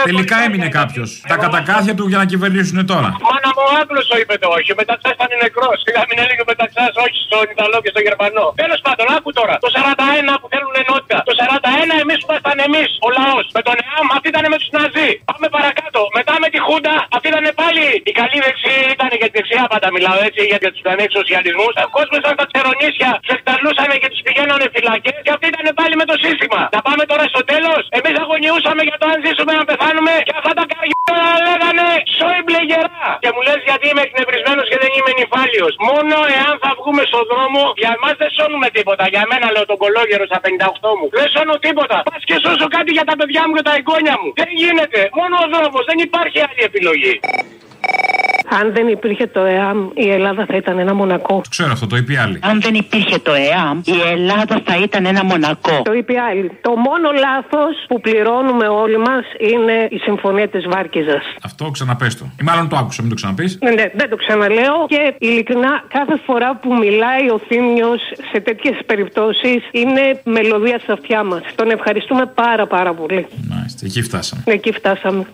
Τελικά 0.09 0.37
έμεινε 0.45 0.69
κάποιος. 0.79 1.09
Τα 1.31 1.37
κατακάθια 1.43 1.93
του 1.97 2.05
για 2.11 2.19
να 2.21 2.25
κυβερνήσουν 2.31 2.77
τώρα. 2.91 3.09
Μάνα 3.27 3.49
μου, 3.55 3.63
Άγγλος 3.79 4.05
το 4.11 4.15
είπε 4.21 4.35
το 4.43 4.47
όχι. 4.57 4.69
Ο 4.75 4.77
Μεταξά 4.81 5.09
ήταν 5.17 5.31
νεκρός. 5.43 5.77
Σιγά 5.85 6.01
μην 6.09 6.17
έλεγε 6.23 6.41
ο 6.45 6.47
Μεταξά 6.53 6.83
όχι 7.05 7.17
στον 7.27 7.45
Ιταλό 7.55 7.77
και 7.83 7.91
στον 7.93 8.03
Γερμανό. 8.07 8.45
Τέλος 8.63 8.79
πάντων, 8.85 9.05
άκου 9.15 9.29
τώρα. 9.39 9.55
Το 9.65 9.69
41 9.75 10.33
που 10.41 10.47
θέλουν 10.53 10.73
ενότητα. 10.83 11.17
Το 11.29 11.33
41 11.39 11.95
εμείς 12.03 12.19
που 12.23 12.29
ήμασταν 12.31 12.57
εμείς, 12.67 12.89
ο 13.07 13.09
λαός. 13.17 13.45
Με 13.57 13.61
τον 13.67 13.75
ΕΑΜ, 13.85 14.07
αυτή 14.15 14.27
ήταν 14.33 14.45
με 14.53 14.57
τους 14.61 14.69
Ναζί. 14.75 15.09
Πάμε 15.29 15.47
παρακάτω. 15.57 16.01
Μετά 16.17 16.33
με 16.43 16.47
τη 16.53 16.59
Χούντα, 16.65 16.95
αυτή 17.15 17.27
ήταν 17.33 17.45
πάλι 17.61 17.83
η 18.09 18.11
καλή 18.19 18.37
δεξί. 18.45 18.75
Ήταν 18.95 19.09
για 19.21 19.27
τη 19.29 19.33
δεξιά 19.37 19.63
πάντα 19.71 19.87
μιλάω 19.95 20.19
έτσι 20.27 20.41
για 20.51 20.59
τους 20.73 20.81
πλανήτε 20.85 21.13
σοσιαλισμού. 21.19 21.67
Ο 21.87 21.89
κόσμος 21.97 22.19
ήταν 22.23 22.35
τα 22.41 22.45
τσερονίσια. 22.51 23.11
Του 23.23 23.31
εκταλούσαν 23.35 23.89
και 24.01 24.09
τους 24.13 24.21
πηγαίνανε 24.25 24.65
φυλακές. 24.75 25.17
Και 25.25 25.31
αυτή 25.35 25.45
ήταν 25.53 25.65
πάλι 25.79 25.93
με 26.01 26.05
το 26.11 26.15
σύστημα. 26.23 26.61
Να 26.75 26.79
πάμε 26.87 27.00
τώρα 27.11 27.25
στο 27.33 27.41
τέλος. 27.51 27.81
Εμείς 27.97 28.15
αγωνιούσαμε 28.23 28.81
για 28.89 28.97
το 29.01 29.05
αν 29.11 29.17
ζήσουμε 29.25 29.51
να 29.59 29.63
πεθάνουμε. 29.69 30.13
Και 30.27 30.35
αυτά 30.39 30.51
τα 30.59 30.65
καριόλα 30.71 31.27
λέγανε 31.47 31.87
Σόιμπλε 32.17 32.61
γερά. 32.69 33.05
Και 33.23 33.29
μου 33.33 33.41
λες 33.47 33.59
γιατί 33.69 33.85
είμαι 33.91 34.03
εκνευρισμένος 34.07 34.65
και 34.71 34.77
δεν 34.83 34.91
είμαι 34.97 35.11
νυφάλιος. 35.19 35.73
Μόνο 35.89 36.15
εάν 36.37 36.55
θα 36.63 36.71
βγούμε 36.79 36.91
ακούμε 36.91 37.11
στον 37.11 37.25
δρόμο, 37.31 37.61
για 37.81 37.91
εμά 37.97 38.09
δεν 38.21 38.29
σώνουμε 38.37 38.67
τίποτα. 38.77 39.03
Για 39.13 39.23
μένα 39.31 39.47
λέω 39.53 39.65
τον 39.71 39.77
κολόγερο 39.83 40.25
στα 40.31 40.39
58 40.45 40.89
μου. 40.97 41.07
Δεν 41.19 41.27
σώνω 41.33 41.55
τίποτα. 41.67 41.97
Πας 42.09 42.21
και 42.29 42.37
σώσω 42.43 42.67
κάτι 42.75 42.91
για 42.97 43.05
τα 43.09 43.15
παιδιά 43.19 43.41
μου 43.47 43.53
και 43.57 43.65
τα 43.69 43.73
εγγόνια 43.79 44.15
μου. 44.21 44.29
Δεν 44.41 44.49
γίνεται. 44.61 44.99
Μόνο 45.19 45.35
ο 45.43 45.47
δρόμος. 45.53 45.83
Δεν 45.89 45.99
υπάρχει 46.07 46.37
άλλη 46.47 46.63
επιλογή. 46.69 47.13
Αν 48.59 48.73
δεν 48.73 48.87
υπήρχε 48.87 49.27
το 49.27 49.39
ΕΑΜ, 49.39 49.89
η 49.93 50.09
Ελλάδα 50.11 50.45
θα 50.45 50.55
ήταν 50.55 50.79
ένα 50.79 50.93
μονακό. 50.93 51.41
Ξέρω 51.49 51.71
αυτό, 51.71 51.87
το 51.87 51.95
είπε 51.95 52.13
η 52.13 52.17
άλλη. 52.17 52.39
Αν 52.41 52.61
δεν 52.61 52.73
υπήρχε 52.73 53.19
το 53.19 53.33
ΕΑΜ, 53.33 53.81
η 53.85 54.09
Ελλάδα 54.11 54.61
θα 54.65 54.75
ήταν 54.83 55.05
ένα 55.05 55.23
μονακό. 55.23 55.81
Το 55.83 55.93
είπε 55.93 56.13
η 56.13 56.17
άλλη. 56.17 56.51
Το 56.61 56.71
μόνο 56.75 57.11
λάθος 57.11 57.73
που 57.87 58.01
πληρώνουμε 58.01 58.67
όλοι 58.67 58.97
μας 58.97 59.25
είναι 59.39 59.87
η 59.89 59.97
συμφωνία 59.97 60.47
της 60.47 60.65
Βάρκιζα. 60.67 61.21
Αυτό 61.43 61.69
ξαναπες 61.71 62.17
το. 62.17 62.25
Ή 62.41 62.43
μάλλον 62.43 62.69
το 62.69 62.75
άκουσα, 62.75 63.01
μην 63.01 63.09
το 63.09 63.15
ξαναπείς. 63.15 63.57
Ναι, 63.61 63.69
ναι, 63.69 63.85
δεν 63.93 64.09
το 64.09 64.15
ξαναλέω 64.15 64.85
και 64.87 65.13
ειλικρινά 65.17 65.83
κάθε 65.87 66.19
φορά 66.25 66.55
που 66.55 66.73
μιλάει 66.73 67.29
ο 67.29 67.39
Θήμιος 67.47 68.01
σε 68.31 68.39
τέτοιες 68.39 68.77
περιπτώσεις 68.85 69.61
είναι 69.71 70.21
μελωδία 70.23 70.79
στα 70.79 70.93
αυτιά 70.93 71.23
μας. 71.23 71.41
Τον 71.55 71.69
ευχαριστούμε 71.71 72.25
πάρα 72.25 72.67
πάρα 72.67 72.93
πολύ. 72.93 73.27
Μάλιστα, 73.49 73.85
εκεί 73.85 74.01
φτάσαμε. 74.01 74.43
Εκεί 74.45 74.71
φτάσαμε. 74.71 75.25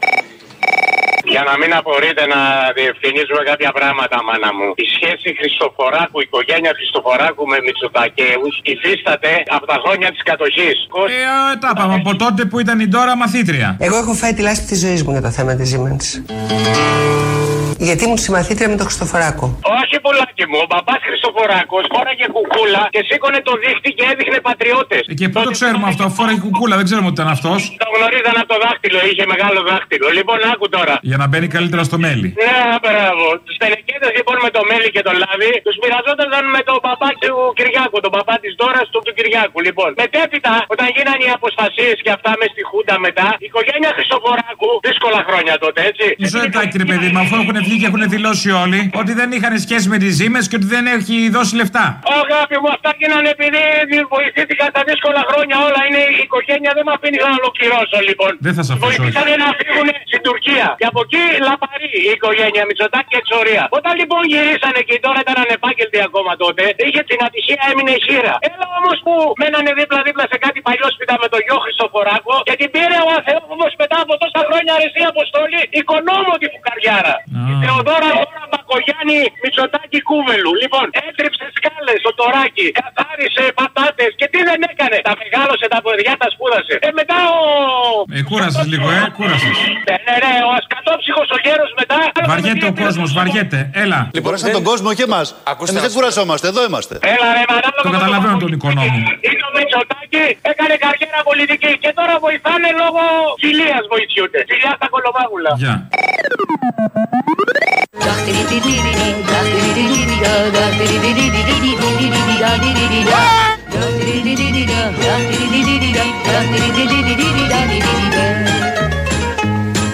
Για 1.33 1.43
να 1.49 1.53
μην 1.59 1.71
απορείτε 1.79 2.23
να 2.33 2.41
διευκρινίζουμε 2.77 3.41
κάποια 3.51 3.71
πράγματα, 3.77 4.15
μάνα 4.27 4.49
μου. 4.57 4.67
Η 4.83 4.85
σχέση 4.95 5.27
Χριστοφοράκου, 5.39 6.17
η 6.23 6.25
οικογένεια 6.27 6.71
Χριστοφοράκου 6.77 7.43
με 7.51 7.57
Μητσοτακέου 7.65 8.45
υφίσταται 8.73 9.31
από 9.57 9.65
τα 9.71 9.77
χρόνια 9.83 10.09
της 10.13 10.21
κατοχής. 10.29 10.77
Ε, 11.17 11.19
α, 11.35 11.39
τα 11.63 11.69
είπαμε 11.73 11.95
από 12.01 12.11
τότε 12.23 12.41
που 12.49 12.57
ήταν 12.63 12.77
η 12.85 12.87
Ντόρα 12.91 13.15
μαθήτρια. 13.23 13.67
Εγώ 13.79 13.97
έχω 14.03 14.13
φάει 14.21 14.33
τη 14.37 14.41
λάσπη 14.47 14.65
της 14.71 14.79
ζωής 14.85 15.01
μου 15.03 15.11
για 15.11 15.21
το 15.21 15.31
θέμα 15.37 15.55
της 15.55 15.67
Siemens. 15.73 16.05
Γιατί 17.87 18.01
ήμουν 18.07 18.21
συμμαθήτρια 18.27 18.67
με 18.71 18.75
τον 18.79 18.85
Χριστοφοράκο. 18.89 19.45
Όχι 19.81 19.95
πουλάκι 20.03 20.45
μου, 20.49 20.57
ο 20.63 20.65
μπαμπάς 20.69 21.01
Χριστοφοράκος 21.07 21.83
φόραγε 21.93 22.27
κουκούλα 22.35 22.83
και 22.95 23.01
σήκωνε 23.09 23.39
το 23.47 23.53
δίχτυ 23.63 23.89
και 23.97 24.05
έδειχνε 24.11 24.37
πατριώτες. 24.47 25.03
Ε, 25.11 25.13
και 25.19 25.27
πού 25.31 25.39
το 25.47 25.51
ξέρουμε 25.57 25.85
αυτό, 25.91 26.03
φόραγε 26.17 26.39
κουκούλα, 26.45 26.75
δεν 26.79 26.85
ξέρουμε 26.89 27.07
ότι 27.11 27.17
ήταν 27.19 27.29
αυτός. 27.37 27.59
Το 27.83 27.89
γνωρίζαν 27.95 28.35
από 28.41 28.49
το 28.53 28.57
δάχτυλο, 28.63 28.99
είχε 29.09 29.23
μεγάλο 29.33 29.59
δάχτυλο. 29.69 30.07
Λοιπόν, 30.17 30.37
άκου 30.51 30.67
τώρα. 30.77 30.95
Για 31.09 31.17
να 31.21 31.25
μπαίνει 31.29 31.47
καλύτερα 31.55 31.83
στο 31.89 31.97
μέλι. 32.05 32.27
Ναι, 32.43 32.57
μπράβο. 32.83 33.25
Τους 33.45 33.55
τελεκέτε 33.63 34.07
λοιπόν 34.17 34.37
με 34.45 34.49
το 34.57 34.61
μέλι 34.69 34.89
και 34.95 35.01
το 35.07 35.13
λάδι, 35.21 35.51
τους 35.65 35.75
μοιραζόταν 35.81 36.29
με 36.55 36.61
τον 36.69 36.77
παπά 36.87 37.09
του 37.21 37.33
Κυριάκου, 37.57 37.97
τον 38.05 38.11
παπά 38.17 38.35
της 38.43 38.51
Δώρας 38.61 38.85
του, 38.91 38.99
του 39.05 39.13
Κυριάκου. 39.17 39.57
Λοιπόν, 39.67 39.89
μετέπειτα, 40.01 40.53
όταν 40.73 40.87
γίνανε 40.95 41.23
οι 41.27 41.31
αποστασίες 41.39 41.97
και 42.05 42.11
αυτά 42.17 42.31
μες 42.39 42.49
στη 42.53 42.63
Χούντα 42.69 42.95
μετά, 43.07 43.27
η 43.43 43.47
οικογένεια 43.49 43.91
Χριστοφοράκου, 43.97 44.69
δύσκολα 44.87 45.19
χρόνια 45.27 45.53
τότε, 45.63 45.79
έτσι. 45.89 46.05
Μισό 46.23 46.39
λεπτάκι, 46.45 46.75
ρε 46.83 46.87
παιδί 46.89 47.07
μου, 47.11 47.19
αφού 47.23 47.35
έχουν 47.41 47.57
βγει 47.67 47.77
και 47.81 47.87
έχουν 47.91 48.03
δηλώσει 48.15 48.49
όλοι 48.63 48.79
ότι 49.01 49.11
δεν 49.19 49.29
είχαν 49.35 49.53
σχέση 49.65 49.85
με 49.93 49.97
τις 50.03 50.11
ζήμες 50.19 50.43
και 50.49 50.55
ότι 50.59 50.67
δεν 50.75 50.83
έχει 50.97 51.15
δώσει 51.35 51.53
λεφτά. 51.61 51.85
Ω, 52.13 52.17
Αγάπη 52.25 52.55
μου, 52.61 52.69
αυτά 52.77 52.89
γίνανε 52.99 53.29
επειδή 53.35 53.61
βοηθήθηκαν 54.15 54.69
τα 54.77 54.81
δύσκολα 54.89 55.21
χρόνια 55.29 55.55
όλα. 55.67 55.79
Είναι 55.87 56.01
η 56.17 56.19
οικογένεια, 56.25 56.71
δεν 56.77 56.83
με 56.87 56.93
αφήνει 56.97 57.17
να 57.25 57.31
ολοκληρώσω 57.39 57.97
λοιπόν. 58.09 58.31
Δεν 58.47 58.53
θα 58.57 58.63
σα 58.67 58.71
αφήσω. 58.73 58.87
όχι. 58.89 58.99
Βοηθήσανε 59.01 59.33
να 59.43 59.49
φύγουν 59.59 59.87
στην 60.09 60.21
Τουρκία. 60.27 60.67
Και 60.79 60.87
από 60.91 60.99
εκεί 61.05 61.23
λαπαρή 61.47 61.89
η 62.07 62.09
οικογένεια 62.15 62.63
Μητσοτάκη 62.69 63.07
και 63.11 63.19
εξορία. 63.23 63.63
Όταν 63.77 63.93
λοιπόν 64.01 64.21
γυρίσανε 64.31 64.79
και 64.87 64.95
τώρα 65.05 65.19
ήταν 65.25 65.37
ανεπάγγελτοι 65.45 65.99
ακόμα 66.07 66.31
τότε, 66.43 66.63
είχε 66.87 67.01
την 67.09 67.19
ατυχία, 67.27 67.61
έμεινε 67.71 67.93
χείρα. 68.05 68.35
Έλα 68.49 68.67
όμως 68.79 68.97
που 69.05 69.13
μένανε 69.41 69.71
δίπλα-δίπλα 69.79 70.25
σε 70.31 70.37
κάτι 70.45 70.59
παλιόσπιτα 70.67 71.13
με 71.23 71.27
το 71.33 71.37
γιο 71.45 71.57
Χριστοφοράκο 71.65 72.33
και 72.47 72.55
την 72.59 72.69
πήρε 72.73 72.97
ο 73.07 73.09
Αθεόφοβος 73.17 73.71
μετά 74.67 75.07
από 75.07 75.19
τόσα 75.19 75.33
χρόνια 75.33 75.53
αρεσία 75.53 75.53
αποστόλη 75.53 75.59
οικονόμο 75.79 76.31
τη 76.41 76.47
φουκαριάρα. 76.53 77.15
Η 77.51 77.53
Θεοδόρα 77.61 78.09
Δώρα 78.17 78.56
Μπακογιάννη 78.67 79.19
Μητσοτάκη 79.43 79.99
Κούβελου. 80.09 80.51
Λοιπόν, 80.61 80.85
έτριψε 81.05 81.45
σκάλες 81.57 82.01
ο 82.09 82.11
Τωράκι, 82.19 82.67
καθάρισε 82.79 83.43
πατάτες 83.59 84.11
και 84.19 84.27
τι 84.31 84.39
δεν 84.49 84.59
έκανε. 84.71 84.97
Τα 85.07 85.13
μεγάλωσε 85.21 85.65
τα 85.73 85.79
παιδιά, 85.85 86.13
τα 86.21 86.27
σπούδασε. 86.33 86.75
Ε, 86.87 86.89
μετά 86.99 87.17
ο. 87.35 87.39
Ε, 88.17 88.21
κούρασες 88.29 88.65
λίγο, 88.73 88.87
ε, 88.97 88.99
κούρασες. 89.17 89.57
Ναι, 89.87 89.95
ναι, 90.07 90.15
ναι, 90.23 90.33
ο 90.49 90.51
ασκατόψυχος 90.59 91.27
ο 91.35 91.37
γέρος 91.43 91.71
μετά. 91.81 91.97
Βαριέται 92.31 92.65
ο 92.71 92.73
κόσμος, 92.83 93.09
βαριέται. 93.17 93.59
Έλα. 93.83 93.99
Μπορέσαν 94.23 94.49
τον 94.57 94.65
κόσμο 94.69 94.89
και 94.97 95.05
εμάς. 95.09 95.27
Εμείς 95.69 95.81
δεν 95.85 95.93
κουρασόμαστε, 95.95 96.45
εδώ 96.51 96.61
είμαστε. 96.69 96.93
Έλα, 97.13 97.27
ρε, 97.37 97.43
μανάλο, 97.51 97.79
Το 97.85 97.91
καταλαβαίνω 97.97 98.35
τον 98.43 98.51
οικονόμο. 98.55 98.97
Είναι 99.27 99.43
ο 99.49 99.51
Μητσοτάκη, 99.57 100.25
έκανε 100.51 100.75
καριέρα 100.83 101.19
πολιτική 101.29 101.71
και 101.83 101.91
τώρα 101.99 102.13
βοηθάνε 102.25 102.69
λόγω 102.81 103.03
φιλία 103.43 103.77
βοηθιούνται. 103.91 104.39
Φιλιά 104.49 104.71
στα 104.79 104.87
κολομάγουλα. 104.93 105.51
Γεια. 105.63 105.75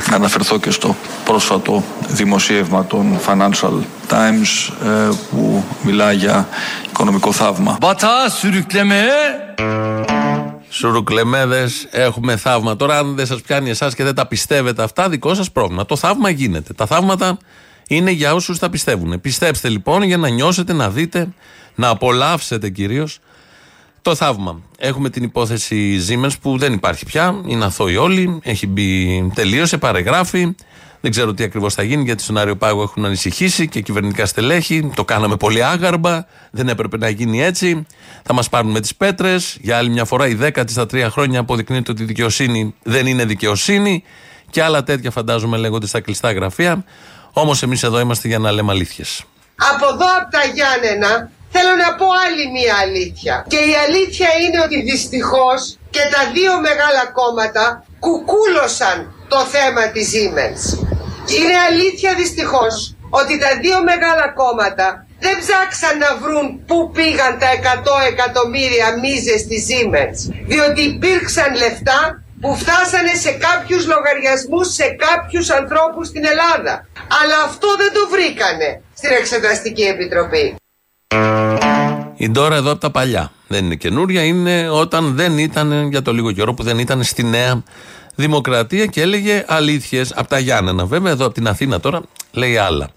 Να 0.09 0.16
αναφερθώ 0.16 0.59
και 0.59 0.72
στο 0.72 0.95
πρόσφατο 1.26 1.84
δημοσίευμα 2.07 2.86
των 2.86 3.20
Financial 3.28 3.74
Times 4.09 4.74
ε, 4.86 5.09
που 5.30 5.64
μιλάει 5.84 6.16
για 6.16 6.47
οικονομικό 6.89 7.32
θαύμα. 7.32 7.78
Batağa 7.82 8.30
sürüklemeye 8.41 9.53
Σουρουκλεμέδες, 10.70 11.88
έχουμε 11.91 12.36
θαύμα. 12.36 12.76
Τώρα, 12.76 12.97
αν 12.97 13.16
δεν 13.16 13.26
σας 13.26 13.41
πιάνει 13.41 13.70
εσάς 13.70 13.95
και 13.95 14.03
δεν 14.03 14.16
τα 14.16 14.28
πιστεύετε 14.28 14.84
αυτά, 14.84 15.09
δικό 15.09 15.34
σας 15.34 15.51
πρόβλημα. 15.51 15.86
Το 15.86 15.95
θαύμα 15.95 16.30
γίνεται. 16.30 16.74
Τα 16.74 16.86
θαύματα 16.86 17.38
είναι 17.96 18.12
για 18.12 18.34
όσους 18.34 18.60
τα 18.60 18.70
πιστεύουν. 18.70 19.22
Πιστέψτε 19.22 19.70
λοιπόν 19.70 20.04
για 20.04 20.18
να 20.18 20.30
νιώσετε, 20.30 20.74
να 20.74 20.89
δείτε, 20.89 21.28
να 21.76 21.88
απολαύσετε 21.88 22.70
κυρίως 22.70 23.20
το 24.02 24.16
θαύμα. 24.16 24.62
Έχουμε 24.78 25.10
την 25.10 25.24
υπόθεση 25.24 26.00
Siemens 26.08 26.34
που 26.41 26.58
δεν 26.58 26.74
υπάρχει 26.74 27.06
πια. 27.06 27.41
Είναι 27.46 27.66
αθώοι 27.66 27.96
όλοι. 27.96 28.39
Έχει 28.44 28.68
μπει, 28.68 29.32
τελείωσε, 29.36 29.78
παρεγράφει. 29.78 30.56
Δεν 31.02 31.12
ξέρω 31.12 31.34
τι 31.34 31.44
ακριβώς 31.44 31.74
θα 31.74 31.84
γίνει 31.84 32.04
γιατί 32.04 32.24
στον 32.24 32.38
Άριο 32.38 32.56
Πάγο 32.56 32.82
έχουν 32.82 33.06
ανησυχήσει 33.06 33.68
και 33.68 33.82
κυβερνητικά 33.82 34.26
στελέχη. 34.26 34.91
Το 34.96 35.06
κάναμε 35.06 35.36
πολύ 35.36 35.64
άγαρμα. 35.64 36.26
Δεν 36.52 36.68
έπρεπε 36.68 36.98
να 36.98 37.10
γίνει 37.10 37.44
έτσι. 37.44 37.86
Θα 38.24 38.34
μας 38.34 38.50
πάρουν 38.50 38.72
με 38.72 38.80
τις 38.80 38.96
πέτρες. 38.96 39.58
Για 39.62 39.78
άλλη 39.78 39.89
μια 39.89 40.06
φορά 40.06 40.28
η 40.28 40.34
δέκατη 40.34 40.72
στα 40.72 40.86
τρία 40.86 41.10
χρόνια 41.10 41.39
αποδεικνύεται 41.39 41.91
ότι 41.91 42.04
η 42.04 42.06
δικαιοσύνη 42.06 42.74
δεν 42.84 43.08
είναι 43.08 43.26
δικαιοσύνη. 43.26 44.04
Και 44.50 44.64
άλλα 44.64 44.84
τέτοια 44.84 45.12
φαντάζομαι 45.12 45.58
λέγονται 45.58 45.88
στα 45.88 46.00
κλειστά 46.00 46.32
γραφεία. 46.32 46.84
Όμως 47.34 47.64
εμείς 47.64 47.84
εδώ 47.84 48.00
είμαστε 48.00 48.28
για 48.28 48.40
να 48.40 48.52
λέμε 48.52 48.72
αλήθειες. 48.72 49.24
Από 49.72 49.86
εδώ 49.94 50.08
από 50.20 50.32
τα 50.32 50.44
Γιάννενα 50.54 51.30
θέλω 51.52 51.74
να 51.84 51.96
πω 51.96 52.06
άλλη 52.26 52.46
μία 52.56 52.76
αλήθεια. 52.86 53.46
Και 53.48 53.62
η 53.72 53.74
αλήθεια 53.86 54.30
είναι 54.42 54.60
ότι 54.66 54.82
δυστυχώς 54.82 55.78
και 55.90 56.04
τα 56.14 56.22
δύο 56.36 56.54
μεγάλα 56.68 57.04
κόμματα 57.20 57.86
κουκούλωσαν 58.00 58.98
το 59.28 59.40
θέμα 59.54 59.84
της 59.94 60.08
Siemens. 60.14 60.64
Είναι 61.38 61.58
αλήθεια 61.70 62.12
δυστυχώς 62.22 62.96
ότι 63.10 63.34
τα 63.40 63.52
δύο 63.64 63.84
μεγάλα 63.84 64.28
κόμματα 64.42 65.06
δεν 65.20 65.36
ψάξαν 65.42 65.98
να 65.98 66.12
βρουν 66.24 66.66
πού 66.68 66.92
πήγαν 66.96 67.34
τα 67.40 67.50
100 67.52 68.12
εκατομμύρια 68.12 68.88
μίζες 69.02 69.42
της 69.50 69.62
Siemens. 69.70 70.18
Διότι 70.52 70.82
υπήρξαν 70.82 71.56
λεφτά 71.56 72.23
που 72.44 72.56
φτάσανε 72.56 73.14
σε 73.14 73.32
κάποιους 73.32 73.88
λογαριασμούς 73.88 74.68
σε 74.74 74.84
κάποιους 75.06 75.50
ανθρώπους 75.50 76.08
στην 76.08 76.24
Ελλάδα. 76.26 76.88
Αλλά 77.22 77.38
αυτό 77.46 77.68
δεν 77.78 77.91
το 77.94 78.10
βρήκανε 78.10 78.82
στην 78.94 79.12
Εξεταστική 79.20 79.82
Επιτροπή. 79.82 80.56
Η 82.16 82.30
Ντόρα 82.30 82.56
εδώ 82.56 82.72
από 82.72 82.80
τα 82.80 82.91
παλιά. 82.91 83.32
Δεν 83.48 83.66
είναι 83.66 83.76
καινούρια, 83.76 84.24
είναι 84.24 84.70
όταν 84.70 85.16
δεν 85.16 85.38
ήταν, 85.38 85.89
για 85.89 86.02
το 86.02 86.14
λίγο 86.14 86.32
καιρό 86.32 86.54
που 86.54 86.64
δεν 86.64 86.80
ήταν 86.80 87.04
στη 87.04 87.24
Νέα 87.24 87.64
Δημοκρατία 88.16 88.86
και 88.86 89.02
έλεγε 89.02 89.46
αλήθειες 89.48 90.14
από 90.16 90.28
τα 90.28 90.39
Γιάννενα. 90.39 90.86
Βέβαια, 90.86 91.12
εδώ 91.12 91.26
από 91.26 91.34
την 91.34 91.48
Αθήνα 91.48 91.80
τώρα 91.80 92.02
λέει 92.32 92.58
άλλα. 92.58 92.89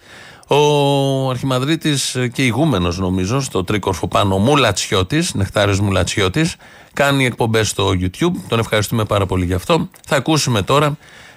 Ο 0.49 1.31
Αρχιμαδρίτης 1.31 2.17
και 2.33 2.45
ηγούμενος, 2.45 2.99
νομίζω, 2.99 3.41
στο 3.41 3.65
τρίκορφο 3.65 4.09
πάνω, 4.09 4.39
Μουλατσιώτης, 4.39 5.35
Νεκτάριος 5.35 5.81
Μουλατσιώτης, 5.81 6.57
κάνει 6.93 7.25
εκπομπές 7.25 7.69
στο 7.69 7.89
YouTube. 7.89 8.33
Τον 8.49 8.59
ευχαριστούμε 8.59 9.05
πάρα 9.05 9.27
πολύ 9.27 9.45
γι' 9.45 9.55
αυτό. 9.55 9.89
Θα 10.07 10.17
ακούσουμε 10.17 10.63
τώρα 10.63 10.97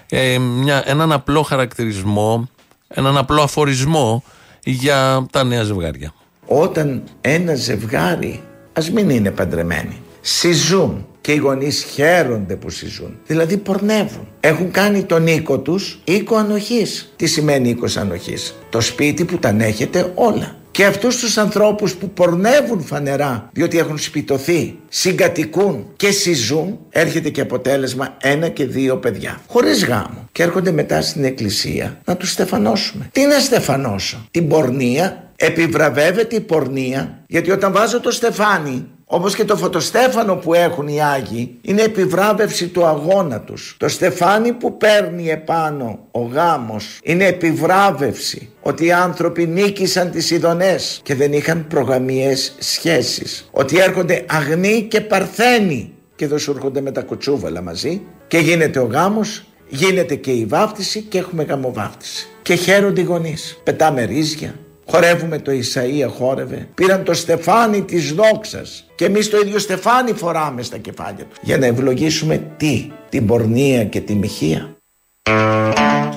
ε, 0.10 0.38
μια, 0.38 0.84
έναν 0.86 1.12
απλό 1.12 1.42
χαρακτηρισμό, 1.42 2.50
έναν 2.88 3.18
απλό 3.18 3.42
αφορισμό 3.42 4.24
για 4.64 5.26
τα 5.32 5.44
νέα 5.44 5.64
ζευγάρια. 5.64 6.14
Όταν 6.46 7.04
ένα 7.22 7.56
ζευγάρι, 7.56 8.44
ας 8.74 8.92
μην 8.92 9.10
είναι 9.10 9.32
παντρεμένοι, 9.32 10.02
συζούν 10.22 11.06
και 11.30 11.36
οι 11.36 11.38
γονείς 11.38 11.84
χαίρονται 11.84 12.56
που 12.56 12.70
συζούν. 12.70 13.20
Δηλαδή 13.26 13.58
πορνεύουν. 13.58 14.28
Έχουν 14.40 14.72
κάνει 14.72 15.04
τον 15.04 15.28
οίκο 15.28 15.60
τους 15.60 16.02
οίκο 16.04 16.36
ανοχής. 16.36 17.14
Τι 17.16 17.26
σημαίνει 17.26 17.70
οίκος 17.70 17.98
ανοχής; 17.98 18.56
Το 18.70 18.82
σπίτι 18.82 19.26
που 19.26 19.38
τα 19.38 19.50
ανέχεται 19.50 20.12
όλα. 20.16 20.56
Και 20.72 20.86
αυτούς 20.86 21.18
τους 21.18 21.38
ανθρώπους 21.38 21.96
που 21.96 22.10
πορνεύουν 22.10 22.82
φανερά 22.82 23.50
διότι 23.52 23.78
έχουν 23.78 23.98
σπιτωθεί, 23.98 24.80
συγκατοικούν 24.88 25.88
και 25.96 26.12
συζούν 26.12 26.80
έρχεται 26.90 27.30
και 27.30 27.42
αποτέλεσμα 27.42 28.18
ένα 28.22 28.48
και 28.48 28.66
δύο 28.66 28.98
παιδιά 28.98 29.42
χωρίς 29.48 29.86
γάμο 29.86 30.30
και 30.32 30.44
έρχονται 30.44 30.72
μετά 30.72 31.02
στην 31.02 31.24
εκκλησία 31.24 32.02
να 32.06 32.18
τους 32.18 32.32
στεφανώσουμε. 32.32 33.10
Τι 33.12 33.26
να 33.26 33.40
στεφανώσω, 33.40 34.28
την 34.32 34.48
πορνεία 34.48 35.30
Επιβραβεύεται 35.42 36.36
η 36.36 36.40
πορνεία, 36.40 37.24
γιατί 37.28 37.52
όταν 37.52 37.72
βάζω 37.72 38.00
το 38.00 38.12
στεφάνι 38.12 38.88
όπως 39.12 39.36
και 39.36 39.46
το 39.46 39.58
φωτοστέφανο 39.58 40.36
που 40.36 40.54
έχουν 40.54 40.88
οι 40.88 41.02
Άγιοι 41.04 41.58
είναι 41.62 41.82
επιβράβευση 41.82 42.68
του 42.68 42.86
αγώνα 42.86 43.42
τους. 43.42 43.76
Το 43.80 43.88
στεφάνι 43.88 44.52
που 44.52 44.78
παίρνει 44.78 45.30
επάνω 45.30 46.00
ο 46.12 46.22
γάμος 46.22 47.00
είναι 47.04 47.26
επιβράβευση 47.26 48.50
ότι 48.62 48.86
οι 48.86 48.92
άνθρωποι 48.92 49.48
νίκησαν 49.48 50.12
τις 50.12 50.32
ειδονές 50.32 51.00
και 51.04 51.16
δεν 51.16 51.34
είχαν 51.34 51.68
προγαμιές 51.68 52.56
σχέσεις. 52.60 53.50
Ότι 53.52 53.80
έρχονται 53.80 54.26
αγνοί 54.28 54.88
και 54.90 55.02
παρθένοι 55.02 55.94
και 56.16 56.28
δεν 56.28 56.40
σου 56.40 56.52
έρχονται 56.52 56.82
με 56.82 56.92
τα 56.92 57.02
κουτσούβαλα 57.02 57.62
μαζί 57.62 58.02
και 58.28 58.38
γίνεται 58.38 58.80
ο 58.80 58.86
γάμος, 58.86 59.46
γίνεται 59.70 60.16
και 60.16 60.32
η 60.32 60.46
βάφτιση 60.46 61.02
και 61.02 61.18
έχουμε 61.18 61.44
γαμοβάφτιση. 61.44 62.28
Και 62.42 62.56
χαίρονται 62.56 63.02
οι 63.02 63.04
γονείς. 63.04 63.60
Πετάμε 63.64 64.04
ρίζια, 64.04 64.56
Χορεύουμε 64.92 65.40
το 65.40 65.52
Ισαΐα 65.52 66.10
χόρευε. 66.18 66.68
Πήραν 66.76 67.04
το 67.04 67.14
στεφάνι 67.14 67.82
της 67.82 68.14
δόξας. 68.14 68.86
Και 68.96 69.06
εμείς 69.06 69.30
το 69.30 69.38
ίδιο 69.38 69.60
στεφάνι 69.60 70.14
φοράμε 70.14 70.62
στα 70.64 70.78
κεφάλια 70.78 71.24
του. 71.24 71.36
Για 71.42 71.58
να 71.58 71.66
ευλογήσουμε 71.66 72.54
τι, 72.58 72.92
την 73.10 73.26
πορνεία 73.26 73.86
και 73.86 74.00
τη 74.00 74.16
μοιχεία. 74.16 74.78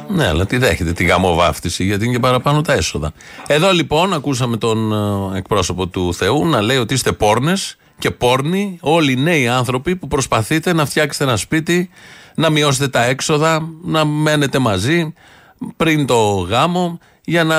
Ναι, 0.08 0.26
αλλά 0.26 0.46
τι 0.46 0.56
δέχεται 0.56 0.92
τη 0.92 1.04
γαμοβάφτιση, 1.04 1.84
γιατί 1.84 2.04
είναι 2.04 2.12
και 2.12 2.20
παραπάνω 2.20 2.60
τα 2.60 2.72
έσοδα. 2.72 3.12
Εδώ 3.46 3.72
λοιπόν 3.72 4.12
ακούσαμε 4.12 4.56
τον 4.56 4.92
ε, 5.32 5.38
εκπρόσωπο 5.38 5.86
του 5.86 6.14
Θεού 6.14 6.46
να 6.46 6.60
λέει 6.60 6.76
ότι 6.76 6.94
είστε 6.94 7.12
πόρνες 7.12 7.76
και 7.98 8.10
πόρνοι, 8.10 8.78
όλοι 8.80 9.12
οι 9.12 9.16
νέοι 9.16 9.48
άνθρωποι 9.48 9.96
που 9.96 10.08
προσπαθείτε 10.08 10.72
να 10.72 10.86
φτιάξετε 10.86 11.24
ένα 11.24 11.36
σπίτι, 11.36 11.90
να 12.34 12.50
μειώσετε 12.50 12.88
τα 12.88 13.04
έξοδα, 13.04 13.68
να 13.84 14.04
μένετε 14.04 14.58
μαζί 14.58 15.12
πριν 15.76 16.06
το 16.06 16.46
γάμο 16.48 16.98
για 17.24 17.44
να 17.44 17.58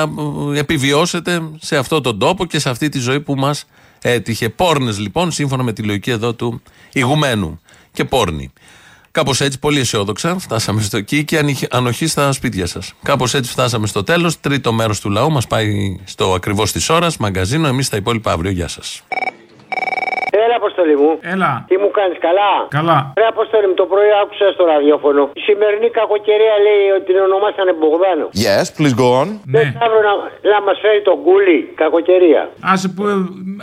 ε, 0.54 0.58
επιβιώσετε 0.58 1.42
σε 1.60 1.76
αυτόν 1.76 2.02
τον 2.02 2.18
τόπο 2.18 2.44
και 2.44 2.58
σε 2.58 2.70
αυτή 2.70 2.88
τη 2.88 2.98
ζωή 2.98 3.20
που 3.20 3.34
μας 3.34 3.64
έτυχε. 4.02 4.48
Πόρνες 4.48 4.98
λοιπόν, 4.98 5.32
σύμφωνα 5.32 5.62
με 5.62 5.72
τη 5.72 5.82
λογική 5.82 6.10
εδώ 6.10 6.34
του 6.34 6.62
ηγουμένου 6.92 7.60
και 7.92 8.04
πόρνη. 8.04 8.52
Κάπως 9.10 9.40
έτσι, 9.40 9.58
πολύ 9.58 9.80
αισιόδοξα, 9.80 10.38
φτάσαμε 10.38 10.82
στο 10.82 10.96
εκεί 10.96 11.24
και 11.24 11.44
ανοχή 11.70 12.06
στα 12.06 12.32
σπίτια 12.32 12.66
σας. 12.66 12.92
Κάπως 13.02 13.34
έτσι 13.34 13.50
φτάσαμε 13.50 13.86
στο 13.86 14.02
τέλος. 14.02 14.40
Τρίτο 14.40 14.72
μέρος 14.72 15.00
του 15.00 15.10
λαού 15.10 15.30
μας 15.30 15.46
πάει 15.46 16.00
στο 16.04 16.34
ακριβώς 16.34 16.72
της 16.72 16.88
ώρας, 16.88 17.16
μαγκαζίνο. 17.16 17.66
Εμείς 17.68 17.88
τα 17.88 17.96
υπόλοιπα 17.96 18.32
αύριο. 18.32 18.50
Γεια 18.50 18.68
σας. 18.68 19.02
Έλα, 20.42 20.54
Αποστολή 20.62 20.96
μου. 21.02 21.10
Έλα. 21.34 21.50
Τι 21.68 21.76
μου 21.82 21.90
κάνεις, 21.98 22.18
καλά; 22.26 22.50
Καλά. 22.78 22.98
Ρε, 23.20 23.26
Αποστολή 23.34 23.66
μου, 23.70 23.76
το 23.82 23.86
πρωί 23.92 24.10
άκουσα 24.22 24.46
στο 24.56 24.64
ραδιόφωνο. 24.72 25.22
Η 25.40 25.40
σημερινή 25.48 25.88
κακοκαιρία 25.98 26.54
λέει 26.66 26.84
ότι 26.96 27.04
την 27.10 27.16
ονομάσανε 27.28 27.72
Μπογδάνο. 27.78 28.26
Yes, 28.46 28.66
please 28.76 28.94
go 29.02 29.08
on. 29.20 29.28
Δεν 29.56 29.66
θα 29.76 29.80
αύριο 29.86 30.02
να, 30.08 30.14
να 30.52 30.58
μας 30.66 30.76
φέρει 30.82 31.00
τον 31.08 31.16
κούλι, 31.26 31.58
κακοκαιρία. 31.82 32.42
Άσε 32.72 32.88
που, 32.94 33.02
ε, 33.12 33.14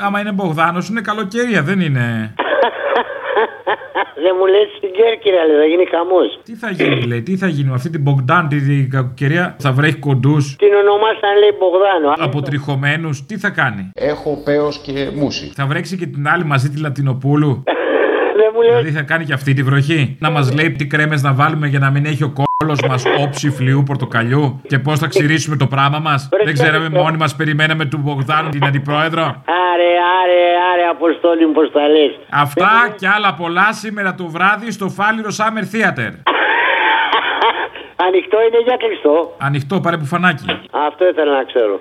άμα 0.06 0.18
είναι 0.22 0.34
Μπογδάνος, 0.38 0.84
είναι 0.90 1.02
καλοκαιρία, 1.10 1.62
δεν 1.70 1.80
είναι. 1.88 2.06
Δεν 4.24 4.34
μου 4.38 4.46
λες 4.54 4.68
την 4.80 4.92
Κέρκυρα, 4.98 5.42
λέει, 5.48 5.58
θα 5.64 5.68
γίνει 5.72 5.86
χαμός. 5.94 6.30
Τι 6.44 6.54
θα 6.62 6.70
γίνει, 6.70 7.02
λέει, 7.12 7.22
τι 7.22 7.38
θα 7.38 7.48
γίνει 7.48 7.70
με 7.70 7.76
αυτή 7.76 7.90
την 7.90 8.02
Μπογκδάν, 8.02 8.48
την 8.48 8.90
κακοκαιρία, 8.90 9.56
θα 9.60 9.72
βρέχει 9.72 10.00
κοντούς; 10.08 10.56
Την 10.56 10.74
ονομάσαν, 10.74 11.34
λέει, 11.42 11.54
Μπογδάνο. 11.60 12.14
Αποτριχωμένους, 12.28 13.26
τι 13.26 13.38
θα 13.38 13.50
κάνει; 13.50 13.92
Έχω 13.94 14.42
παίο 14.46 14.70
και 14.86 15.10
μουσι. 15.16 15.52
Θα 15.56 15.66
βρέξει 15.66 15.98
και 15.98 16.06
την 16.06 16.28
άλλη 16.28 16.44
μαζί 16.44 16.70
τη 16.70 16.80
Λατινοπούλου; 16.80 17.64
Δεν 18.42 18.52
μου 18.54 18.62
λέει. 18.62 18.70
Δηλαδή 18.70 18.92
θα 19.00 19.02
κάνει 19.02 19.26
και 19.26 19.34
αυτή 19.34 19.54
τη 19.54 19.64
βροχή. 19.64 20.18
Να 20.20 20.30
μας 20.30 20.54
λέει 20.54 20.72
τι 20.72 20.86
κρέμες 20.88 21.22
να 21.22 21.34
βάλουμε 21.34 21.68
για 21.68 21.80
να 21.80 21.90
μην 21.90 22.06
έχει 22.06 22.24
ο 22.24 22.34
κόλος 22.40 22.80
μας 22.90 23.04
όψη 23.24 23.50
φλοιού 23.50 23.84
πορτοκαλιού 23.86 24.62
και 24.68 24.80
πώς 24.80 25.00
θα 25.00 25.08
ξηρίσουμε 25.08 25.56
το 25.58 25.68
πράγμα 25.68 26.00
μας. 26.00 26.30
Δεν 26.46 26.54
ξέραμε 26.54 26.90
μόνοι 26.90 27.18
μας, 27.18 27.36
περιμέναμε 27.36 27.86
του 27.86 27.98
Μπογδάνου 27.98 28.50
την 28.50 28.66
αντιπρόεδρο. 28.66 29.24
Άρε, 29.72 29.92
άρε, 30.20 30.44
άρε, 30.72 30.84
Αποστόλη 30.90 31.46
μου, 31.46 31.54
πώς 31.54 31.72
τα 31.72 31.88
λες. 31.88 32.12
Αυτά 32.30 32.96
και 33.00 33.08
άλλα 33.08 33.34
πολλά 33.34 33.74
σήμερα 33.74 34.16
το 34.16 34.28
βράδυ 34.28 34.72
στο 34.72 34.90
Φάληρο 34.90 35.30
Summer 35.40 35.66
Theater. 35.74 36.12
Ανοιχτό 38.08 38.38
είναι 38.48 38.62
για 38.64 38.78
κλειστό. 38.84 39.36
Ανοιχτό, 39.38 39.80
πάρε 39.80 39.98
μπουφανάκι. 39.98 40.46
Αυτό 40.88 41.08
ήθελα 41.08 41.32
να 41.38 41.44
ξέρω. 41.44 41.80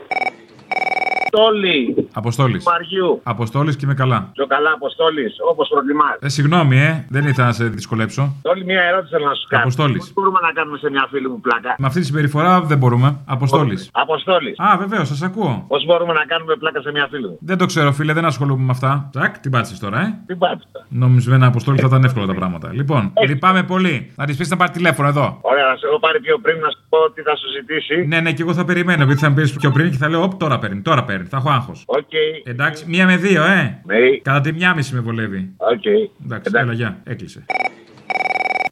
Αποστόλη. 1.32 2.08
Αποστόλης. 2.12 2.64
Μαριού. 2.64 3.20
Αποστόλης 3.22 3.76
και 3.76 3.84
είμαι 3.84 3.94
καλά. 3.94 4.28
Πιο 4.32 4.46
καλά, 4.46 4.70
Αποστόλης, 4.70 5.36
όπως 5.50 5.68
προτιμάς. 5.68 6.16
Ε, 6.20 6.28
συγγνώμη, 6.28 6.76
ε, 6.80 7.04
δεν 7.08 7.24
ήθελα 7.26 7.46
να 7.46 7.52
σε 7.52 7.64
δυσκολέψω. 7.64 8.34
Όλη 8.42 8.64
μια 8.64 8.82
ερώτηση 8.82 9.12
θέλω 9.14 9.26
να 9.26 9.34
σου 9.34 9.46
κάνω. 9.48 9.62
Αποστόλης. 9.62 9.98
Πώς 9.98 10.12
μπορούμε 10.12 10.38
να 10.42 10.52
κάνουμε 10.52 10.78
σε 10.78 10.90
μια 10.90 11.06
φίλη 11.10 11.28
μου 11.28 11.40
πλάκα; 11.40 11.74
Με 11.78 11.86
αυτή 11.86 12.00
τη 12.00 12.06
συμπεριφορά 12.06 12.60
δεν 12.60 12.78
μπορούμε. 12.78 13.16
Αποστόλης. 13.26 13.90
Αποστόλης. 13.92 14.58
Α, 14.58 14.76
βεβαίως, 14.78 15.08
σας 15.08 15.22
ακούω. 15.22 15.64
Πώς 15.68 15.84
μπορούμε 15.84 16.12
να 16.12 16.24
κάνουμε 16.24 16.54
πλάκα 16.56 16.80
σε 16.80 16.90
μια 16.90 17.06
φίλη 17.10 17.26
μου; 17.28 17.38
Δεν 17.40 17.58
το 17.58 17.66
ξέρω, 17.66 17.92
φίλε, 17.92 18.12
δεν 18.12 18.24
ασχολούμαι 18.24 18.64
με 18.64 18.70
αυτά. 18.70 19.08
Τσακ, 19.12 19.38
την 19.38 19.50
πάτησες 19.50 19.78
τώρα, 19.78 20.00
ε. 20.00 20.22
Την 20.26 20.38
πάτησα. 20.38 20.86
Νόμιζα 20.88 21.30
με 21.30 21.36
ένα 21.36 21.46
αποστόλη 21.46 21.78
θα 21.78 21.86
ήταν 21.86 22.04
εύκολα 22.04 22.26
τα 22.26 22.34
πράγματα. 22.34 22.72
Λοιπόν, 22.72 23.12
λυπάμαι 23.26 23.62
πολύ. 23.62 24.12
Να 24.16 24.26
της 24.26 24.36
πεις 24.36 24.50
να 24.50 24.56
πάρει 24.56 24.70
τηλέφωνο 24.72 25.08
εδώ. 25.08 25.38
Ωραία, 25.40 25.66
να 25.66 25.76
σε 25.76 25.86
έχω 25.86 25.98
πάρει 25.98 26.20
πιο 26.20 26.38
πριν 26.38 26.58
να 26.60 26.68
σου 26.70 26.78
πω 26.88 26.98
τι 27.14 27.22
θα 27.22 27.36
σου 27.36 27.46
ζητήσει. 27.56 28.06
Ναι, 28.06 28.20
ναι, 28.20 28.32
και 28.32 28.42
εγώ 28.42 28.54
θα 28.54 28.64
περιμένω. 28.64 29.04
Γιατί 29.04 29.20
θα 29.20 29.30
με 29.30 29.42
πει 29.42 29.50
πιο 29.50 29.70
πριν 29.70 29.90
και 29.90 29.96
θα 29.96 30.08
λέω, 30.08 30.22
Οπ, 30.22 30.34
τώρα 30.34 30.58
παίρνει, 30.58 30.80
τώρα 30.80 31.04
παίρνει. 31.04 31.19
Θα 31.28 31.36
έχω 31.36 31.50
άγχος. 31.50 31.84
Okay. 31.86 32.42
Εντάξει, 32.44 32.84
μία 32.88 33.06
με 33.06 33.16
δύο, 33.16 33.44
ε. 33.44 33.82
Ναι. 33.84 33.96
Κατά 34.22 34.40
τη 34.40 34.52
μία 34.52 34.74
μισή 34.74 34.94
με 34.94 35.00
βολεύει. 35.00 35.50
Okay. 35.56 36.24
Εντάξει, 36.24 36.52
έλα, 36.54 36.72
γεια, 36.72 37.00
έκλεισε. 37.04 37.44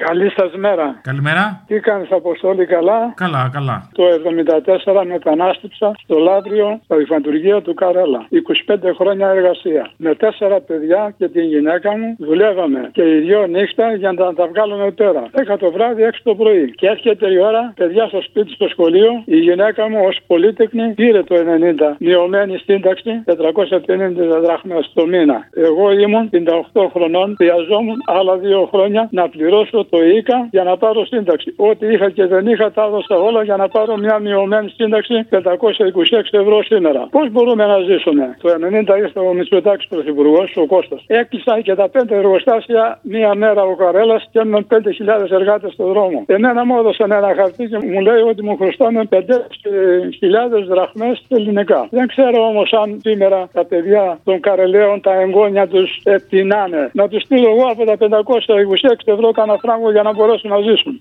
Καλή 0.09 0.31
σας 0.37 0.53
μέρα. 0.57 1.01
Καλημέρα. 1.03 1.65
Τι 1.67 1.81
κάνεις, 1.81 2.11
Αποστόλη, 2.11 2.67
καλά; 2.67 3.13
Καλά, 3.17 3.51
καλά. 3.53 3.89
Το 3.93 4.05
74 4.05 5.05
μετανάστεψα 5.07 5.93
στο 6.03 6.19
Λάβριο, 6.19 6.81
στα 6.85 7.01
υφαντουργία 7.01 7.63
του 7.63 7.75
Καρέλα. 7.75 8.27
25 8.67 8.95
χρόνια 8.99 9.29
εργασία. 9.29 9.91
Με 9.97 10.15
τέσσερα 10.15 10.61
παιδιά 10.61 11.15
και 11.19 11.29
την 11.29 11.45
γυναίκα 11.45 11.91
μου 11.99 12.17
δουλεύαμε 12.19 12.91
και 12.93 13.03
οι 13.03 13.19
δυο 13.21 13.47
νύχτα 13.47 13.95
για 13.95 14.13
να 14.13 14.35
τα 14.35 14.47
βγάλουμε 14.47 14.91
πέρα. 14.91 15.23
Έκα 15.31 15.57
το 15.57 15.71
βράδυ, 15.71 16.03
έξι 16.03 16.21
το 16.25 16.35
πρωί. 16.35 16.73
Και 16.75 16.87
έρχεται 16.87 17.31
η 17.33 17.39
ώρα, 17.39 17.73
παιδιά 17.77 18.07
στο 18.07 18.21
σπίτι 18.23 18.51
στο 18.53 18.69
σχολείο, 18.69 19.23
η 19.25 19.37
γυναίκα 19.37 19.89
μου 19.89 20.01
ως 20.09 20.19
πολίτεκνη 20.27 20.93
πήρε 20.95 21.23
το 21.23 21.35
90. 21.35 21.97
Μειωμένη 21.99 22.57
σύνταξη 22.59 23.23
450 23.27 24.41
δραχμές 24.43 24.91
το 24.95 25.07
μήνα. 25.07 25.49
Εγώ 25.53 25.93
ήμουν 25.93 26.31
58 26.73 26.89
χρονών, 26.93 27.35
χρειαζόμουν 27.37 27.99
άλλα 28.07 28.37
δύο 28.37 28.69
χρόνια 28.73 29.09
να 29.11 29.29
πληρώσω 29.29 29.87
το 29.91 29.98
ΙΚΑ 30.03 30.49
για 30.51 30.65
να 30.65 30.77
πάρω 30.77 31.05
σύνταξη. 31.07 31.55
Ό,τι 31.57 31.87
είχα 31.93 32.11
και 32.11 32.27
δεν 32.27 32.47
είχα 32.47 32.73
τα 32.73 32.85
έδωσα 32.85 33.17
όλα 33.17 33.43
για 33.43 33.57
να 33.57 33.69
πάρω 33.69 33.97
μια 33.97 34.19
μειωμένη 34.19 34.69
σύνταξη 34.77 35.15
526 35.31 35.41
ευρώ 36.31 36.63
σήμερα. 36.63 37.09
Πώς 37.11 37.31
μπορούμε 37.31 37.67
να 37.67 37.79
ζήσουμε; 37.79 38.37
Το 38.41 38.49
90 38.49 38.99
ήρθε 38.99 39.21
ο 39.21 39.33
Μητσοτάκης 39.33 39.87
πρωθυπουργός, 39.89 40.57
ο 40.57 40.67
Κώστας. 40.67 41.05
Έκλεισαν 41.07 41.63
και 41.63 41.75
τα 41.75 41.89
πέντε 41.89 42.17
εργοστάσια 42.17 42.99
μία 43.03 43.35
μέρα 43.35 43.63
ο 43.63 43.75
Καρέλας 43.75 44.29
και 44.33 44.39
έμειναν 44.39 44.67
5.000 44.71 45.31
εργάτες 45.31 45.73
στον 45.73 45.87
δρόμο. 45.93 46.25
Εμένα 46.27 46.65
μου 46.65 46.79
έδωσαν 46.79 47.11
ένα 47.11 47.35
χαρτί 47.35 47.65
και 47.67 47.79
μου 47.79 48.01
λέει 48.01 48.21
ότι 48.21 48.43
μου 48.43 48.57
χρωστάνε 48.57 49.03
5.000 49.11 49.19
δραχμές 50.69 51.23
ελληνικά. 51.29 51.87
Δεν 51.91 52.07
ξέρω 52.07 52.47
όμως 52.47 52.73
αν 52.73 52.99
σήμερα 53.01 53.49
τα 53.53 53.65
παιδιά 53.65 54.19
των 54.25 54.41
Καρελαίων 54.41 55.01
τα 55.01 55.13
εγγόνια 55.21 55.67
τους 55.69 56.01
επιτινάνε. 56.05 56.91
Να 56.93 57.09
τους 57.09 57.23
στείλω 57.23 57.51
εγώ 57.51 57.67
από 57.73 57.85
τα 57.85 57.97
526 57.97 58.05
ευρώ 59.05 59.31
κανένα 59.31 59.59
φράγκο 59.79 59.91
για 59.91 60.03
να 60.03 60.13
μπορέσουν 60.13 60.51
να 60.51 60.61
ζήσουν. 60.61 60.99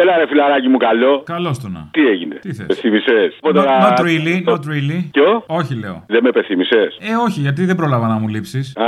Έλα 0.00 0.16
ρε 0.16 0.26
φιλαράκι 0.26 0.68
μου 0.68 0.76
καλό. 0.76 1.22
Καλώς 1.24 1.58
το 1.58 1.68
να. 1.68 1.88
Τι 1.90 2.06
έγινε; 2.06 2.34
Τι 2.34 2.52
θες; 2.52 2.66
Πεθύμησες; 2.66 3.38
Not, 3.42 3.66
not 3.86 3.98
really, 4.08 4.36
not 4.52 4.62
really. 4.72 5.00
Ποιο; 5.12 5.44
Όχι, 5.46 5.74
λέω. 5.82 6.04
Δεν 6.06 6.20
με 6.22 6.30
πεθύμησες; 6.30 6.98
Ε, 7.00 7.14
όχι, 7.26 7.40
γιατί 7.40 7.64
δεν 7.64 7.76
πρόλαβα 7.76 8.06
να 8.06 8.14
μου 8.20 8.28
λείψεις. 8.28 8.76
Α, 8.76 8.86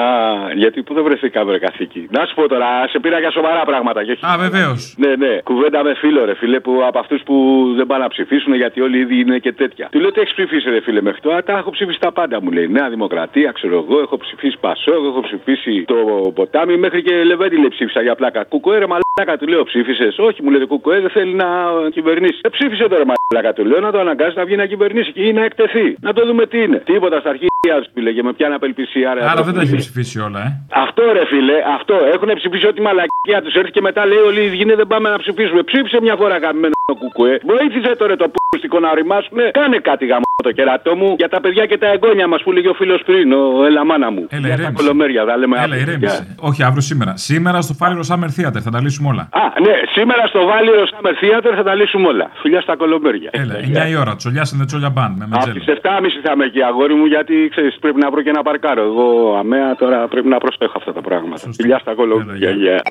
γιατί 0.55 0.83
που 0.83 0.95
δεν 0.95 1.05
βρεθήκαμε 1.05 1.53
ρε 1.53 1.59
καθήκη. 1.59 2.07
Να 2.11 2.27
σου 2.27 2.35
πω 2.35 2.49
τώρα, 2.49 2.67
σε 2.89 2.99
πήρα 2.99 3.19
για 3.19 3.31
σοβαρά 3.31 3.63
πράγματα. 3.65 4.05
Και 4.05 4.11
όχι... 4.11 4.27
Α, 4.27 4.37
βεβαίως. 4.39 4.95
Ναι, 4.99 5.15
ναι. 5.17 5.41
Κουβέντα 5.45 5.83
με 5.85 5.95
φίλο 5.95 6.25
ρε 6.25 6.35
φίλε 6.35 6.61
που 6.61 6.73
από 6.87 6.99
αυτούς 6.99 7.23
που 7.23 7.35
δεν 7.77 7.87
πάνε 7.87 8.03
να 8.03 8.09
ψηφίσουν 8.09 8.55
γιατί 8.55 8.81
όλοι 8.81 8.99
ήδη 8.99 9.21
είναι 9.21 9.39
και 9.39 9.53
τέτοια. 9.53 9.89
Του 9.93 10.01
λέω 10.01 10.13
τι 10.13 10.21
έχεις 10.21 10.35
ψηφίσει 10.35 10.71
ρε 10.71 10.81
φίλε 10.81 11.01
μέχρι 11.03 11.21
τώρα; 11.21 11.43
Τα 11.43 11.53
έχω 11.53 11.71
ψηφίσει 11.71 12.01
τα 12.01 12.13
πάντα 12.13 12.43
μου 12.43 12.51
λέει. 12.51 12.69
Νέα 12.69 12.89
Δημοκρατία, 12.89 13.51
ξέρω 13.53 13.75
εγώ, 13.87 14.01
έχω 14.01 14.17
ψηφίσει 14.17 14.57
Πασό, 14.61 14.95
έχω 15.11 15.21
ψηφίσει 15.21 15.85
το 15.87 15.95
ποτάμι 16.35 16.77
μέχρι 16.77 17.03
και 17.03 17.15
Λεβέντιλε 17.25 17.69
ψήφισα 17.69 18.03
για 18.03 18.15
πλάκα. 18.15 18.45
Κουκοέ 18.45 18.79
ρε 18.79 18.87
μαλάκα 18.87 19.39
του 19.39 19.47
λέω 19.49 19.63
ψήφισες; 19.65 20.19
Όχι 20.19 20.43
μου 20.43 20.51
λέει 20.51 20.61
το 20.61 20.67
Κουκοέ 20.67 21.01
δεν 21.03 21.11
θέλει 21.11 21.35
να 21.35 21.47
κυβερνήσει. 21.91 22.39
Ε, 22.43 22.49
ψήφισε 22.49 22.89
τώρα 22.89 23.05
μαλάκα 23.11 23.53
του 23.53 23.65
λέω 23.65 23.81
να 23.81 23.93
το 23.93 23.99
αναγκάσει 23.99 24.37
να 24.37 24.45
βγει 24.45 24.57
να 24.57 24.67
κυβερνήσει 24.67 25.13
ή 25.15 25.33
να 25.33 25.45
εκτεθεί. 25.45 25.97
Να 26.01 26.13
το 26.13 26.27
δούμε 26.27 26.47
τι 26.47 26.59
είναι. 26.63 26.79
Τίποτα 26.79 27.21
στα 27.21 27.31
αρχεία 27.31 27.47
του 27.47 27.52
φίλε 27.95 28.13
και 28.13 28.23
με 28.23 28.33
πιάνει 28.33 28.55
απελπισία. 28.55 29.11
Άρα 29.11 29.43
δεν 29.43 29.55
τα 29.55 29.61
έχει 29.61 29.77
ψηφίσει 29.77 30.19
όλα, 30.21 30.41
ε. 30.47 30.49
Αυτό 30.85 31.03
ρε 31.13 31.27
φίλε, 31.27 31.57
αυτό. 31.77 31.95
Έχουν 32.15 32.31
ψηφίσει 32.35 32.67
ό,τι 32.67 32.81
μαλακία 32.81 33.43
τους 33.43 33.55
έρθει 33.55 33.71
και 33.71 33.81
μετά 33.81 34.07
λέει 34.07 34.19
όλοι 34.19 34.41
οι 34.41 34.75
δεν 34.75 34.87
πάμε 34.87 35.09
να 35.11 35.19
ψηφίσουμε. 35.19 35.63
Ψήφισε 35.63 35.99
μια 36.01 36.17
φορά 36.17 36.41
καμένο 36.41 36.75
κουκουέ. 36.99 37.41
Βοήθησε 37.45 37.97
τώρα 37.97 38.17
το 38.17 38.27
πούστικο 38.35 38.81
να 38.81 38.91
οριμάσουνε. 38.91 39.51
Κάνε 39.53 39.79
κάτι 39.79 40.07
γάμο 40.07 40.23
το 40.43 40.53
κερατό 40.53 40.97
μου 40.97 41.15
για 41.19 41.29
τα 41.29 41.41
παιδιά 41.41 41.67
και 41.67 41.79
τα 41.79 41.87
εγγόνια 41.87 42.27
μας 42.29 42.43
που 42.43 42.53
λέγει 42.53 42.69
ο 42.69 42.75
φίλος 42.75 43.03
πριν, 43.07 43.33
ο 43.33 43.65
Ελαμάνα 43.65 44.11
μου. 44.11 44.27
Έλα, 44.31 44.47
για 44.47 44.57
τα 44.57 44.63
ηρέμησε. 44.63 44.83
κολομέρια, 44.83 45.25
θα 45.25 45.37
λέμε 45.37 45.57
Έλα, 45.57 45.65
αύριο. 45.65 45.81
ηρέμησε. 45.83 46.35
Όχι, 46.41 46.63
αύριο 46.63 46.81
σήμερα. 46.81 47.17
Σήμερα 47.17 47.61
στο 47.61 47.75
Φάληρο 47.75 48.03
Summer 48.11 48.31
Theater 48.37 48.61
θα 48.67 48.71
τα 48.71 48.81
λύσουμε 48.81 49.09
όλα. 49.09 49.29
Α, 49.33 49.61
ναι, 49.67 49.75
σήμερα 49.95 50.27
στο 50.27 50.41
Βάλιο 50.45 50.75
Summer 50.93 51.15
Theater 51.23 51.53
θα 51.57 51.63
τα 51.63 51.75
λύσουμε 51.75 52.07
όλα. 52.09 52.31
Φιλιά 52.43 52.61
στα 52.61 52.77
κολομέρια. 52.77 53.31
Έλα, 53.33 53.55
9 53.87 53.89
η 53.91 53.97
ώρα. 53.97 54.17
Τσολιά 54.17 54.43
and 54.43 54.61
the 54.63 54.67
Τσόλια 54.67 54.93
Band 54.99 55.13
με 55.19 55.25
Από 55.25 55.35
μετζέλο. 55.35 55.55
τις 55.59 55.67
7.30 55.67 56.21
θα 56.23 56.33
είμαι 56.33 56.45
εκεί, 56.45 56.63
αγόρι 56.63 56.95
μου, 56.95 57.05
γιατί 57.05 57.35
ξέρεις, 57.55 57.79
πρέπει 57.79 58.01
να 58.01 58.11
βρω 58.11 58.23
και 58.23 58.29
ένα 58.29 58.43
παρκάρο. 58.43 58.83
Εγώ 58.83 59.37
αμαία 59.41 59.75
τώρα 59.77 60.09
πρέπει 60.09 60.29
να 60.29 60.39
προσέχω 60.39 60.73
αυτά 60.77 60.93
τα 60.93 61.01
πράγματα. 61.01 61.51
Φιλιά 61.53 61.79
στα 61.79 61.95
κολομέρια. 61.95 62.51
γεια. 62.51 62.83